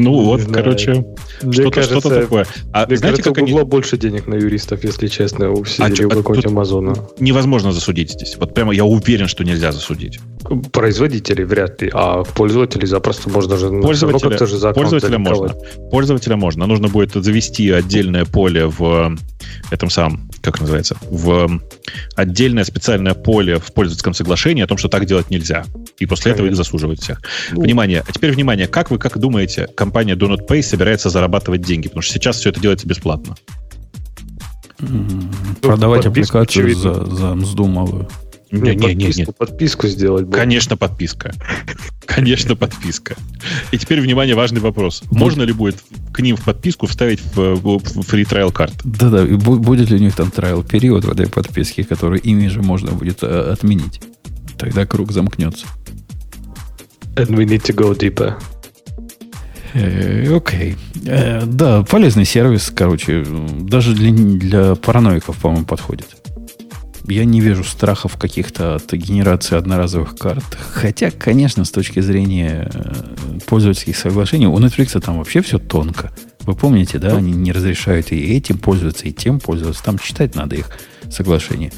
[0.00, 0.54] Ну Не вот, знаю.
[0.64, 1.04] короче,
[1.52, 2.46] что-то, что-то такое.
[2.72, 3.52] А Мне знаете, кажется, как у они...
[3.52, 6.94] Гугла больше денег на юристов, если честно, у А или чё, у а какого-нибудь Амазона.
[7.18, 8.36] невозможно засудить здесь.
[8.38, 10.18] Вот прямо я уверен, что нельзя засудить.
[10.72, 13.70] Производителей вряд ли, а пользователей запросто можно же...
[13.70, 15.54] ну, Пользователя, как-то же за пользователя можно.
[15.90, 16.66] Пользователя можно.
[16.66, 19.16] Нужно будет завести отдельное поле в
[19.70, 21.60] этом самом, как называется, в
[22.16, 25.64] отдельное специальное поле в пользовательском соглашении о том, что так делать нельзя.
[25.98, 26.64] И после этого их Конечно.
[26.64, 27.20] засуживать всех.
[27.52, 27.62] Ну.
[27.62, 28.02] Внимание.
[28.06, 28.66] А теперь внимание.
[28.66, 31.88] Как вы как думаете, компания Do Not Pay собирается зарабатывать деньги?
[31.88, 33.34] Потому что сейчас все это делается бесплатно.
[34.78, 35.30] М,
[35.60, 37.04] Продавать подписку, аппликацию очевидно.
[37.06, 38.08] за, за мзду малую.
[38.52, 39.26] Не, не, не, подписку, не.
[39.36, 40.24] подписку сделать.
[40.26, 40.34] будет.
[40.40, 41.32] Конечно, подписка.
[42.06, 43.16] Конечно, подписка.
[43.72, 45.02] И теперь, внимание, важный вопрос.
[45.10, 45.76] Можно ли будет
[46.12, 48.74] к ним в подписку вставить в, в- в free trial карт?
[48.84, 52.48] Да-да, и бу- будет ли у них там трайл период в этой подписке, который ими
[52.48, 54.00] же можно будет э, отменить?
[54.56, 55.66] Тогда круг замкнется.
[57.16, 58.34] And we need to go deeper.
[59.74, 60.76] Э, Окей.
[61.06, 63.24] Э, Да, полезный сервис, короче,
[63.60, 66.08] даже для, для параноиков, по-моему, подходит.
[67.06, 70.44] Я не вижу страхов каких-то от генерации одноразовых карт.
[70.72, 76.12] Хотя, конечно, с точки зрения э, пользовательских соглашений, у Netflix там вообще все тонко.
[76.42, 79.82] Вы помните, да, они не разрешают и этим пользоваться, и тем пользоваться.
[79.82, 80.70] Там читать надо их
[81.10, 81.72] соглашение.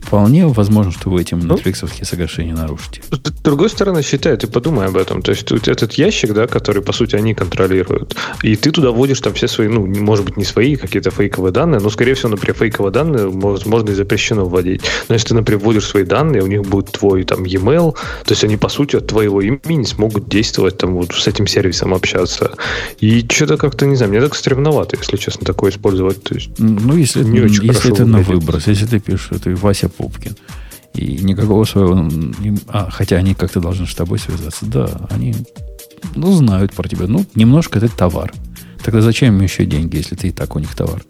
[0.00, 1.54] Вполне возможно, что вы этим Ну.
[1.54, 3.02] Netflix соглашения нарушите.
[3.10, 5.22] С другой стороны, считай, ты подумай об этом.
[5.22, 9.20] То есть тут этот ящик, да, который, по сути, они контролируют, и ты туда вводишь
[9.20, 12.56] там все свои, ну, может быть, не свои, какие-то фейковые данные, но, скорее всего, например,
[12.56, 14.82] фейковые данные, возможно, и запрещено вводить.
[15.08, 17.92] Но если ты, например, вводишь свои данные, у них будет твой там e-mail,
[18.24, 21.94] то есть они, по сути, от твоего имени смогут действовать, там, вот с этим сервисом
[21.94, 22.52] общаться.
[23.00, 26.22] И что-то как-то, не знаю, мне так стремновато, если честно, такое использовать.
[26.22, 29.81] То есть, Ну, если, Не очень если это на выброс, если ты пишешь, ты Вася
[29.88, 30.36] Пупкин,
[30.94, 32.08] и никакого своего...
[32.68, 34.66] А, хотя они как-то должны с тобой связаться.
[34.66, 35.34] Да, они
[36.14, 37.06] ну, знают про тебя.
[37.06, 38.32] Ну, немножко это товар.
[38.84, 41.02] Тогда зачем им еще деньги, если ты и так у них товар?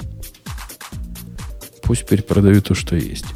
[1.83, 3.27] Пусть перепродают то, что есть.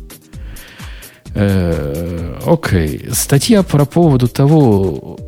[1.34, 3.08] Э, Окей.
[3.12, 5.18] Статья про поводу того,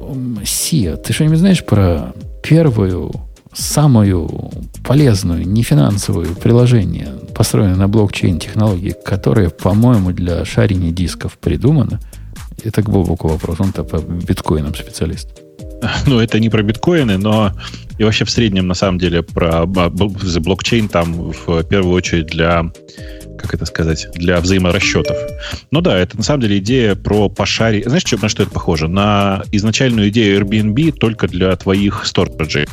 [0.45, 0.97] Сия.
[0.97, 3.13] Ты что-нибудь знаешь про первую,
[3.59, 4.51] самую
[4.85, 12.01] полезную, нефинансовую приложение, построенное на блокчейн технологии, которое, по-моему, для шарения дисков придумано?
[12.63, 13.61] Это к Бобуку вопрос.
[13.61, 15.29] Он-то по биткоинам специалист.
[16.07, 17.53] Ну, это не про биткоины, но
[17.99, 19.65] и вообще в среднем, на самом деле, про
[20.23, 22.71] за блокчейн там в первую очередь для,
[23.39, 25.17] как это сказать, для взаиморасчетов.
[25.71, 27.85] Ну да, это на самом деле идея про пошари.
[27.87, 28.89] Знаешь, на что это похоже?
[28.89, 32.67] На изначальную идею Airbnb только для твоих сториджей.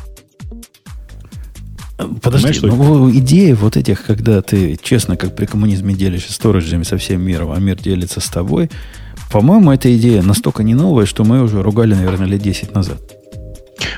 [2.21, 6.97] Подожди, что ну, идея вот этих, когда ты честно, как при коммунизме делишься сториджами со
[6.97, 8.69] всем миром, а мир делится с тобой,
[9.31, 13.01] по-моему, эта идея настолько не новая, что мы уже ругали, наверное, лет 10 назад.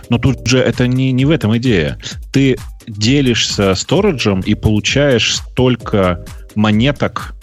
[0.09, 1.97] Но тут же это не, не в этом идея.
[2.31, 2.57] Ты
[2.87, 6.23] делишься сториджем и получаешь столько
[6.55, 7.35] монеток,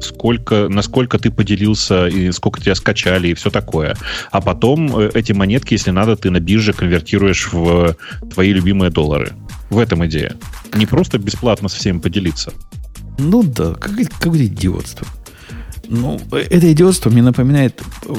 [0.00, 3.96] сколько, насколько ты поделился, и сколько тебя скачали, и все такое.
[4.30, 7.96] А потом э, эти монетки, если надо, ты на бирже конвертируешь в
[8.32, 9.32] твои любимые доллары.
[9.72, 10.36] В этом идея.
[10.74, 12.52] Не просто бесплатно со всеми поделиться.
[13.16, 15.06] Ну да, какое-то как идиотство.
[15.88, 18.14] Ну, это идиотство мне напоминает э,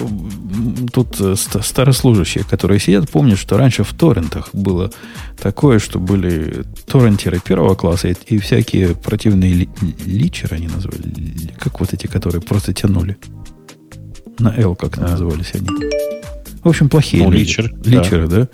[0.92, 4.92] тут э, старослужащие, которые сидят, помнят, что раньше в торрентах было
[5.40, 9.70] такое, что были торрентеры первого класса и, и всякие противные ли,
[10.06, 11.00] личеры они назвали.
[11.60, 13.16] Как вот эти, которые просто тянули.
[14.40, 15.02] На L как а.
[15.02, 15.68] назывались они.
[16.64, 18.38] В общем, плохие ну, личер, личеры, да.
[18.38, 18.48] да?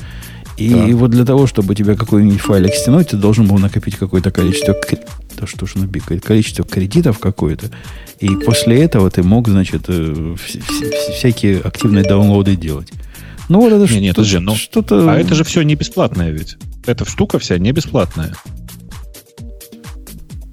[0.59, 0.97] И да.
[0.97, 4.75] вот для того, чтобы тебе какой-нибудь файлик стянуть, ты должен был накопить какое-то количество...
[5.39, 6.23] Да что ж набикает?
[6.23, 7.71] Количество кредитов какое-то.
[8.19, 10.35] И после этого ты мог, значит, э,
[11.15, 12.91] всякие активные даунлоды делать.
[13.47, 15.09] Ну, вот это не, нет, подожди, ну, что-то...
[15.09, 16.57] А это же все не бесплатное ведь.
[16.85, 18.33] Эта штука вся не бесплатная.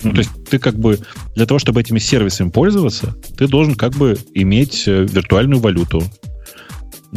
[0.05, 1.01] Ну, то есть ты как бы
[1.35, 6.05] для того, чтобы этими сервисами пользоваться, ты должен как бы иметь э, виртуальную валюту.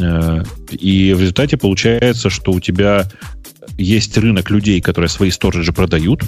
[0.02, 3.08] Э, и в результате получается, что у тебя
[3.78, 6.24] есть рынок людей, которые свои сториджи продают,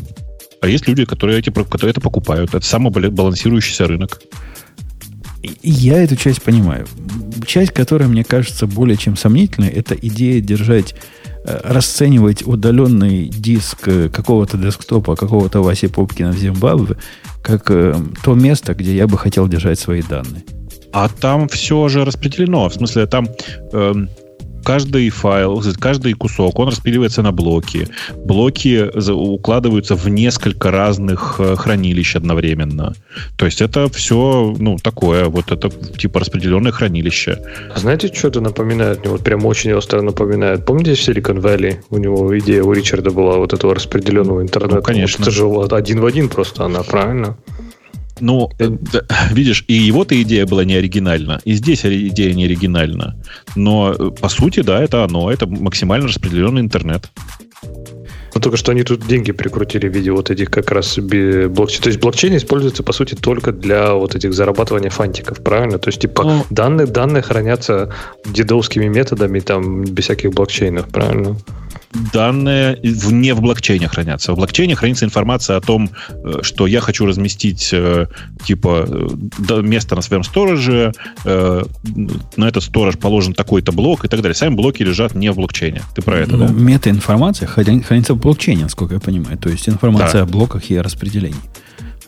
[0.61, 2.53] а есть люди, которые, эти, которые это покупают.
[2.53, 4.22] Это самый балансирующийся рынок.
[5.64, 6.88] Я эту часть понимаю.
[7.48, 10.93] Часть, которая мне кажется более чем сомнительной, это идея держать,
[11.45, 16.98] э, расценивать удаленный диск э, какого-то десктопа, какого-то Васи Попкина в Зимбабве,
[17.41, 20.43] как то место, где я бы хотел держать свои данные.
[20.93, 22.69] А там все же распределено.
[22.69, 23.27] В смысле, там
[23.73, 24.09] эм,
[24.63, 27.88] каждый файл, каждый кусок, он распиливается на блоки.
[28.26, 32.93] Блоки укладываются в несколько разных э, хранилищ одновременно.
[33.38, 37.39] То есть это все, ну, такое, вот это типа распределенное хранилище.
[37.73, 39.01] А знаете, что это напоминает?
[39.01, 40.65] Мне вот прям очень остро напоминает.
[40.65, 41.77] Помните в Silicon Valley?
[41.89, 44.76] У него идея у Ричарда была вот этого распределенного интернета.
[44.76, 45.26] Ну, конечно.
[45.26, 47.38] Вот это же один в один просто она, правильно?
[48.22, 48.69] Ну, э,
[49.31, 53.15] видишь, и его-то идея была не оригинальна, и здесь идея не оригинальна.
[53.56, 55.31] Но, э, по сути, да, это оно.
[55.31, 57.10] Это максимально распределенный интернет.
[58.34, 61.81] Ну, только что они тут деньги прикрутили в виде вот этих как раз блокчейн.
[61.81, 65.80] То есть блокчейн используется, по сути, только для вот этих зарабатывания фантиков, правильно?
[65.80, 67.93] То есть, типа, ну, данные, данные хранятся
[68.26, 71.35] дедовскими методами, там, без всяких блокчейнов, правильно?
[72.13, 74.34] Данные не в блокчейне хранятся.
[74.34, 78.07] В блокчейне хранится информация о том, э, что я хочу разместить э,
[78.45, 80.93] типа э, место на своем стороже,
[81.23, 84.35] на этот сторож положен такой-то блок и так далее.
[84.35, 85.81] Сами блоки лежат не в блокчейне.
[85.95, 86.53] Ты про это, ну, да?
[86.53, 89.38] Метаинформация хранится в блокчейне, насколько я понимаю.
[89.38, 90.23] То есть информация да.
[90.23, 91.41] о блоках и распределении.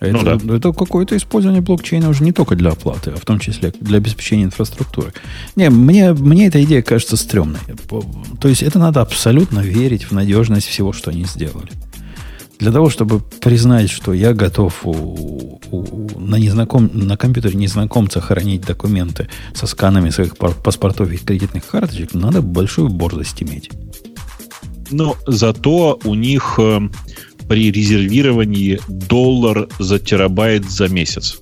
[0.04, 0.56] Это, ну, да.
[0.56, 4.44] это какое-то использование блокчейна уже не только для оплаты, а в том числе для обеспечения
[4.44, 5.14] инфраструктуры.
[5.56, 7.62] Не, мне, мне эта идея кажется стрёмной.
[8.42, 11.72] То есть это надо абсолютно верить в надежность всего, что они сделали.
[12.60, 18.66] Для того, чтобы признать, что я готов у, у, на, незнаком, на компьютере незнакомца хранить
[18.66, 23.70] документы со сканами своих паспортов и кредитных карточек, надо большую борзость иметь.
[24.92, 26.82] Но зато у них э,
[27.48, 31.40] при резервировании доллар за терабайт за месяц.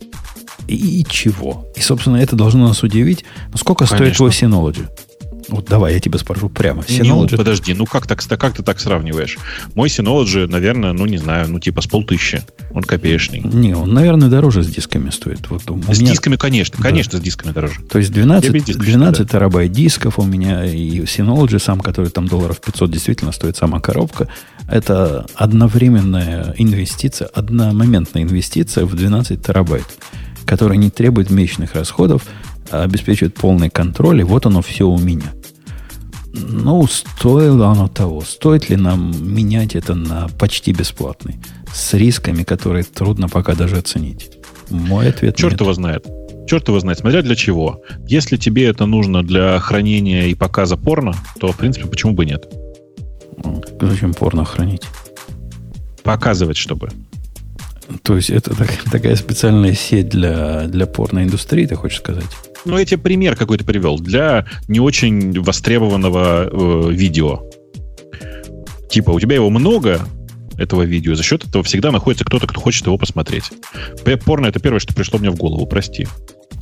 [0.67, 1.67] И, и чего?
[1.75, 3.25] И, собственно, это должно нас удивить.
[3.51, 4.15] Ну, сколько Конечно.
[4.15, 4.87] стоит Synology?
[5.51, 6.81] Вот давай, я тебя спрошу прямо.
[6.83, 7.31] Synology...
[7.31, 9.37] Не, подожди, ну как, так, как ты так сравниваешь?
[9.75, 12.41] Мой Synology, наверное, ну не знаю, ну типа с полтыщи.
[12.71, 13.41] Он копеечный.
[13.41, 15.49] Не, он, наверное, дороже с дисками стоит.
[15.49, 16.11] Вот у с меня...
[16.11, 16.83] дисками, конечно, да.
[16.83, 17.81] конечно, с дисками дороже.
[17.89, 19.25] То есть 12, дисков, 12 да.
[19.25, 24.29] терабайт дисков у меня и Synology сам, который там долларов 500 действительно стоит сама коробка.
[24.69, 29.85] Это одновременная инвестиция, одномоментная инвестиция в 12 терабайт,
[30.45, 32.25] которая не требует месячных расходов,
[32.69, 35.33] а обеспечивает полный контроль, и вот оно все у меня.
[36.33, 38.21] Ну, стоило оно того.
[38.21, 41.39] Стоит ли нам менять это на почти бесплатный?
[41.73, 44.31] С рисками, которые трудно пока даже оценить.
[44.69, 45.61] Мой ответ Черт нет.
[45.61, 46.05] его знает.
[46.47, 47.81] Черт его знает, смотря для чего.
[48.07, 52.47] Если тебе это нужно для хранения и показа порно, то, в принципе, почему бы нет?
[53.79, 54.83] Зачем порно хранить?
[56.03, 56.89] Показывать, чтобы.
[58.03, 62.25] То есть это так, такая специальная сеть для, для порноиндустрии, ты хочешь сказать?
[62.65, 63.97] Ну, я тебе пример какой-то привел.
[63.99, 67.43] Для не очень востребованного э, видео.
[68.89, 70.01] Типа, у тебя его много,
[70.57, 71.15] этого видео.
[71.15, 73.51] За счет этого всегда находится кто-то, кто хочет его посмотреть.
[74.25, 76.07] Порно это первое, что пришло мне в голову, прости.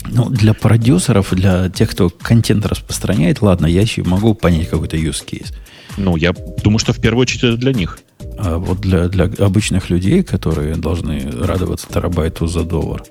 [0.07, 5.25] Ну, для продюсеров, для тех, кто контент распространяет, ладно, я еще могу понять какой-то use
[5.25, 5.53] case.
[5.97, 7.99] Ну, я думаю, что в первую очередь это для них.
[8.37, 13.03] А вот для, для обычных людей, которые должны радоваться терабайту за доллар,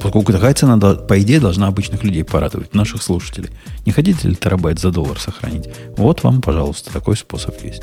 [0.00, 3.50] Поскольку такая цена, по идее, должна обычных людей порадовать, наших слушателей.
[3.86, 5.68] Не хотите ли терабайт за доллар сохранить?
[5.96, 7.82] Вот вам, пожалуйста, такой способ есть.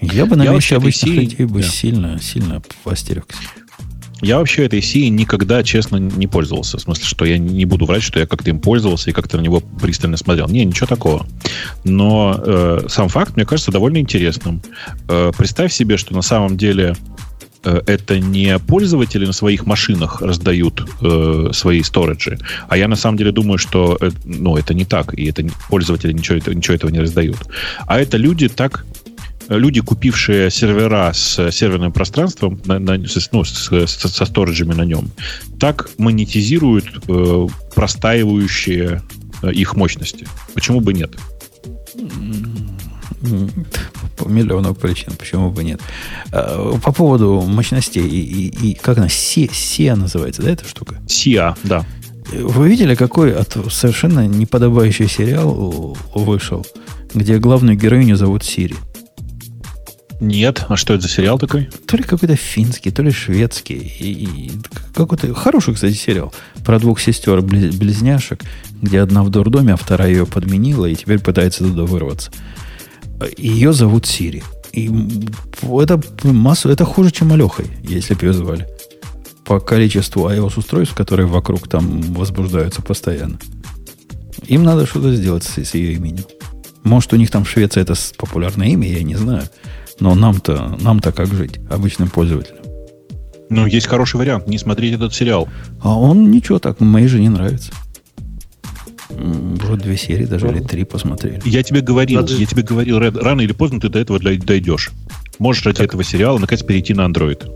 [0.00, 1.68] Я бы на Я месте обычных людей бы да.
[1.68, 3.38] сильно, сильно постерегся.
[4.22, 6.78] Я вообще этой сией никогда, честно, не пользовался.
[6.78, 9.42] В смысле, что я не буду врать, что я как-то им пользовался и как-то на
[9.42, 10.48] него пристально смотрел.
[10.48, 11.26] Не, ничего такого.
[11.82, 14.62] Но э, сам факт, мне кажется, довольно интересным.
[15.08, 16.94] Э, представь себе, что на самом деле
[17.64, 23.32] это не пользователи на своих машинах раздают э, свои сториджи, а я на самом деле
[23.32, 27.38] думаю, что э, ну, это не так, и это пользователи ничего, ничего этого не раздают.
[27.86, 28.84] А это люди так
[29.48, 32.96] люди, купившие сервера с серверным пространством, на, на,
[33.32, 35.10] ну, с, со сториджами на нем,
[35.58, 39.02] так монетизируют э, простаивающие
[39.42, 40.26] э, их мощности.
[40.54, 41.10] Почему бы нет?
[44.16, 45.80] По миллиону причин, почему бы нет.
[46.32, 50.96] А, по поводу мощностей и, и, и как она, SIA называется, да, эта штука?
[51.06, 51.84] SIA, да.
[52.32, 56.64] Вы видели, какой от совершенно неподобающий сериал вышел,
[57.14, 58.76] где главную героиню зовут Сири?
[60.20, 60.66] Нет.
[60.68, 61.68] А что это за сериал такой?
[61.86, 63.78] То ли какой-то финский, то ли шведский.
[63.78, 64.52] И, и
[64.94, 66.32] какой-то хороший, кстати, сериал.
[66.64, 68.44] Про двух сестер близняшек,
[68.80, 72.30] где одна в дурдоме, а вторая ее подменила и теперь пытается туда вырваться.
[73.36, 74.42] Ее зовут Сири.
[74.72, 74.90] И
[75.80, 78.68] это массу, это хуже, чем Алехой, если бы ее звали.
[79.44, 83.38] По количеству iOS-устройств, которые вокруг там возбуждаются постоянно.
[84.46, 86.24] Им надо что-то сделать с, с ее именем.
[86.84, 89.44] Может, у них там в Швеции это популярное имя, я не знаю.
[90.00, 92.58] Но нам-то, нам-то как жить, обычным пользователям?
[93.50, 95.48] Ну, есть хороший вариант, не смотреть этот сериал.
[95.80, 97.72] А он ничего так, моей жене нравится.
[99.18, 101.40] Уже две серии даже, или три посмотрели.
[101.44, 102.34] Я тебе говорил, Надо...
[102.34, 104.90] я тебе говорил, рано или поздно ты до этого дойдешь.
[105.38, 107.50] Можешь ради этого сериала наконец перейти на Android.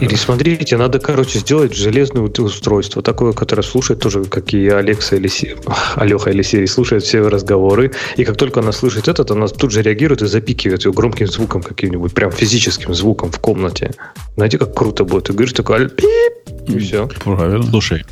[0.00, 5.28] Или смотрите, надо, короче, сделать железное устройство, такое, которое слушает тоже, как и Алекса или
[5.28, 5.56] Си...
[5.96, 9.82] Алеха или Сири, слушает все разговоры, и как только она слышит этот, она тут же
[9.82, 13.92] реагирует и запикивает ее громким звуком каким-нибудь, прям физическим звуком в комнате.
[14.36, 15.24] Знаете, как круто будет?
[15.24, 16.32] Ты говоришь такой, пип,
[16.66, 17.08] и все.
[17.22, 17.64] Правильно.
[17.64, 18.04] Слушай,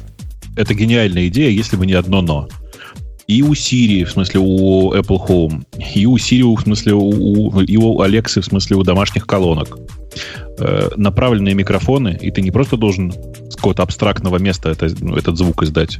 [0.56, 2.48] это гениальная идея, если бы не одно «но»
[3.28, 5.64] и у Siri, в смысле у Apple Home,
[5.94, 9.78] и у Siri, в смысле у, и у Alexa, в смысле у домашних колонок.
[10.64, 13.12] Э, направленные микрофоны, и ты не просто должен
[13.50, 15.98] с какого-то абстрактного места это, ну, этот звук издать,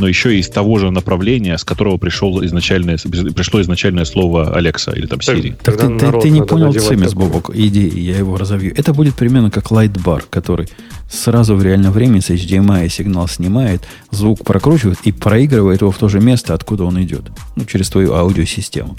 [0.00, 4.96] но еще и из того же направления, с которого пришел изначальное, пришло изначальное слово Alexa
[4.96, 5.54] или там Siri.
[5.62, 8.72] Так, ты, ты, ты не понял цимис, Бобок, иди, я его разовью.
[8.76, 10.68] Это будет примерно как лайтбар, который
[11.08, 16.08] сразу в реальном времени с HDMI сигнал снимает, звук прокручивает и проигрывает его в то
[16.08, 17.30] же место, откуда он идет.
[17.54, 18.96] Ну, через твою аудиосистему.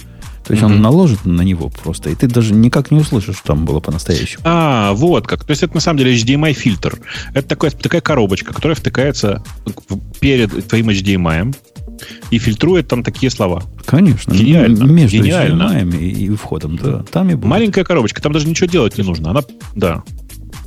[0.52, 0.76] То есть mm-hmm.
[0.76, 4.42] он наложит на него просто, и ты даже никак не услышишь, что там было по-настоящему.
[4.44, 5.46] А, вот как.
[5.46, 7.00] То есть это на самом деле HDMI-фильтр.
[7.34, 9.42] Это такая, такая коробочка, которая втыкается
[10.20, 11.56] перед твоим HDMI
[12.32, 13.64] и фильтрует там такие слова.
[13.86, 14.34] Конечно.
[14.34, 14.84] Гениально.
[14.84, 15.64] Между Гениально.
[15.72, 17.06] HDMI и, и входом, да.
[17.10, 17.46] Там и будет.
[17.46, 19.30] Маленькая коробочка, там даже ничего делать не нужно.
[19.30, 20.04] Она, да.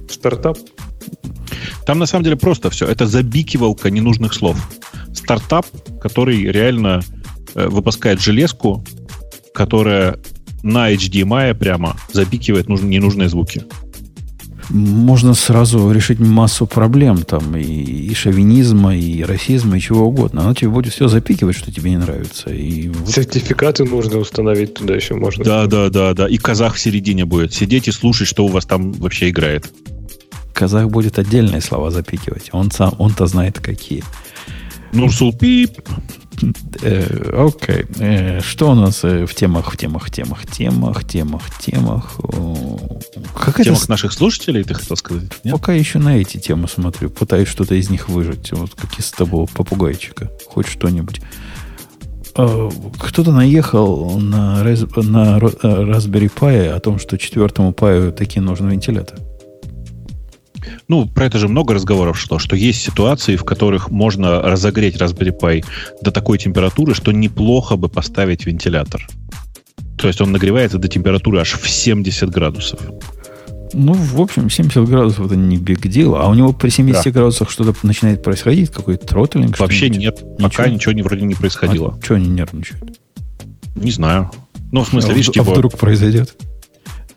[0.09, 0.57] Стартап.
[1.85, 2.87] Там на самом деле просто все.
[2.87, 4.57] Это забикивалка ненужных слов.
[5.13, 5.67] Стартап,
[6.01, 7.03] который реально
[7.55, 8.83] э, выпускает железку,
[9.55, 10.19] которая
[10.63, 13.63] на HDMI прямо запикивает нужные, ненужные звуки.
[14.71, 20.41] Можно сразу решить массу проблем, там, и, и шовинизма, и расизма, и чего угодно.
[20.41, 22.51] Оно тебе будет все запикивать, что тебе не нравится.
[22.51, 23.11] И вот...
[23.11, 25.45] Сертификаты нужно установить туда еще можно.
[25.45, 26.29] Да, да, да, да.
[26.29, 29.71] И казах в середине будет сидеть и слушать, что у вас там вообще играет.
[30.55, 32.49] Казах будет отдельные слова запикивать.
[32.53, 34.03] Он сам, он-то знает какие.
[34.93, 35.73] Нурсул пип.
[36.83, 37.85] Э, окей.
[37.99, 42.17] Э, что у нас э, в темах, в темах, темах, темах, темах, темах?
[43.39, 45.31] Как в темах наших слушателей, ты хотел сказать?
[45.45, 45.53] Нет?
[45.53, 47.11] Пока еще на эти темы смотрю.
[47.11, 48.53] Пытаюсь что-то из них выжать.
[48.53, 50.31] Вот как из того попугайчика.
[50.47, 51.21] Хоть что-нибудь.
[52.35, 59.21] Кто-то наехал на, на Raspberry Pi о том, что четвертому Pi таки нужен вентилятор
[60.89, 65.39] ну, про это же много разговоров шло, что есть ситуации, в которых можно разогреть Raspberry
[65.39, 65.65] Pi
[66.03, 69.07] до такой температуры, что неплохо бы поставить вентилятор.
[69.97, 72.81] То есть он нагревается до температуры аж в 70 градусов.
[73.73, 76.17] Ну, в общем, 70 градусов это не big deal.
[76.17, 77.11] А у него при 70 да.
[77.11, 78.71] градусах что-то начинает происходить?
[78.71, 79.59] Какой-то тротлинг?
[79.59, 80.23] Вообще нет.
[80.23, 80.49] Ничего?
[80.49, 81.99] Пока ничего не, вроде не происходило.
[82.01, 83.01] А что они нервничают?
[83.75, 84.31] Не знаю.
[84.71, 85.53] Ну, в смысле, а, видишь, а типа...
[85.53, 86.37] вдруг произойдет?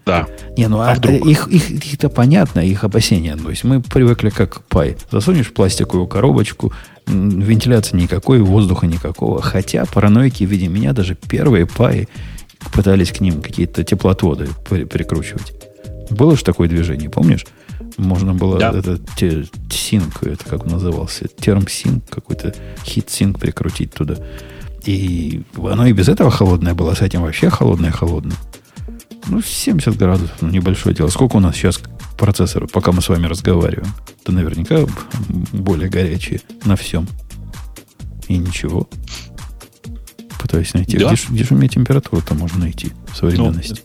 [0.07, 0.27] Да.
[0.55, 3.35] Не, ну а, а их, их, их-то понятно, их опасения.
[3.35, 4.97] То есть мы привыкли как пай.
[5.11, 6.73] Засунешь пластиковую коробочку,
[7.05, 9.41] вентиляции никакой, воздуха никакого.
[9.41, 12.07] Хотя параноики в виде меня даже первые паи
[12.73, 15.53] пытались к ним какие-то теплоотводы прикручивать.
[16.09, 17.45] Было же такое движение, помнишь?
[17.97, 18.71] Можно было Да.
[18.71, 18.99] это
[19.69, 22.53] синк, это как он назывался, терм синк, какой-то
[22.85, 24.15] хит синк прикрутить туда.
[24.85, 28.38] И оно и без этого холодное было, с этим вообще холодное-холодное.
[29.30, 31.10] Ну, 70 градусов, ну, небольшое дело.
[31.10, 31.82] Сколько у нас сейчас
[32.18, 33.91] процессоров, пока мы с вами разговариваем?
[34.26, 34.86] Да наверняка
[35.52, 37.08] более горячие на всем.
[38.28, 38.90] И ничего.
[40.41, 40.98] Пытаюсь найти.
[40.98, 41.14] Да.
[41.14, 43.82] Где, где же у меня температуру-то можно найти в современности?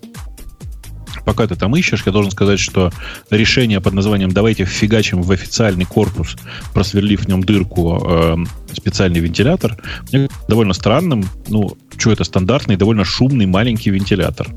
[1.25, 2.93] Пока ты там ищешь, я должен сказать, что
[3.31, 6.37] решение под названием «давайте вфигачим в официальный корпус,
[6.75, 8.37] просверлив в нем дырку э,
[8.73, 9.77] специальный вентилятор»,
[10.11, 11.29] мне довольно странным.
[11.49, 14.49] Ну, что это стандартный, довольно шумный маленький вентилятор.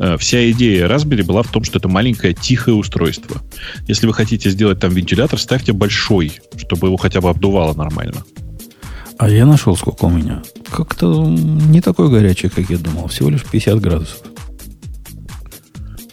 [0.00, 3.42] Э, Вся идея Raspberry была в том, что это маленькое тихое устройство.
[3.86, 8.24] Если вы хотите сделать там вентилятор, ставьте большой, чтобы его хотя бы обдувало нормально.
[9.18, 10.42] А я нашел, сколько у меня.
[10.70, 13.08] Как-то не такой горячий, как я думал.
[13.08, 14.22] Всего лишь 50 градусов.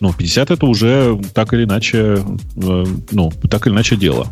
[0.01, 2.19] Ну, 50 это уже так или иначе,
[2.57, 4.27] э, ну, так или иначе дело.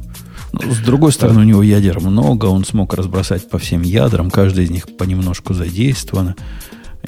[0.52, 4.66] Ну, с другой стороны, у него ядер много, он смог разбросать по всем ядрам, каждый
[4.66, 6.36] из них понемножку задействовано.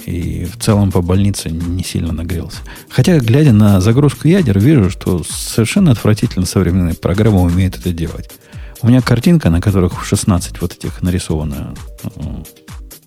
[0.06, 2.60] И в целом по больнице не сильно нагрелся.
[2.90, 8.30] Хотя, глядя на загрузку ядер, вижу, что совершенно отвратительно современные программы умеют это делать.
[8.82, 12.10] У меня картинка, на которых 16 вот этих нарисовано э,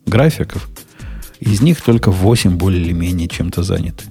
[0.07, 0.69] графиков.
[1.39, 4.05] Из них только 8 более или менее чем-то заняты.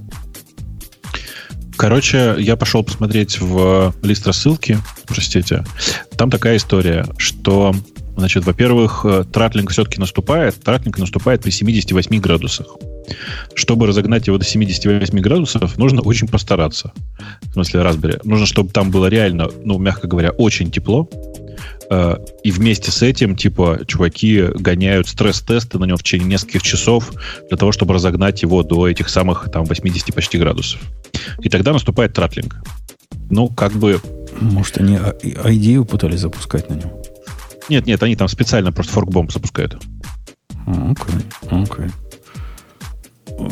[1.79, 5.63] Короче, я пошел посмотреть в лист рассылки, простите.
[6.17, 7.73] Там такая история, что,
[8.19, 10.61] значит, во-первых, э, тратлинг все-таки наступает.
[10.63, 12.67] Тратлинг наступает при 78 градусах.
[13.55, 16.91] Чтобы разогнать его до 78 градусов, нужно очень постараться.
[17.43, 18.19] В смысле, Raspberry.
[18.23, 21.09] Нужно, чтобы там было реально, ну, мягко говоря, очень тепло.
[21.89, 27.11] Э, И вместе с этим, типа, чуваки гоняют стресс-тесты на нем в течение нескольких часов
[27.49, 30.79] для того, чтобы разогнать его до этих самых там 80 почти градусов.
[31.41, 32.57] И тогда наступает тратлинг.
[33.31, 33.99] Ну, как бы...
[34.39, 36.91] Может, они а- и- ID пытались запускать на нем?
[37.69, 39.81] Нет, нет, они там специально просто форкбомб запускают.
[40.65, 41.87] А, Окей, окей.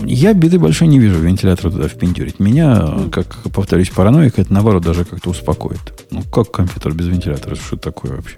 [0.06, 2.39] Я беды большой не вижу вентилятор туда впендюрить.
[2.39, 5.80] Меня, как повторюсь, параноика, это наоборот даже как-то успокоит.
[6.11, 7.56] Ну, как компьютер без вентилятора?
[7.56, 8.38] Что такое вообще?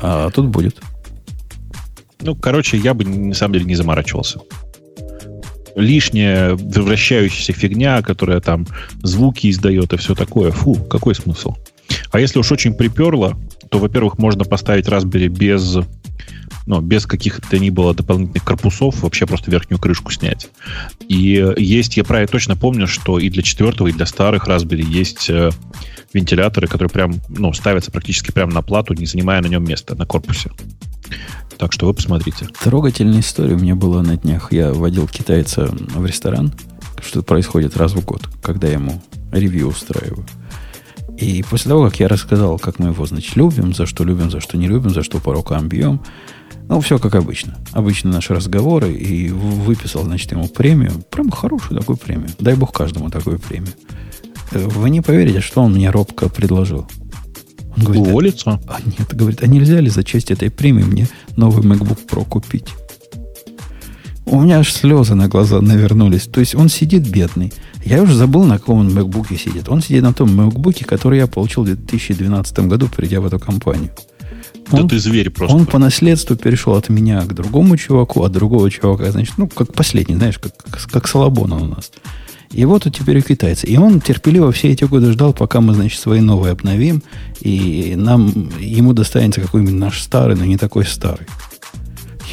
[0.00, 0.80] А тут будет.
[2.20, 4.40] Ну, короче, я бы на самом деле не заморачивался.
[5.74, 8.66] Лишняя вращающаяся фигня, которая там
[9.02, 10.50] звуки издает и все такое.
[10.50, 11.54] Фу, какой смысл?
[12.10, 13.38] А если уж очень приперло,
[13.72, 15.78] то, во-первых, можно поставить Raspberry без,
[16.66, 20.50] ну, без каких-то ни было дополнительных корпусов, вообще просто верхнюю крышку снять.
[21.08, 25.30] И есть, я правильно точно помню, что и для четвертого, и для старых Raspberry есть
[25.30, 25.50] э,
[26.12, 30.04] вентиляторы, которые прям, ну, ставятся практически прямо на плату, не занимая на нем места, на
[30.04, 30.50] корпусе.
[31.56, 32.48] Так что вы посмотрите.
[32.62, 34.52] Трогательная история у меня была на днях.
[34.52, 36.52] Я водил китайца в ресторан,
[37.02, 39.00] что происходит раз в год, когда я ему
[39.32, 40.26] ревью устраиваю.
[41.18, 44.40] И после того, как я рассказал, как мы его, значит, любим, за что любим, за
[44.40, 46.00] что не любим, за что по рукам бьем,
[46.68, 47.58] ну, все как обычно.
[47.72, 48.92] Обычно наши разговоры.
[48.92, 50.92] И выписал, значит, ему премию.
[51.10, 52.30] Прям хорошую такую премию.
[52.38, 53.72] Дай бог каждому такую премию.
[54.52, 56.86] Вы не поверите, что он мне робко предложил.
[57.76, 58.60] Он говорит, Уволиться?
[58.68, 62.68] а нет, говорит, а нельзя ли за честь этой премии мне новый MacBook Pro купить?
[64.24, 66.22] У меня аж слезы на глаза навернулись.
[66.24, 67.52] То есть он сидит бедный.
[67.84, 69.68] Я уже забыл, на каком он MacBook сидит.
[69.68, 73.90] Он сидит на том MacBook, который я получил в 2012 году, придя в эту компанию.
[74.70, 75.56] Да Он- ты зверь просто.
[75.56, 79.72] Он по наследству перешел от меня к другому чуваку, от другого чувака, значит, ну, как
[79.74, 80.52] последний, знаешь, как,
[80.90, 81.90] как, Салабон он у нас.
[82.52, 83.66] И вот он теперь у китайца.
[83.66, 87.02] И он терпеливо все эти годы ждал, пока мы, значит, свои новые обновим,
[87.40, 91.26] и нам, ему достанется какой-нибудь наш старый, но не такой старый.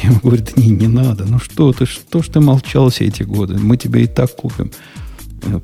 [0.02, 3.06] Я ему говорю, да не, не надо, ну что ты, что ж ты молчал все
[3.06, 4.70] эти годы, мы тебе и так купим.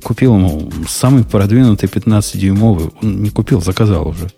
[0.03, 4.31] Купил ему самый продвинутый 15-дюймовый, он не купил, заказал уже,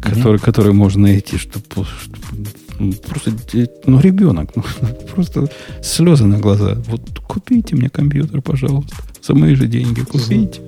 [0.00, 1.64] который, который можно найти, чтобы
[3.06, 4.64] просто, э, ну, ребенок, ну,
[5.14, 5.48] просто
[5.82, 6.76] слезы на глаза.
[6.86, 10.60] Вот купите мне компьютер, пожалуйста, за мои же деньги купите.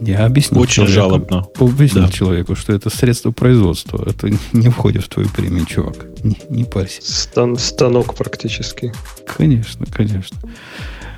[0.00, 1.46] Я объяснил Очень человеку- жалобно.
[1.60, 2.12] Объяснил Да.
[2.12, 4.02] человеку, что это средство производства.
[4.06, 5.96] Это не входит в твою премию, чувак.
[6.22, 7.00] Не, не парься.
[7.02, 8.92] Стан- станок практически.
[9.36, 10.38] Конечно, конечно.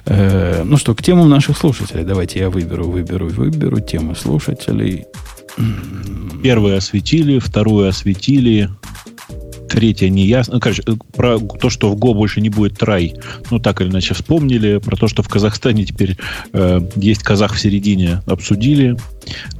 [0.04, 2.04] Э, ну что, к темам наших слушателей.
[2.04, 5.06] Давайте я выберу, выберу, выберу темы слушателей.
[6.42, 8.68] Первое осветили, второе осветили,
[9.76, 10.54] третье не ясно.
[10.54, 13.14] Ну, короче, э, про то, что в Go больше не будет трай,
[13.50, 14.78] ну, так или иначе вспомнили.
[14.78, 16.16] Про то, что в Казахстане теперь
[16.54, 18.96] э, есть казах в середине, обсудили.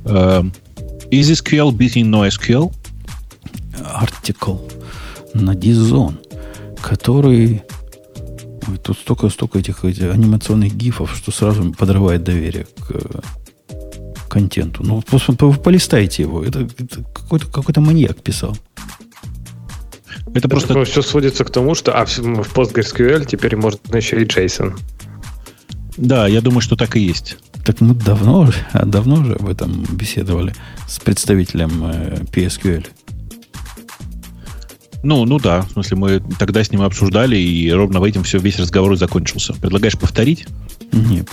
[0.07, 0.43] Э,
[1.11, 2.73] is SQL beating NoSQL?
[3.95, 4.57] Артикл
[5.35, 6.19] на Дизон,
[6.81, 7.63] который...
[8.69, 13.23] Ой, тут столько, столько этих, этих анимационных гифов, что сразу подрывает доверие к,
[14.31, 14.83] контенту.
[14.83, 16.43] Ну, просто полистайте его.
[16.43, 18.57] Это, это какой-то, какой-то маньяк писал.
[20.37, 20.75] Это просто...
[20.75, 22.19] Это все сводится к тому, что а в
[22.55, 24.79] PostgreSQL теперь можно еще и JSON.
[25.97, 27.39] Да, я думаю, что так и есть.
[27.65, 28.51] Так мы давно,
[28.85, 30.55] давно уже об этом беседовали
[30.87, 32.87] с представителем э, PSQL.
[35.03, 38.39] Ну, ну да, в смысле, мы тогда с ним обсуждали, и ровно в этом все,
[38.39, 39.55] весь разговор и закончился.
[39.55, 40.47] Предлагаешь повторить?
[40.93, 41.29] Нет,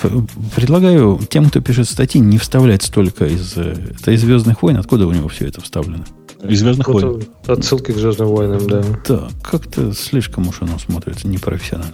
[0.56, 3.54] предлагаю тем, кто пишет статьи, не вставлять столько из...
[3.58, 4.78] Э, это из «Звездных войн».
[4.78, 6.06] Откуда у него все это вставлено?
[6.48, 7.24] Из «Звездных вот войн».
[7.48, 8.84] Отсылки к «Звездным войнам», да.
[9.08, 11.94] Да, как-то слишком уж оно смотрится непрофессионально.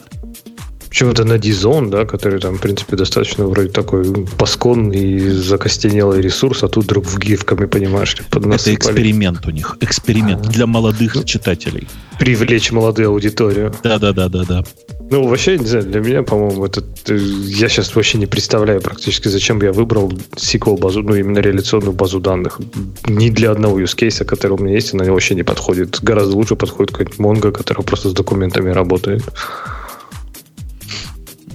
[0.89, 6.63] Почему-то на Dizon, да, который там, в принципе, достаточно вроде такой паскон и закостенелый ресурс,
[6.63, 9.77] а тут вдруг в гифками, понимаешь, под нас Это эксперимент у них.
[9.81, 10.51] Эксперимент А-а-а.
[10.51, 11.87] для молодых ну, читателей.
[12.17, 13.71] Привлечь молодую аудиторию.
[13.83, 14.63] Да-да-да-да-да.
[15.11, 16.83] Ну, вообще, не знаю, для меня, по-моему, это...
[17.07, 22.19] Я сейчас вообще не представляю практически, зачем я выбрал SQL базу, ну, именно реляционную базу
[22.19, 22.59] данных.
[23.07, 25.99] Ни для одного use case, который у меня есть, она вообще не подходит.
[26.03, 29.23] Гораздо лучше подходит какой-нибудь Mongo, который просто с документами работает.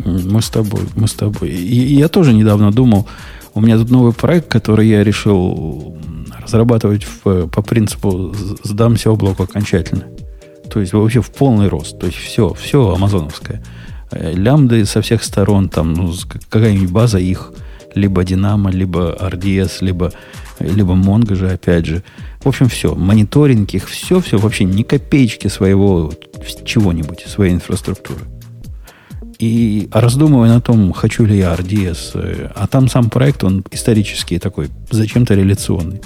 [0.05, 1.51] Мы с тобой, мы с тобой.
[1.51, 3.06] И я тоже недавно думал,
[3.55, 5.97] у меня тут новый проект, который я решил
[6.43, 10.13] разрабатывать в, по принципу сдамся облаку окончательно.
[10.70, 11.98] То есть вообще в полный рост.
[11.98, 13.62] То есть все, все амазоновское.
[14.10, 16.12] Э, лямды со всех сторон, там ну,
[16.48, 17.52] какая-нибудь база их,
[17.94, 20.12] либо Динамо, либо RDS, либо,
[20.58, 22.02] либо Mongo же, опять же.
[22.42, 22.94] В общем, все.
[22.94, 26.12] Мониторинг их, все, все, вообще ни копеечки своего
[26.64, 28.20] чего-нибудь, своей инфраструктуры.
[29.38, 34.38] И раздумывая на том, хочу ли я RDS, э, а там сам проект, он исторический
[34.38, 36.00] такой, зачем-то реляционный.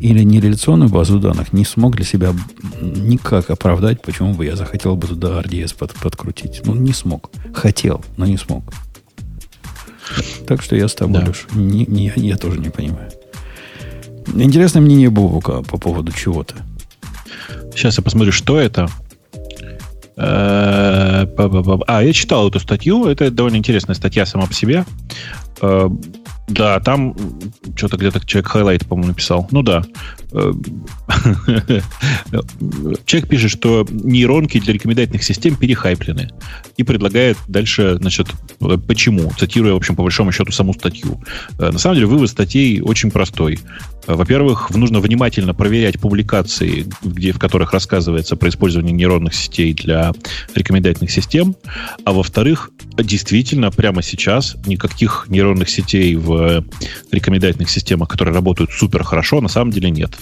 [0.00, 2.32] Или не реляционную базу данных не смог для себя
[2.80, 6.62] никак оправдать, почему бы я захотел бы туда RDS под, подкрутить.
[6.64, 7.30] Ну, не смог.
[7.52, 8.64] Хотел, но не смог.
[10.46, 11.26] Так что я с тобой, да.
[11.28, 13.10] Леш, не, не, я тоже не понимаю.
[14.34, 16.54] Интересное мнение Бобука по поводу чего-то.
[17.74, 18.88] Сейчас я посмотрю, что это.
[20.16, 23.06] Э, а, я читал эту статью.
[23.06, 24.84] Это довольно интересная статья сама по себе.
[26.50, 27.14] Э, да, там
[27.76, 29.48] что-то где-то человек highlight, по-моему, написал.
[29.50, 29.82] Ну да.
[30.32, 30.52] Э,
[33.04, 36.30] человек пишет, что нейронки для рекомендательных систем перехайплены.
[36.76, 38.28] И предлагает дальше, значит,
[38.86, 41.22] почему, цитируя, в общем, по большому счету, саму статью.
[41.58, 43.58] На самом деле, вывод статей очень простой.
[44.06, 50.12] Во-первых, нужно внимательно проверять публикации, где, в которых рассказывается про использование нейронных сетей для
[50.54, 51.54] рекомендательных систем.
[52.04, 56.39] А во-вторых, действительно, прямо сейчас никаких нейронных сетей в
[57.10, 60.16] рекомендательных системах, которые работают супер хорошо, на самом деле нет.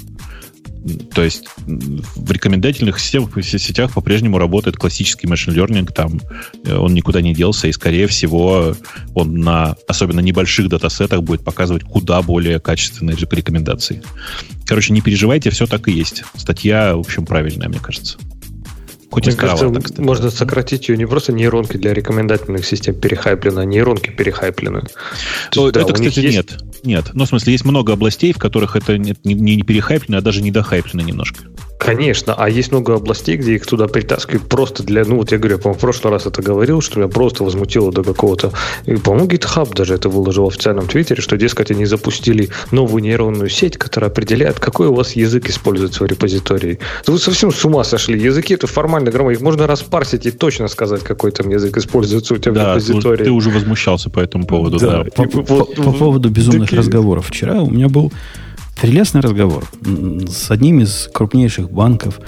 [1.12, 6.20] То есть в рекомендательных системах, в сетях по-прежнему работает классический машин learning, там
[6.64, 8.74] э, он никуда не делся, и, скорее всего,
[9.14, 14.02] он на особенно небольших датасетах будет показывать куда более качественные рекомендации.
[14.66, 16.22] Короче, не переживайте, все так и есть.
[16.36, 18.18] Статья, в общем, правильная, мне кажется.
[19.10, 20.00] Хоть Мне кажется, кстати.
[20.00, 24.82] можно сократить ее не просто нейронки для рекомендательных систем перехайплены, а нейронки перехайплены.
[25.54, 26.36] Ну, это, да, кстати, есть...
[26.36, 26.58] нет.
[26.84, 27.10] Нет.
[27.14, 30.50] Ну, в смысле, есть много областей, в которых это не, не, перехайплено, а даже не
[30.50, 31.44] дохайплено немножко.
[31.78, 35.58] Конечно, а есть много областей, где их туда притаскивают просто для, ну вот я говорю,
[35.58, 38.52] по-моему, в прошлый раз это говорил, что меня просто возмутило до какого-то,
[39.04, 43.78] по-моему, GitHub даже это выложил в официальном твиттере, что, дескать, они запустили новую нейронную сеть,
[43.78, 46.80] которая определяет, какой у вас язык используется в репозитории.
[47.06, 48.20] Вы совсем с ума сошли.
[48.20, 48.66] Языки это
[48.98, 52.74] формально грамма, их можно распарсить и точно сказать, какой там язык используется у тебя да,
[52.74, 53.24] в репозитории.
[53.24, 54.78] Ты уже возмущался по этому поводу.
[54.78, 55.10] Да, да.
[55.14, 56.78] По, по, по, по поводу безумных такие...
[56.78, 57.28] разговоров.
[57.28, 58.12] Вчера у меня был
[58.80, 59.64] Прелестный разговор
[60.28, 62.20] с одним из крупнейших банков,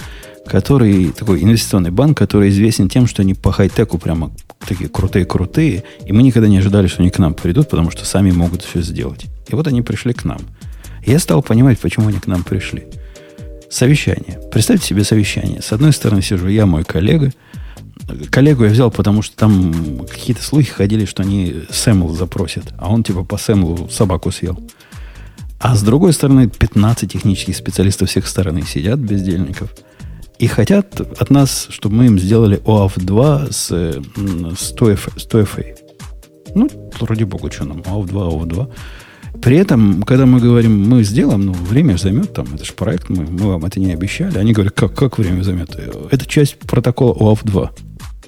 [0.45, 4.31] который, такой инвестиционный банк, который известен тем, что они по хай-теку прямо
[4.67, 8.31] такие крутые-крутые, и мы никогда не ожидали, что они к нам придут, потому что сами
[8.31, 9.27] могут все сделать.
[9.47, 10.39] И вот они пришли к нам.
[11.05, 12.83] Я стал понимать, почему они к нам пришли.
[13.71, 14.37] Совещание.
[14.51, 15.61] Представьте себе совещание.
[15.61, 17.31] С одной стороны сижу я, мой коллега.
[18.29, 23.03] Коллегу я взял, потому что там какие-то слухи ходили, что они Сэмл запросят, а он
[23.05, 24.59] типа по Сэмлу собаку съел.
[25.61, 29.73] А с другой стороны, 15 технических специалистов всех сторон сидят, бездельников,
[30.37, 35.77] и хотят от нас, чтобы мы им сделали OAuth 2 с, с, TOF, с TOFA.
[36.55, 36.69] Ну,
[36.99, 38.69] вроде богу, что нам, OAuth 2, OAuth 2.
[39.39, 43.23] При этом, когда мы говорим, мы сделаем, ну, время займет, там, это же проект, мы,
[43.23, 44.37] мы вам это не обещали.
[44.37, 45.75] Они говорят, как, как время займет?
[45.75, 47.71] Это часть протокола OAuth 2.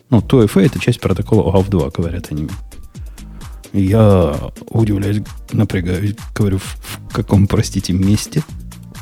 [0.09, 2.47] Ну, TOFA это часть протокола OAuth 2, говорят они.
[3.73, 4.35] Я
[4.69, 8.43] удивляюсь, напрягаюсь, говорю, в, в каком, простите, месте?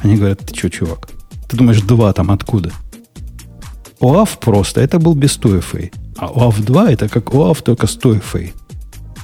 [0.02, 1.10] Они говорят, ты что, чувак?
[1.50, 2.72] Ты думаешь, два там откуда?
[4.00, 5.94] ОАФ просто, это был без TOEFA.
[6.18, 8.54] А ОАФ 2 это как ОАФ, только с TOEFA.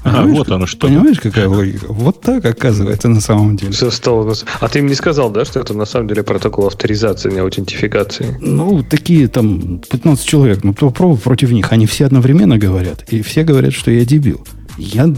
[0.03, 0.87] А, вот оно что.
[0.87, 1.85] Понимаешь, какая логика?
[1.89, 3.71] Вот так оказывается на самом деле.
[3.71, 4.33] Все стало...
[4.59, 8.37] А ты им не сказал, да, что это на самом деле протокол авторизации, не аутентификации?
[8.39, 11.71] Ну, такие там 15 человек, ну, попробуй против них.
[11.71, 13.03] Они все одновременно говорят.
[13.09, 14.45] И все говорят, что я дебил.
[14.77, 15.11] Я,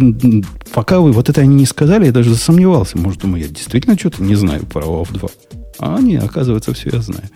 [0.74, 2.98] пока вы вот это они не сказали, я даже засомневался.
[2.98, 5.30] Может, думаю, я действительно что-то не знаю про OAuth 2.
[5.80, 7.30] А они, оказывается, все я знаю.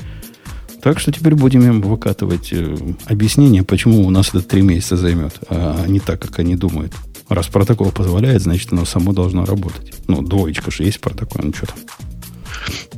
[0.81, 2.75] Так что теперь будем им выкатывать э,
[3.05, 6.91] объяснение, почему у нас это три месяца займет, а не так, как они думают.
[7.29, 9.93] Раз протокол позволяет, значит, оно само должно работать.
[10.07, 11.77] Ну, двоечка же есть протокол, ну что там.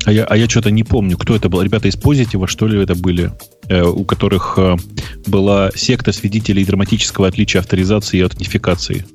[0.06, 1.62] А я, а я что-то не помню, кто это был.
[1.62, 3.32] Ребята из Позитива, что ли, это были?
[3.68, 4.78] Э, у которых э,
[5.26, 9.06] была секта свидетелей драматического отличия авторизации и аутентификации.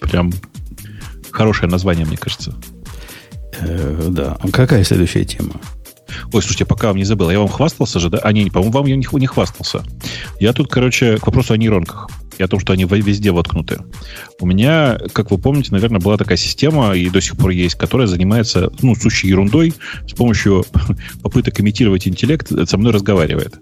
[0.00, 0.32] Прям
[1.30, 2.54] хорошее название, мне кажется.
[3.60, 4.36] Э, да.
[4.40, 5.60] А какая следующая тема?
[6.32, 8.18] Ой, слушайте, пока вам не забыл, я вам хвастался же, да?
[8.18, 9.84] А, не, по-моему, вам я не, не хвастался.
[10.40, 12.08] Я тут, короче, к вопросу о нейронках
[12.38, 13.78] и о том, что они везде воткнуты.
[14.40, 18.06] У меня, как вы помните, наверное, была такая система, и до сих пор есть, которая
[18.06, 19.74] занимается, ну, сущей ерундой,
[20.06, 20.64] с помощью
[21.22, 23.54] попыток имитировать интеллект, со мной разговаривает.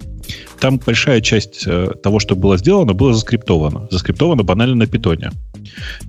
[0.58, 3.88] Там большая часть э, того, что было сделано, было заскриптовано.
[3.90, 5.30] Заскриптовано банально на питоне.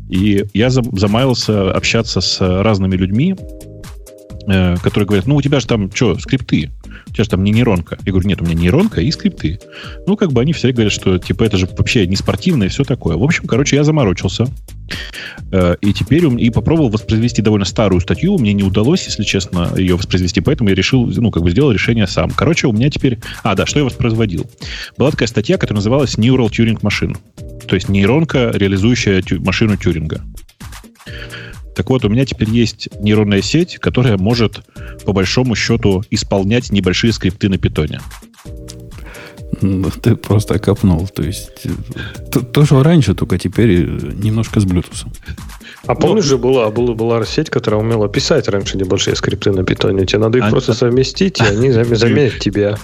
[0.10, 3.36] И я замаялся общаться с разными людьми,
[4.48, 6.70] Э, которые говорят, ну, у тебя же там, что, скрипты?
[7.24, 7.98] Же там не нейронка.
[8.06, 9.60] Я говорю, нет, у меня нейронка и скрипты.
[10.06, 12.84] Ну, как бы они все говорят, что, типа, это же вообще не спортивное и все
[12.84, 13.16] такое.
[13.16, 14.48] В общем, короче, я заморочился.
[15.52, 18.38] Э, и теперь и попробовал воспроизвести довольно старую статью.
[18.38, 22.08] Мне не удалось, если честно, ее воспроизвести, поэтому я решил, ну, как бы сделал решение
[22.08, 22.30] сам.
[22.32, 23.20] Короче, у меня теперь...
[23.44, 24.50] А, да, что я воспроизводил?
[24.98, 27.18] Была такая статья, которая называлась Neural Turing Machine.
[27.68, 30.22] То есть нейронка, реализующая тю- машину Тюринга.
[31.76, 34.64] Так вот, у меня теперь есть нейронная сеть, которая может,
[35.06, 38.00] по большому счету, исполнять небольшие скрипты на питоне.
[39.62, 41.08] Ну, ты просто копнул.
[41.08, 41.68] То есть
[42.32, 45.06] то, то, что раньше, только теперь немножко с Bluetooth.
[45.88, 50.06] А помнишь же, была, была, была сеть, которая умела писать раньше небольшие скрипты на питоне.
[50.06, 50.52] Тебе надо их они...
[50.52, 52.78] просто совместить, и они заменят тебя.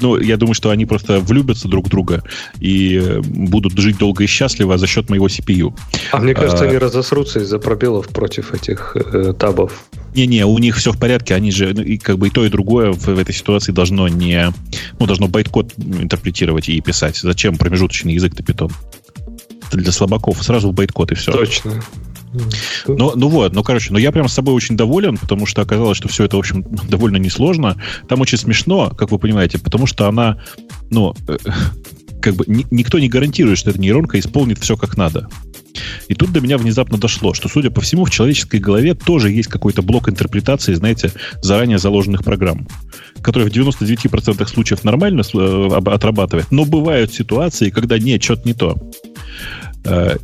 [0.00, 2.22] Ну, я думаю, что они просто влюбятся друг в друга
[2.58, 5.74] и э, будут жить долго и счастливо за счет моего CPU.
[6.12, 6.68] А мне кажется, а...
[6.68, 9.84] они разосрутся из-за пробелов против этих э, табов.
[10.14, 12.48] Не-не, у них все в порядке, они же, ну, и как бы и то, и
[12.48, 14.52] другое в, в этой ситуации должно не,
[14.98, 17.16] ну, должно байткод интерпретировать и писать.
[17.16, 18.72] Зачем промежуточный язык-то питон?
[19.68, 20.42] Это для слабаков.
[20.42, 21.30] Сразу в байткод и все.
[21.30, 21.82] Точно.
[22.86, 25.96] Ну, ну вот, ну, короче, ну я прям с собой очень доволен, потому что оказалось,
[25.96, 27.76] что все это, в общем, довольно несложно.
[28.08, 30.38] Там очень смешно, как вы понимаете, потому что она,
[30.90, 31.38] ну, э,
[32.20, 35.28] как бы ни, никто не гарантирует, что эта нейронка исполнит все как надо.
[36.08, 39.48] И тут до меня внезапно дошло, что, судя по всему, в человеческой голове тоже есть
[39.48, 41.12] какой-то блок интерпретации, знаете,
[41.42, 42.66] заранее заложенных программ,
[43.22, 48.76] который в 99% случаев нормально э, отрабатывает, но бывают ситуации, когда нет, что-то не то.
[49.84, 50.16] Э,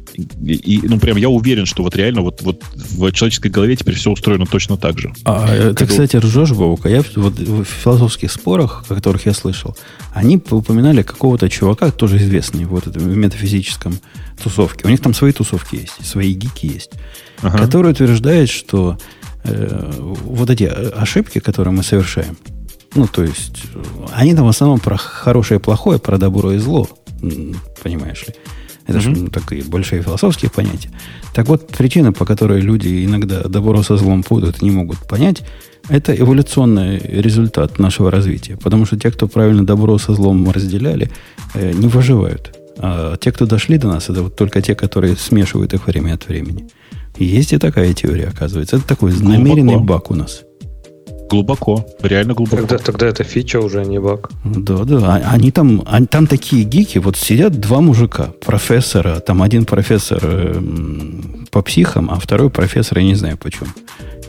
[0.44, 4.10] и, ну, прям я уверен, что вот реально вот, вот в человеческой голове теперь все
[4.10, 5.12] устроено точно так же.
[5.24, 6.88] А, ты, как кстати, ржешь, Вовка.
[6.88, 9.76] Я вот в философских спорах, о которых я слышал,
[10.12, 13.98] они упоминали какого-то чувака, тоже известный вот это, в метафизическом
[14.42, 14.86] тусовке.
[14.86, 16.90] У них там свои тусовки есть, свои гики есть,
[17.40, 17.58] ага.
[17.58, 18.98] который утверждает, что
[19.44, 22.36] э, вот эти ошибки, которые мы совершаем,
[22.94, 23.62] ну, то есть,
[24.12, 26.88] они там в основном про хорошее и плохое, про добро и зло,
[27.82, 28.34] понимаешь ли.
[28.86, 29.00] Это mm-hmm.
[29.00, 30.90] же ну, такие большие философские понятия.
[31.34, 35.42] Так вот, причина, по которой люди иногда добро со злом путают, не могут понять,
[35.88, 38.56] это эволюционный результат нашего развития.
[38.56, 41.10] Потому что те, кто правильно добро со злом разделяли,
[41.54, 42.56] э, не выживают.
[42.78, 46.28] А те, кто дошли до нас, это вот только те, которые смешивают их время от
[46.28, 46.68] времени.
[47.16, 48.76] И есть и такая теория, оказывается.
[48.76, 50.42] Это такой намеренный баг у нас.
[51.28, 52.62] Глубоко, реально глубоко.
[52.62, 54.30] Тогда, тогда это фича уже, а не баг.
[54.44, 55.16] Да, да.
[55.16, 60.20] А, они там, они, там такие гики, вот сидят два мужика, профессора, там один профессор
[60.22, 60.62] э,
[61.50, 63.70] по психам, а второй профессор, я не знаю почему.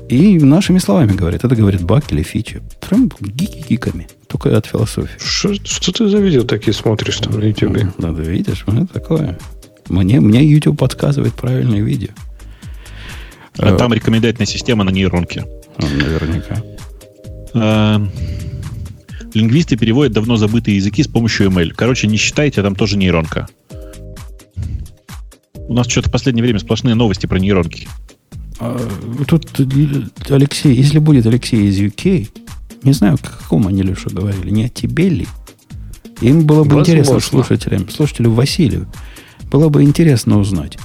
[0.10, 2.62] И нашими словами говорит, это говорит баг или фича.
[2.80, 5.18] Прям гики гиками, только от философии.
[5.20, 7.78] Что, что ты за видео такие смотришь там на YouTube?
[7.98, 9.38] Да, да, видишь, это такое.
[9.90, 12.10] Мне, мне YouTube подсказывает правильное видео.
[13.58, 15.46] А там рекомендательная система на нейронке.
[15.78, 16.62] Наверняка.
[17.60, 18.00] Э,
[19.34, 21.74] лингвисты переводят давно забытые языки с помощью ML.
[21.76, 23.48] Короче, не считайте, там тоже нейронка.
[25.56, 27.88] У нас что-то в последнее время сплошные новости про нейронки.
[28.60, 28.80] А,
[29.28, 29.48] тут
[30.30, 32.30] Алексей, если будет Алексей из UK,
[32.84, 35.28] не знаю, о каком они Леша говорили, не о тебе ли?
[36.22, 36.92] Им было бы Возможно.
[36.92, 38.88] интересно слушателям, слушателю Василию,
[39.52, 40.78] было бы интересно узнать.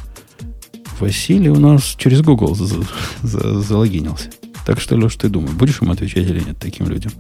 [1.01, 2.57] Василий у нас через Google
[3.23, 4.29] залогинился.
[4.67, 7.13] Так что, Леш, ты думай, будешь ему отвечать или нет таким людям?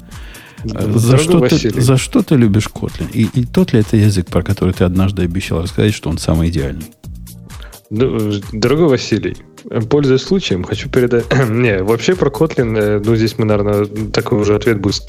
[0.64, 3.10] Да, за, что ты, за что ты любишь Kotlin?
[3.12, 6.51] И, и тот ли это язык, про который ты однажды обещал рассказать, что он самый
[6.51, 6.86] идеальный?
[7.90, 9.36] Дорогой Василий,
[9.89, 11.25] Пользуясь случаем, хочу передать...
[11.49, 15.03] Не, вообще про Kotlin, э, ну, здесь мы, наверное, такой уже ответ будет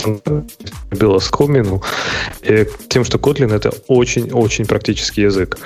[0.91, 1.81] Билла Скомину.
[2.87, 5.57] Тем, что Kotlin— это очень-очень практический язык.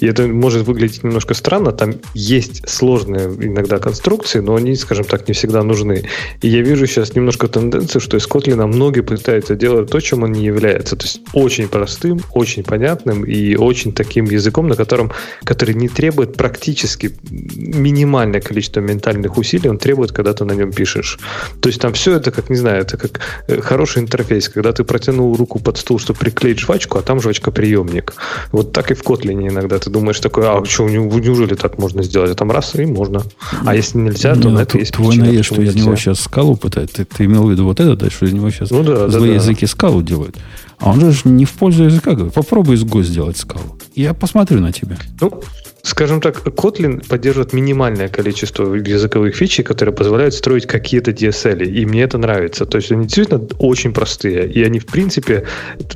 [0.00, 1.72] И это может выглядеть немножко странно.
[1.72, 6.04] Там есть сложные иногда конструкции, но они, скажем так, не всегда нужны.
[6.42, 10.32] И я вижу сейчас немножко тенденцию, что из Kotlin многие пытаются делать то, чем он
[10.32, 10.96] не является.
[10.96, 15.12] То есть очень простым, очень понятным и очень таким языком, на котором,
[15.44, 17.12] который не требует практически
[17.56, 21.18] минимально минимальное количество ментальных усилий он требует, когда ты на нем пишешь.
[21.60, 24.84] То есть там все это, как, не знаю, это как э, хороший интерфейс, когда ты
[24.84, 28.14] протянул руку под стул, чтобы приклеить жвачку, а там жвачка-приемник.
[28.52, 32.30] Вот так и в Kotlin иногда ты думаешь такой, а что, неужели так можно сделать?
[32.30, 33.22] А там раз и можно.
[33.64, 36.56] А если нельзя, то на это есть Твой причина, наезд, что из него сейчас скалу
[36.56, 39.08] пытает, ты, ты имел в виду вот это, да, что из него сейчас ну, да,
[39.08, 39.70] злые да, языки да.
[39.70, 40.36] скалу делают.
[40.78, 42.34] А он же не в пользу языка говорит.
[42.34, 43.78] Попробуй из Go сделать скалу.
[43.94, 44.98] Я посмотрю на тебя.
[45.20, 45.42] Ну,
[45.86, 51.64] скажем так, Kotlin поддерживает минимальное количество языковых фичей, которые позволяют строить какие-то DSL.
[51.64, 52.66] И мне это нравится.
[52.66, 54.50] То есть они действительно очень простые.
[54.50, 55.44] И они, в принципе,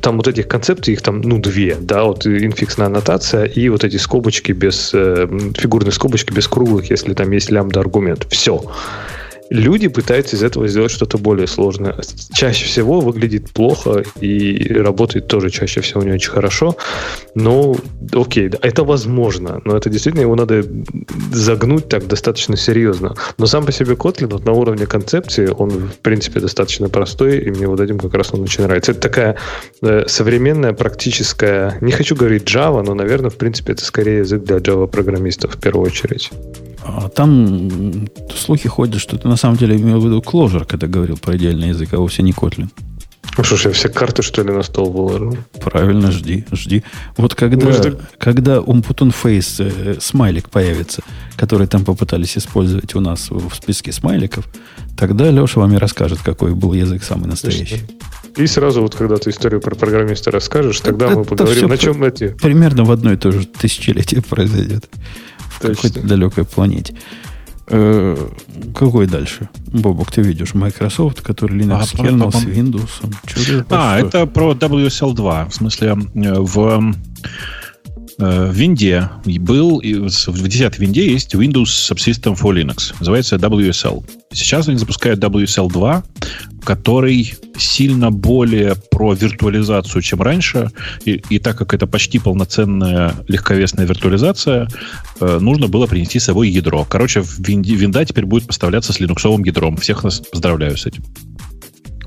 [0.01, 1.75] там вот этих концепций, их там, ну, две.
[1.79, 5.27] Да, вот инфиксная аннотация и вот эти скобочки без, э,
[5.57, 8.27] фигурные скобочки без круглых, если там есть лямбда-аргумент.
[8.29, 8.63] Все
[9.51, 11.95] люди пытаются из этого сделать что-то более сложное.
[12.33, 16.77] Чаще всего выглядит плохо и работает тоже чаще всего не очень хорошо.
[17.35, 17.75] Но,
[18.13, 20.63] окей, это возможно, но это действительно его надо
[21.31, 23.15] загнуть так достаточно серьезно.
[23.37, 27.51] Но сам по себе Kotlin вот на уровне концепции, он, в принципе, достаточно простой, и
[27.51, 28.93] мне вот этим как раз он очень нравится.
[28.93, 29.37] Это такая
[29.81, 34.57] э, современная практическая, не хочу говорить Java, но, наверное, в принципе, это скорее язык для
[34.57, 36.31] Java-программистов в первую очередь.
[36.83, 41.17] А там слухи ходят, что ты на самом деле имел в виду Clojure, когда говорил
[41.17, 42.69] про идеальный язык, а вовсе не Kotlin.
[43.37, 45.37] Ну что ж, я все карты, что ли, на стол выложил?
[45.63, 46.83] Правильно, жди, жди.
[47.15, 48.01] Вот когда, Может...
[48.17, 51.01] когда Umputun Face э, смайлик появится,
[51.37, 54.47] который там попытались использовать у нас в списке смайликов,
[54.97, 57.81] тогда Леша вам и расскажет, какой был язык самый настоящий.
[58.35, 62.03] И сразу вот, когда ты историю про программиста расскажешь, тогда это, мы поговорим, на чем
[62.03, 62.29] эти...
[62.29, 64.89] Примерно в одно и то же тысячелетие произойдет
[65.61, 66.95] какой-то далекой планете.
[67.67, 68.17] Э,
[68.75, 69.49] какой дальше?
[69.67, 72.89] Бобок, ты видишь Microsoft, который Linux а, kernel с Windows.
[73.25, 75.45] Чудо, а, это про WSL 2.
[75.45, 76.93] В смысле, э, в
[78.21, 82.93] Э, в Винде был, в 10 Винде есть Windows Subsystem for Linux.
[82.99, 84.05] Называется WSL.
[84.31, 86.03] Сейчас они запускают WSL 2,
[86.63, 90.71] который сильно более про виртуализацию, чем раньше.
[91.05, 94.67] И, и так как это почти полноценная легковесная виртуализация,
[95.19, 96.85] э, нужно было принести с собой ядро.
[96.89, 99.77] Короче, Винде, винда теперь будет поставляться с линуксовым ядром.
[99.77, 101.03] Всех нас поздравляю с этим.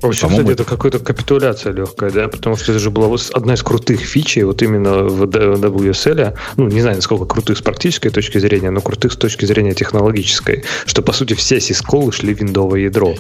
[0.05, 3.62] В общем, кстати, это какая-то капитуляция легкая, да, потому что это же была одна из
[3.62, 8.68] крутых фичей вот именно в WSL, ну, не знаю, насколько крутых с практической точки зрения,
[8.68, 13.14] но крутых с точки зрения технологической, что, по сути, все сисколы шли в виндовое ядро.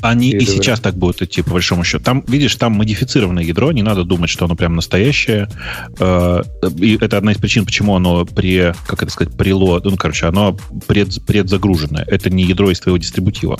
[0.00, 2.04] Они и, и сейчас так будут идти, по большому счету.
[2.04, 5.48] Там, видишь, там модифицированное ядро, не надо думать, что оно прям настоящее.
[5.98, 6.42] Э,
[6.78, 10.56] и это одна из причин, почему оно при, как это сказать, прило, ну, короче, оно
[10.86, 12.04] пред, предзагруженное.
[12.06, 13.58] Это не ядро из твоего дистрибутива.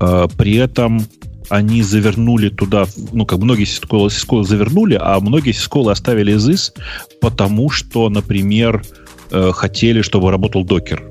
[0.00, 1.06] Э, при этом
[1.48, 6.72] они завернули туда, ну, как многие сисколы, сисколы завернули, а многие сисколы оставили из
[7.20, 8.82] потому что, например,
[9.30, 11.02] э, хотели, чтобы работал докер.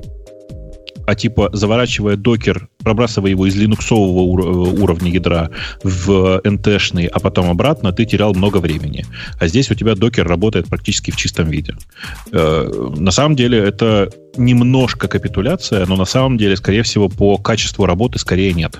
[1.05, 5.49] А типа, заворачивая докер, пробрасывая его из линуксового ур- уровня ядра
[5.83, 9.05] в NT-шный, а потом обратно, ты терял много времени.
[9.37, 11.75] А здесь у тебя докер работает практически в чистом виде.
[12.31, 17.85] Э, на самом деле это немножко капитуляция, но на самом деле, скорее всего, по качеству
[17.85, 18.79] работы скорее нет.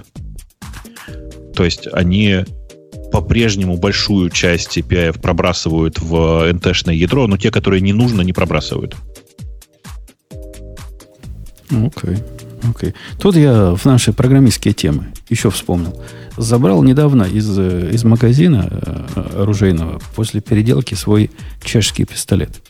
[1.56, 2.46] То есть они
[3.12, 6.16] по-прежнему большую часть API пробрасывают в
[6.52, 8.96] NT-шное ядро, но те, которые не нужно, не пробрасывают.
[11.70, 12.14] Окей.
[12.14, 12.24] Okay.
[12.64, 12.94] Okay.
[13.20, 16.00] Тут я в наши программистские темы еще вспомнил.
[16.38, 21.30] Забрал недавно из, из магазина э, оружейного после переделки свой
[21.64, 22.62] чешский пистолет.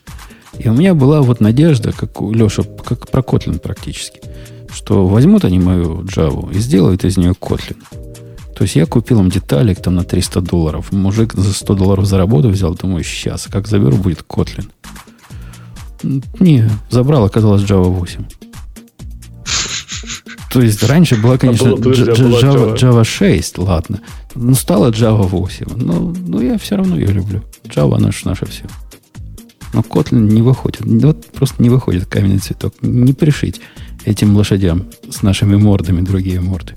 [0.58, 4.22] И у меня была вот надежда, как у Леша, как про Kotlin практически,
[4.72, 7.78] что возьмут они мою Java и сделают из нее Kotlin.
[8.56, 10.92] То есть я купил им деталик там на 300 долларов.
[10.92, 12.76] Мужик за 100 долларов за работу взял.
[12.76, 14.70] Думаю, сейчас, как заберу, будет Kotlin.
[16.40, 18.26] Не, забрал, оказалось Java 8.
[20.52, 24.02] То есть раньше была, конечно, а было, Java, Java 6, ладно.
[24.36, 25.66] Но стала Java 8.
[25.78, 27.42] Но, но я все равно ее люблю.
[27.64, 28.66] Java наш, наше все.
[29.74, 30.82] Но Kotlin не выходит.
[30.82, 32.76] Вот просто не выходит каменный цветок.
[32.82, 33.62] Не пришить
[34.06, 36.76] этим лошадям с нашими мордами другие морды.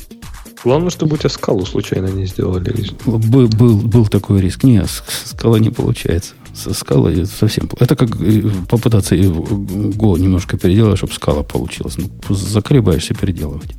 [0.65, 2.75] Главное, чтобы у тебя скалу случайно не сделали.
[3.05, 4.65] Был, был, был такой риск.
[4.65, 4.89] Нет,
[5.25, 6.35] скала не получается.
[6.55, 7.69] Со скалой совсем...
[7.79, 11.97] Это как э, попытаться Go немножко переделать, чтобы скала получилась.
[11.99, 13.75] Ну, заколебаешься переделывать.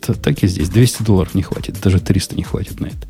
[0.00, 0.68] Так и здесь.
[0.68, 1.80] 200 долларов не хватит.
[1.82, 3.06] Даже 300 не хватит на это.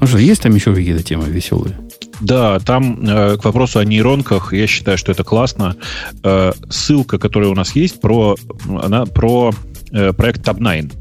[0.00, 1.76] Ну что, есть там еще какие-то темы веселые?
[2.20, 5.76] Да, там э, к вопросу о нейронках, я считаю, что это классно.
[6.22, 8.36] Э, ссылка, которая у нас есть, про,
[8.68, 9.52] она про
[9.92, 10.92] э, проект Tab9.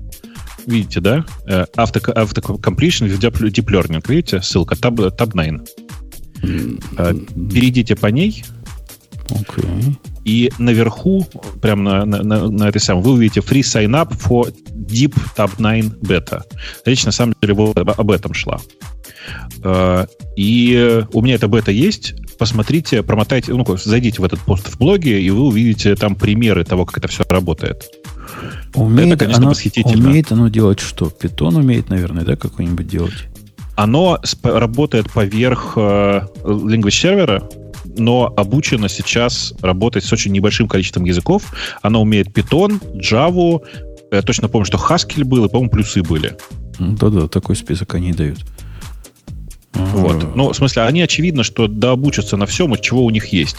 [0.66, 1.26] Видите, да?
[1.46, 4.04] Э, Completion with Deep Learning.
[4.08, 4.42] Видите?
[4.42, 5.68] Ссылка Tab, Tab9.
[6.98, 7.14] Э,
[7.52, 8.44] перейдите по ней.
[9.28, 9.96] Okay.
[10.24, 11.28] И наверху,
[11.62, 15.52] прямо на, на, на, на этой самой, вы увидите free sign up for Deep Tab
[15.58, 16.44] 9 Beta.
[16.86, 17.56] Речь на самом деле
[17.98, 18.60] об этом шла.
[19.64, 20.06] Э,
[20.36, 22.16] и у меня эта бета есть.
[22.38, 26.86] Посмотрите, промотайте, ну, зайдите в этот пост в блоге, и вы увидите там примеры того,
[26.86, 27.90] как это все работает.
[28.74, 30.10] Умеет это, конечно, оно, восхитительно.
[30.10, 31.10] Умеет оно делать что?
[31.10, 33.28] Питон умеет, наверное, да, какой-нибудь делать?
[33.76, 37.50] Оно работает поверх э, language сервера,
[37.98, 41.54] но обучено сейчас работать с очень небольшим количеством языков.
[41.82, 43.62] Оно умеет Python, Java,
[44.12, 46.38] я точно помню, что Haskell был, и, по-моему, плюсы были.
[46.80, 48.40] Да-да, такой список они дают.
[49.76, 50.36] Вот.
[50.36, 53.58] Ну, в смысле, они очевидно, что дообучатся на всем, от чего у них есть.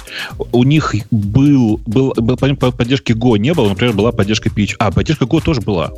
[0.53, 4.77] У них был, был, был поддержки Go не было, например, была поддержка PHP.
[4.79, 5.93] А, поддержка Go тоже была.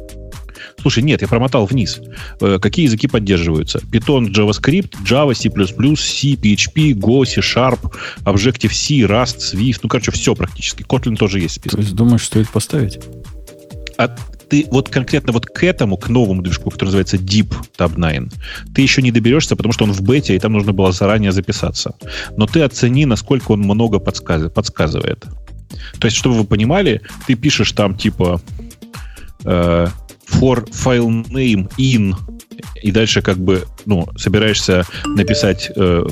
[0.80, 2.00] Слушай, нет, я промотал вниз.
[2.40, 3.78] Э, какие языки поддерживаются?
[3.78, 7.92] Python, JavaScript, Java, C++, C, PHP, Go, C Sharp,
[8.24, 9.80] Objective-C, Rust, Swift.
[9.82, 10.82] Ну, короче, все практически.
[10.82, 11.78] Kotlin тоже есть список.
[11.78, 13.00] То есть думаешь, стоит поставить?
[13.96, 14.14] А
[14.48, 18.32] ты вот конкретно вот к этому, к новому движку, который называется Deep Tab 9,
[18.74, 21.94] ты еще не доберешься, потому что он в бете, и там нужно было заранее записаться.
[22.36, 24.50] Но ты оцени, насколько он много подсказ...
[24.52, 25.24] подсказывает.
[25.98, 28.40] То есть, чтобы вы понимали, ты пишешь там типа
[29.44, 29.86] э,
[30.30, 32.14] for file name in
[32.82, 36.06] и дальше как бы ну, собираешься написать э,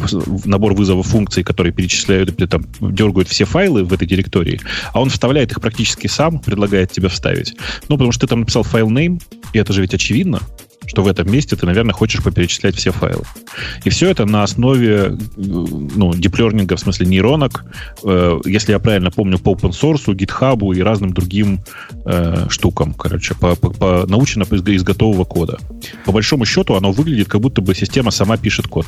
[0.44, 4.60] набор вызовов функций, которые перечисляют, там, дергают все файлы в этой директории,
[4.92, 7.54] а он вставляет их практически сам, предлагает тебе вставить.
[7.88, 9.20] Ну, потому что ты там написал файл name,
[9.52, 10.40] и это же ведь очевидно
[10.86, 13.24] что в этом месте ты, наверное, хочешь поперечислять все файлы.
[13.84, 17.64] И все это на основе ну, диплернинга, в смысле нейронок,
[18.04, 21.60] э, если я правильно помню, по open source, GitHub и разным другим
[22.04, 25.58] э, штукам, короче, по, по, по, научено из, из готового кода.
[26.04, 28.86] По большому счету оно выглядит, как будто бы система сама пишет код.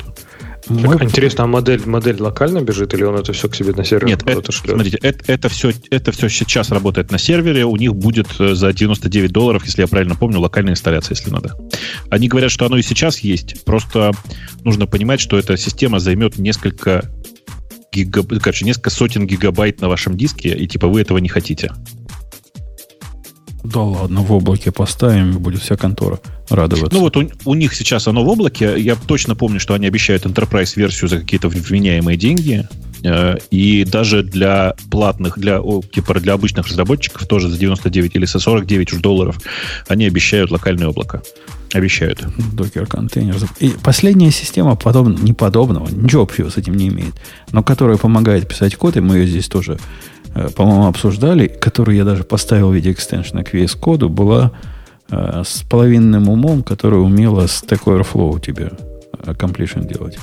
[0.66, 4.08] Так, интересно, а модель, модель локально бежит или он это все к себе на сервер
[4.08, 4.74] Нет, это, шлет?
[4.74, 8.72] смотрите, это, это, все, это все сейчас работает на сервере, у них будет э, за
[8.72, 11.56] 99 долларов, если я правильно помню, локальная инсталляция, если надо.
[12.10, 14.12] Они говорят, что оно и сейчас есть, просто
[14.64, 17.10] нужно понимать, что эта система займет несколько
[17.92, 18.28] гигаб...
[18.40, 21.72] короче, несколько сотен гигабайт на вашем диске, и типа вы этого не хотите.
[23.72, 26.94] Да ладно, в облаке поставим, и будет вся контора радоваться.
[26.96, 28.74] Ну вот у, у них сейчас оно в облаке.
[28.78, 32.66] Я точно помню, что они обещают Enterprise-версию за какие-то вменяемые деньги.
[33.04, 35.60] Э, и даже для платных, для,
[35.92, 39.38] типа для обычных разработчиков, тоже за 99 или за 49 уж долларов,
[39.88, 41.22] они обещают локальное облако.
[41.74, 42.24] Обещают.
[42.54, 43.36] Докер контейнер.
[43.60, 45.08] И последняя система подоб...
[45.08, 47.14] не подобного, ничего общего с этим не имеет,
[47.52, 49.78] но которая помогает писать код, и мы ее здесь тоже
[50.56, 54.52] по-моему, обсуждали, которую я даже поставил в виде экстеншена к VS коду, была
[55.10, 58.72] э, с половинным умом, которая умела с такой Overflow тебе
[59.24, 60.18] э, completion делать.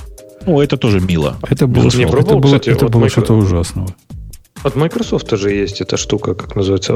[0.46, 1.36] Ну, это тоже мило.
[1.48, 3.88] Это было, не пробовал, это было, кстати, это вот было что-то ужасного.
[4.62, 6.92] От Microsoft тоже есть эта штука, как называется,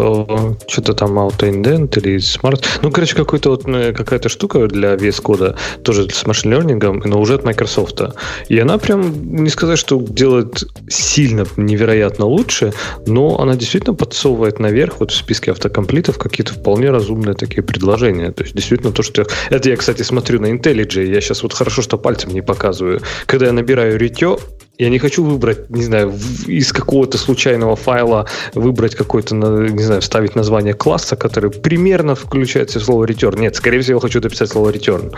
[0.66, 2.64] что-то там Auto-Indent или Smart.
[2.82, 7.20] Ну, короче, какой-то вот, э, какая-то штука для VS кода, тоже с машин лернингом, но
[7.20, 8.00] уже от Microsoft.
[8.48, 12.72] И она прям, не сказать, что делает сильно невероятно лучше,
[13.06, 18.32] но она действительно подсовывает наверх вот в списке автокомплитов какие-то вполне разумные такие предложения.
[18.32, 19.26] То есть, действительно, то, что...
[19.50, 23.00] Это я, кстати, смотрю на IntelliJ, я сейчас вот хорошо, что пальцем не показываю.
[23.26, 24.38] Когда я набираю ритё,
[24.80, 26.12] я не хочу выбрать, не знаю,
[26.46, 32.84] из какого-то случайного файла выбрать какой-то, не знаю, вставить название класса, который примерно включается в
[32.84, 33.38] слово return.
[33.38, 35.14] Нет, скорее всего, хочу дописать слово return.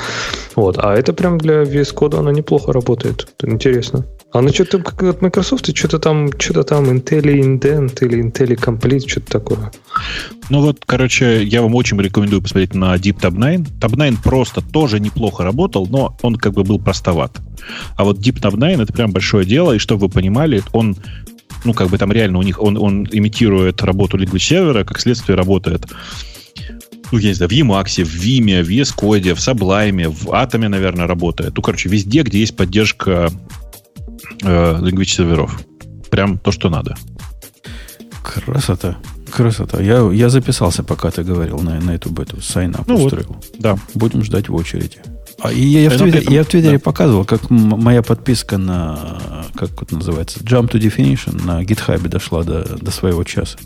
[0.56, 0.78] Вот.
[0.78, 3.28] А это прям для VS кода она неплохо работает.
[3.38, 4.04] Это интересно.
[4.32, 9.30] А ну что-то от Microsoft, что-то там, что-то там Intel Indent или Intel Complete, что-то
[9.30, 9.70] такое.
[10.48, 13.68] Ну вот, короче, я вам очень рекомендую посмотреть на Deep Tab 9.
[13.78, 17.40] Tab 9 просто тоже неплохо работал, но он как бы был простоват.
[17.96, 20.96] А вот Deep Tab 9 это прям большое дело, и чтобы вы понимали, он
[21.64, 25.36] ну, как бы там реально у них, он, он имитирует работу language сервера, как следствие
[25.36, 25.86] работает
[27.12, 30.68] ну, я не знаю, в Emacs, в Vime, в VS Code, в Sublime, в Atom,
[30.68, 31.52] наверное, работает.
[31.54, 33.30] Ну, короче, везде, где есть поддержка
[34.42, 35.60] э, language серверов.
[36.10, 36.94] Прям то, что надо.
[38.22, 38.96] Красота.
[39.30, 39.80] Красота.
[39.80, 42.40] Я, я записался, пока ты говорил на, на эту бету.
[42.40, 43.06] Сайнап Ну вот.
[43.12, 43.36] устроил.
[43.58, 43.78] Да.
[43.94, 44.98] Будем ждать в очереди.
[45.40, 46.78] А, и я, в Э, но Твиттере, я в Твиттере да.
[46.78, 52.44] показывал, как м- моя подписка на, как это называется, Jump to Definition на GitHub дошла
[52.44, 53.58] до, до своего часа.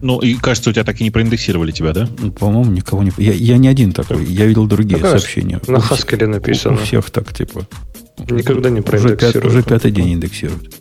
[0.00, 2.08] Ну, и кажется, у тебя так и не проиндексировали тебя, да?
[2.18, 3.12] Ну, По-моему, никого не...
[3.16, 4.24] Я, я не один такой.
[4.26, 5.18] Я видел другие конечно.
[5.18, 5.60] сообщения.
[5.66, 6.76] На Haskell написано.
[6.76, 7.66] У, у всех так, типа.
[8.18, 9.44] Никогда не уже, пят- проиндексируют.
[9.46, 10.74] уже пятый день индексируют.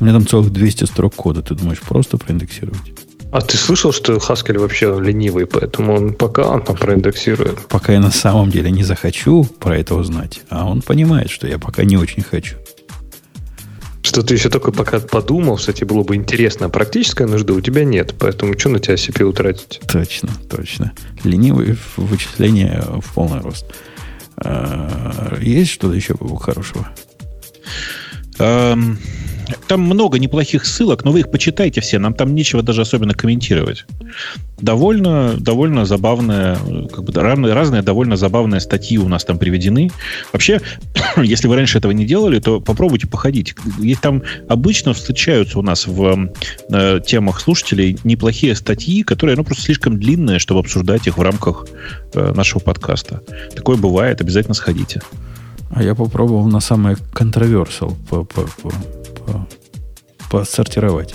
[0.00, 1.42] У меня там целых 200 строк кода.
[1.42, 2.92] Ты думаешь, просто проиндексировать?
[3.30, 7.58] А ты слышал, что Haskell вообще ленивый, поэтому он пока он там проиндексирует.
[7.68, 10.40] Пока я на самом деле не захочу про это узнать.
[10.48, 12.56] А он понимает, что я пока не очень хочу.
[14.00, 17.84] Что ты еще только пока подумал, кстати, было бы интересно, а практической нужды у тебя
[17.84, 19.80] нет, поэтому что на тебя CPU тратить?
[19.86, 20.92] Точно, точно.
[21.24, 23.66] Ленивые вычисления в полный рост.
[24.44, 26.88] А, Есть что-то еще хорошего?
[28.38, 28.98] Эм,
[29.66, 33.84] Там много неплохих ссылок, но вы их почитайте все, нам там нечего даже особенно комментировать.
[34.60, 36.58] Довольно, довольно забавная,
[36.92, 39.90] как бы разные, разные довольно забавные статьи у нас там приведены.
[40.32, 40.60] Вообще,
[41.16, 43.54] если вы раньше этого не делали, то попробуйте походить.
[43.78, 46.30] Есть там обычно встречаются у нас в
[46.70, 51.66] э, темах слушателей неплохие статьи, которые ну, просто слишком длинные, чтобы обсуждать их в рамках
[52.14, 53.22] э, нашего подкаста.
[53.54, 55.00] Такое бывает, обязательно сходите.
[55.70, 58.72] А я попробовал на самое controversial по, по, по-
[60.30, 61.14] посортировать.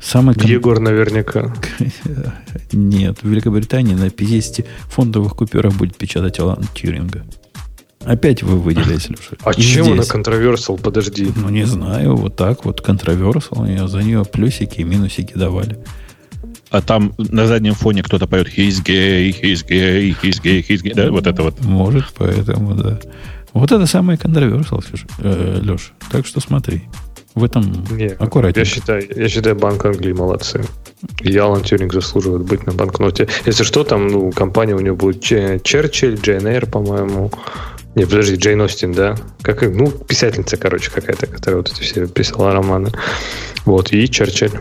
[0.00, 1.54] Самый кон- Егор наверняка.
[2.72, 7.24] Нет, в Великобритании на 50 фунтовых купюрах будет печатать Алан Тьюринга.
[8.04, 9.36] Опять вы выделились, Леша.
[9.44, 10.10] А И чем она здесь.
[10.10, 10.80] controversial?
[10.80, 11.30] Подожди.
[11.36, 12.80] Ну, не знаю, вот так вот,
[13.66, 15.78] и за нее плюсики и минусики давали.
[16.70, 20.94] А там на заднем фоне кто-то поет «He's gay, he's gay, he's gay, he's gay».
[20.94, 21.62] Да, вот это вот.
[21.62, 22.98] Может, поэтому, да.
[23.52, 24.82] Вот это самое controversial,
[25.62, 25.92] Леша.
[26.10, 26.84] Так что смотри.
[27.40, 28.64] В этом Не, аккуратнее.
[28.66, 30.62] я считаю, я считаю, Банк Англии молодцы.
[31.22, 33.28] И Алан Тюринг заслуживает быть на банкноте.
[33.46, 37.30] Если что, там, ну, компания у него будет Че- Черчилль, Джейн Эйр, по-моему.
[37.94, 39.16] Не, подожди, Джейн Остин, да?
[39.40, 42.92] Как, ну, писательница, короче, какая-то, которая вот эти все писала романы.
[43.64, 44.60] Вот, и Черчилль.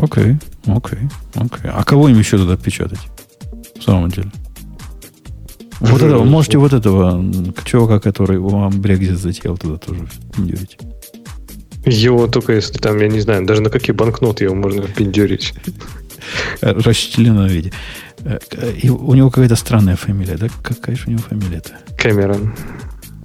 [0.00, 0.36] Окей,
[0.66, 0.98] окей,
[1.34, 1.70] окей.
[1.72, 3.00] А кого им еще туда печатать?
[3.80, 4.30] В самом деле.
[5.80, 7.22] Вот этого, можете вот этого
[7.64, 10.78] чувака, который вам Брекзит затеял, туда тоже пиндюрить.
[11.86, 15.54] Его только если там, я не знаю, даже на какие банкноты его можно пиндюрить.
[16.60, 17.72] Э, Расчлененном виде.
[18.24, 18.38] Э,
[18.82, 20.48] И у него какая-то странная фамилия, да?
[20.62, 21.70] Какая же у него фамилия-то?
[21.96, 22.52] Кэмерон.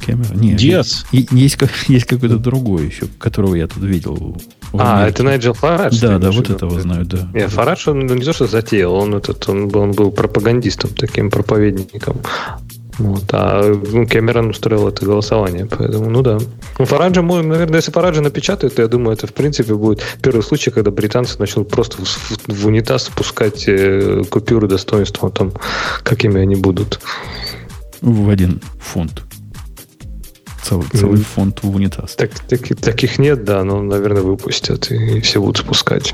[0.05, 0.37] Кэмерон?
[0.39, 0.57] Нет.
[0.57, 1.05] Диас.
[1.11, 4.37] и- Есть, как- есть какой-то другой еще, которого я тут видел.
[4.73, 5.99] А, это Найджел Фарадж?
[5.99, 7.29] Да, да, вот этого знаю, да.
[7.33, 11.29] Не, Фарадж, он не то, что затеял, он, этот, он, был, он был пропагандистом, таким
[11.29, 12.17] проповедником.
[13.01, 16.37] Вот, а ну, Кэмерон устроил это голосование, поэтому, ну да.
[16.77, 20.69] Ну, Фараджа, наверное, если Фараджа напечатают, то я думаю, это, в принципе, будет первый случай,
[20.69, 22.07] когда британцы начнут просто в,
[22.47, 25.51] в- унитаз спускать э, купюры достоинства о том,
[26.03, 26.99] какими они будут.
[28.01, 29.23] В один фунт.
[30.63, 32.13] Целый, целый фунт в унитаз.
[32.15, 36.13] Так, таки- таких нет, да, но, наверное, выпустят, и все будут спускать.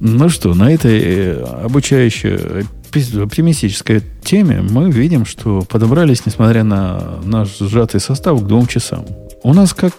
[0.00, 2.64] Ну что, на этой э, обучающей,
[2.96, 9.04] оптимистической теме мы видим, что подобрались, несмотря на наш сжатый состав, к двум часам.
[9.42, 9.94] У нас, как,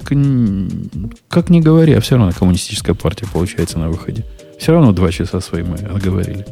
[1.28, 4.26] как не говоря, все равно коммунистическая партия получается на выходе.
[4.58, 6.46] Все равно два часа свои мы отговорили.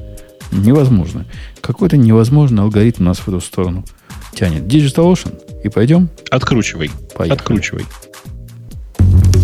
[0.52, 1.26] Невозможно.
[1.62, 3.86] Какой-то невозможный алгоритм нас в эту сторону
[4.34, 4.64] тянет.
[4.64, 5.34] Digital Ocean.
[5.64, 6.10] И пойдем?
[6.30, 6.92] Откручивай.
[7.16, 7.38] Поехали.
[7.38, 7.86] Откручивай.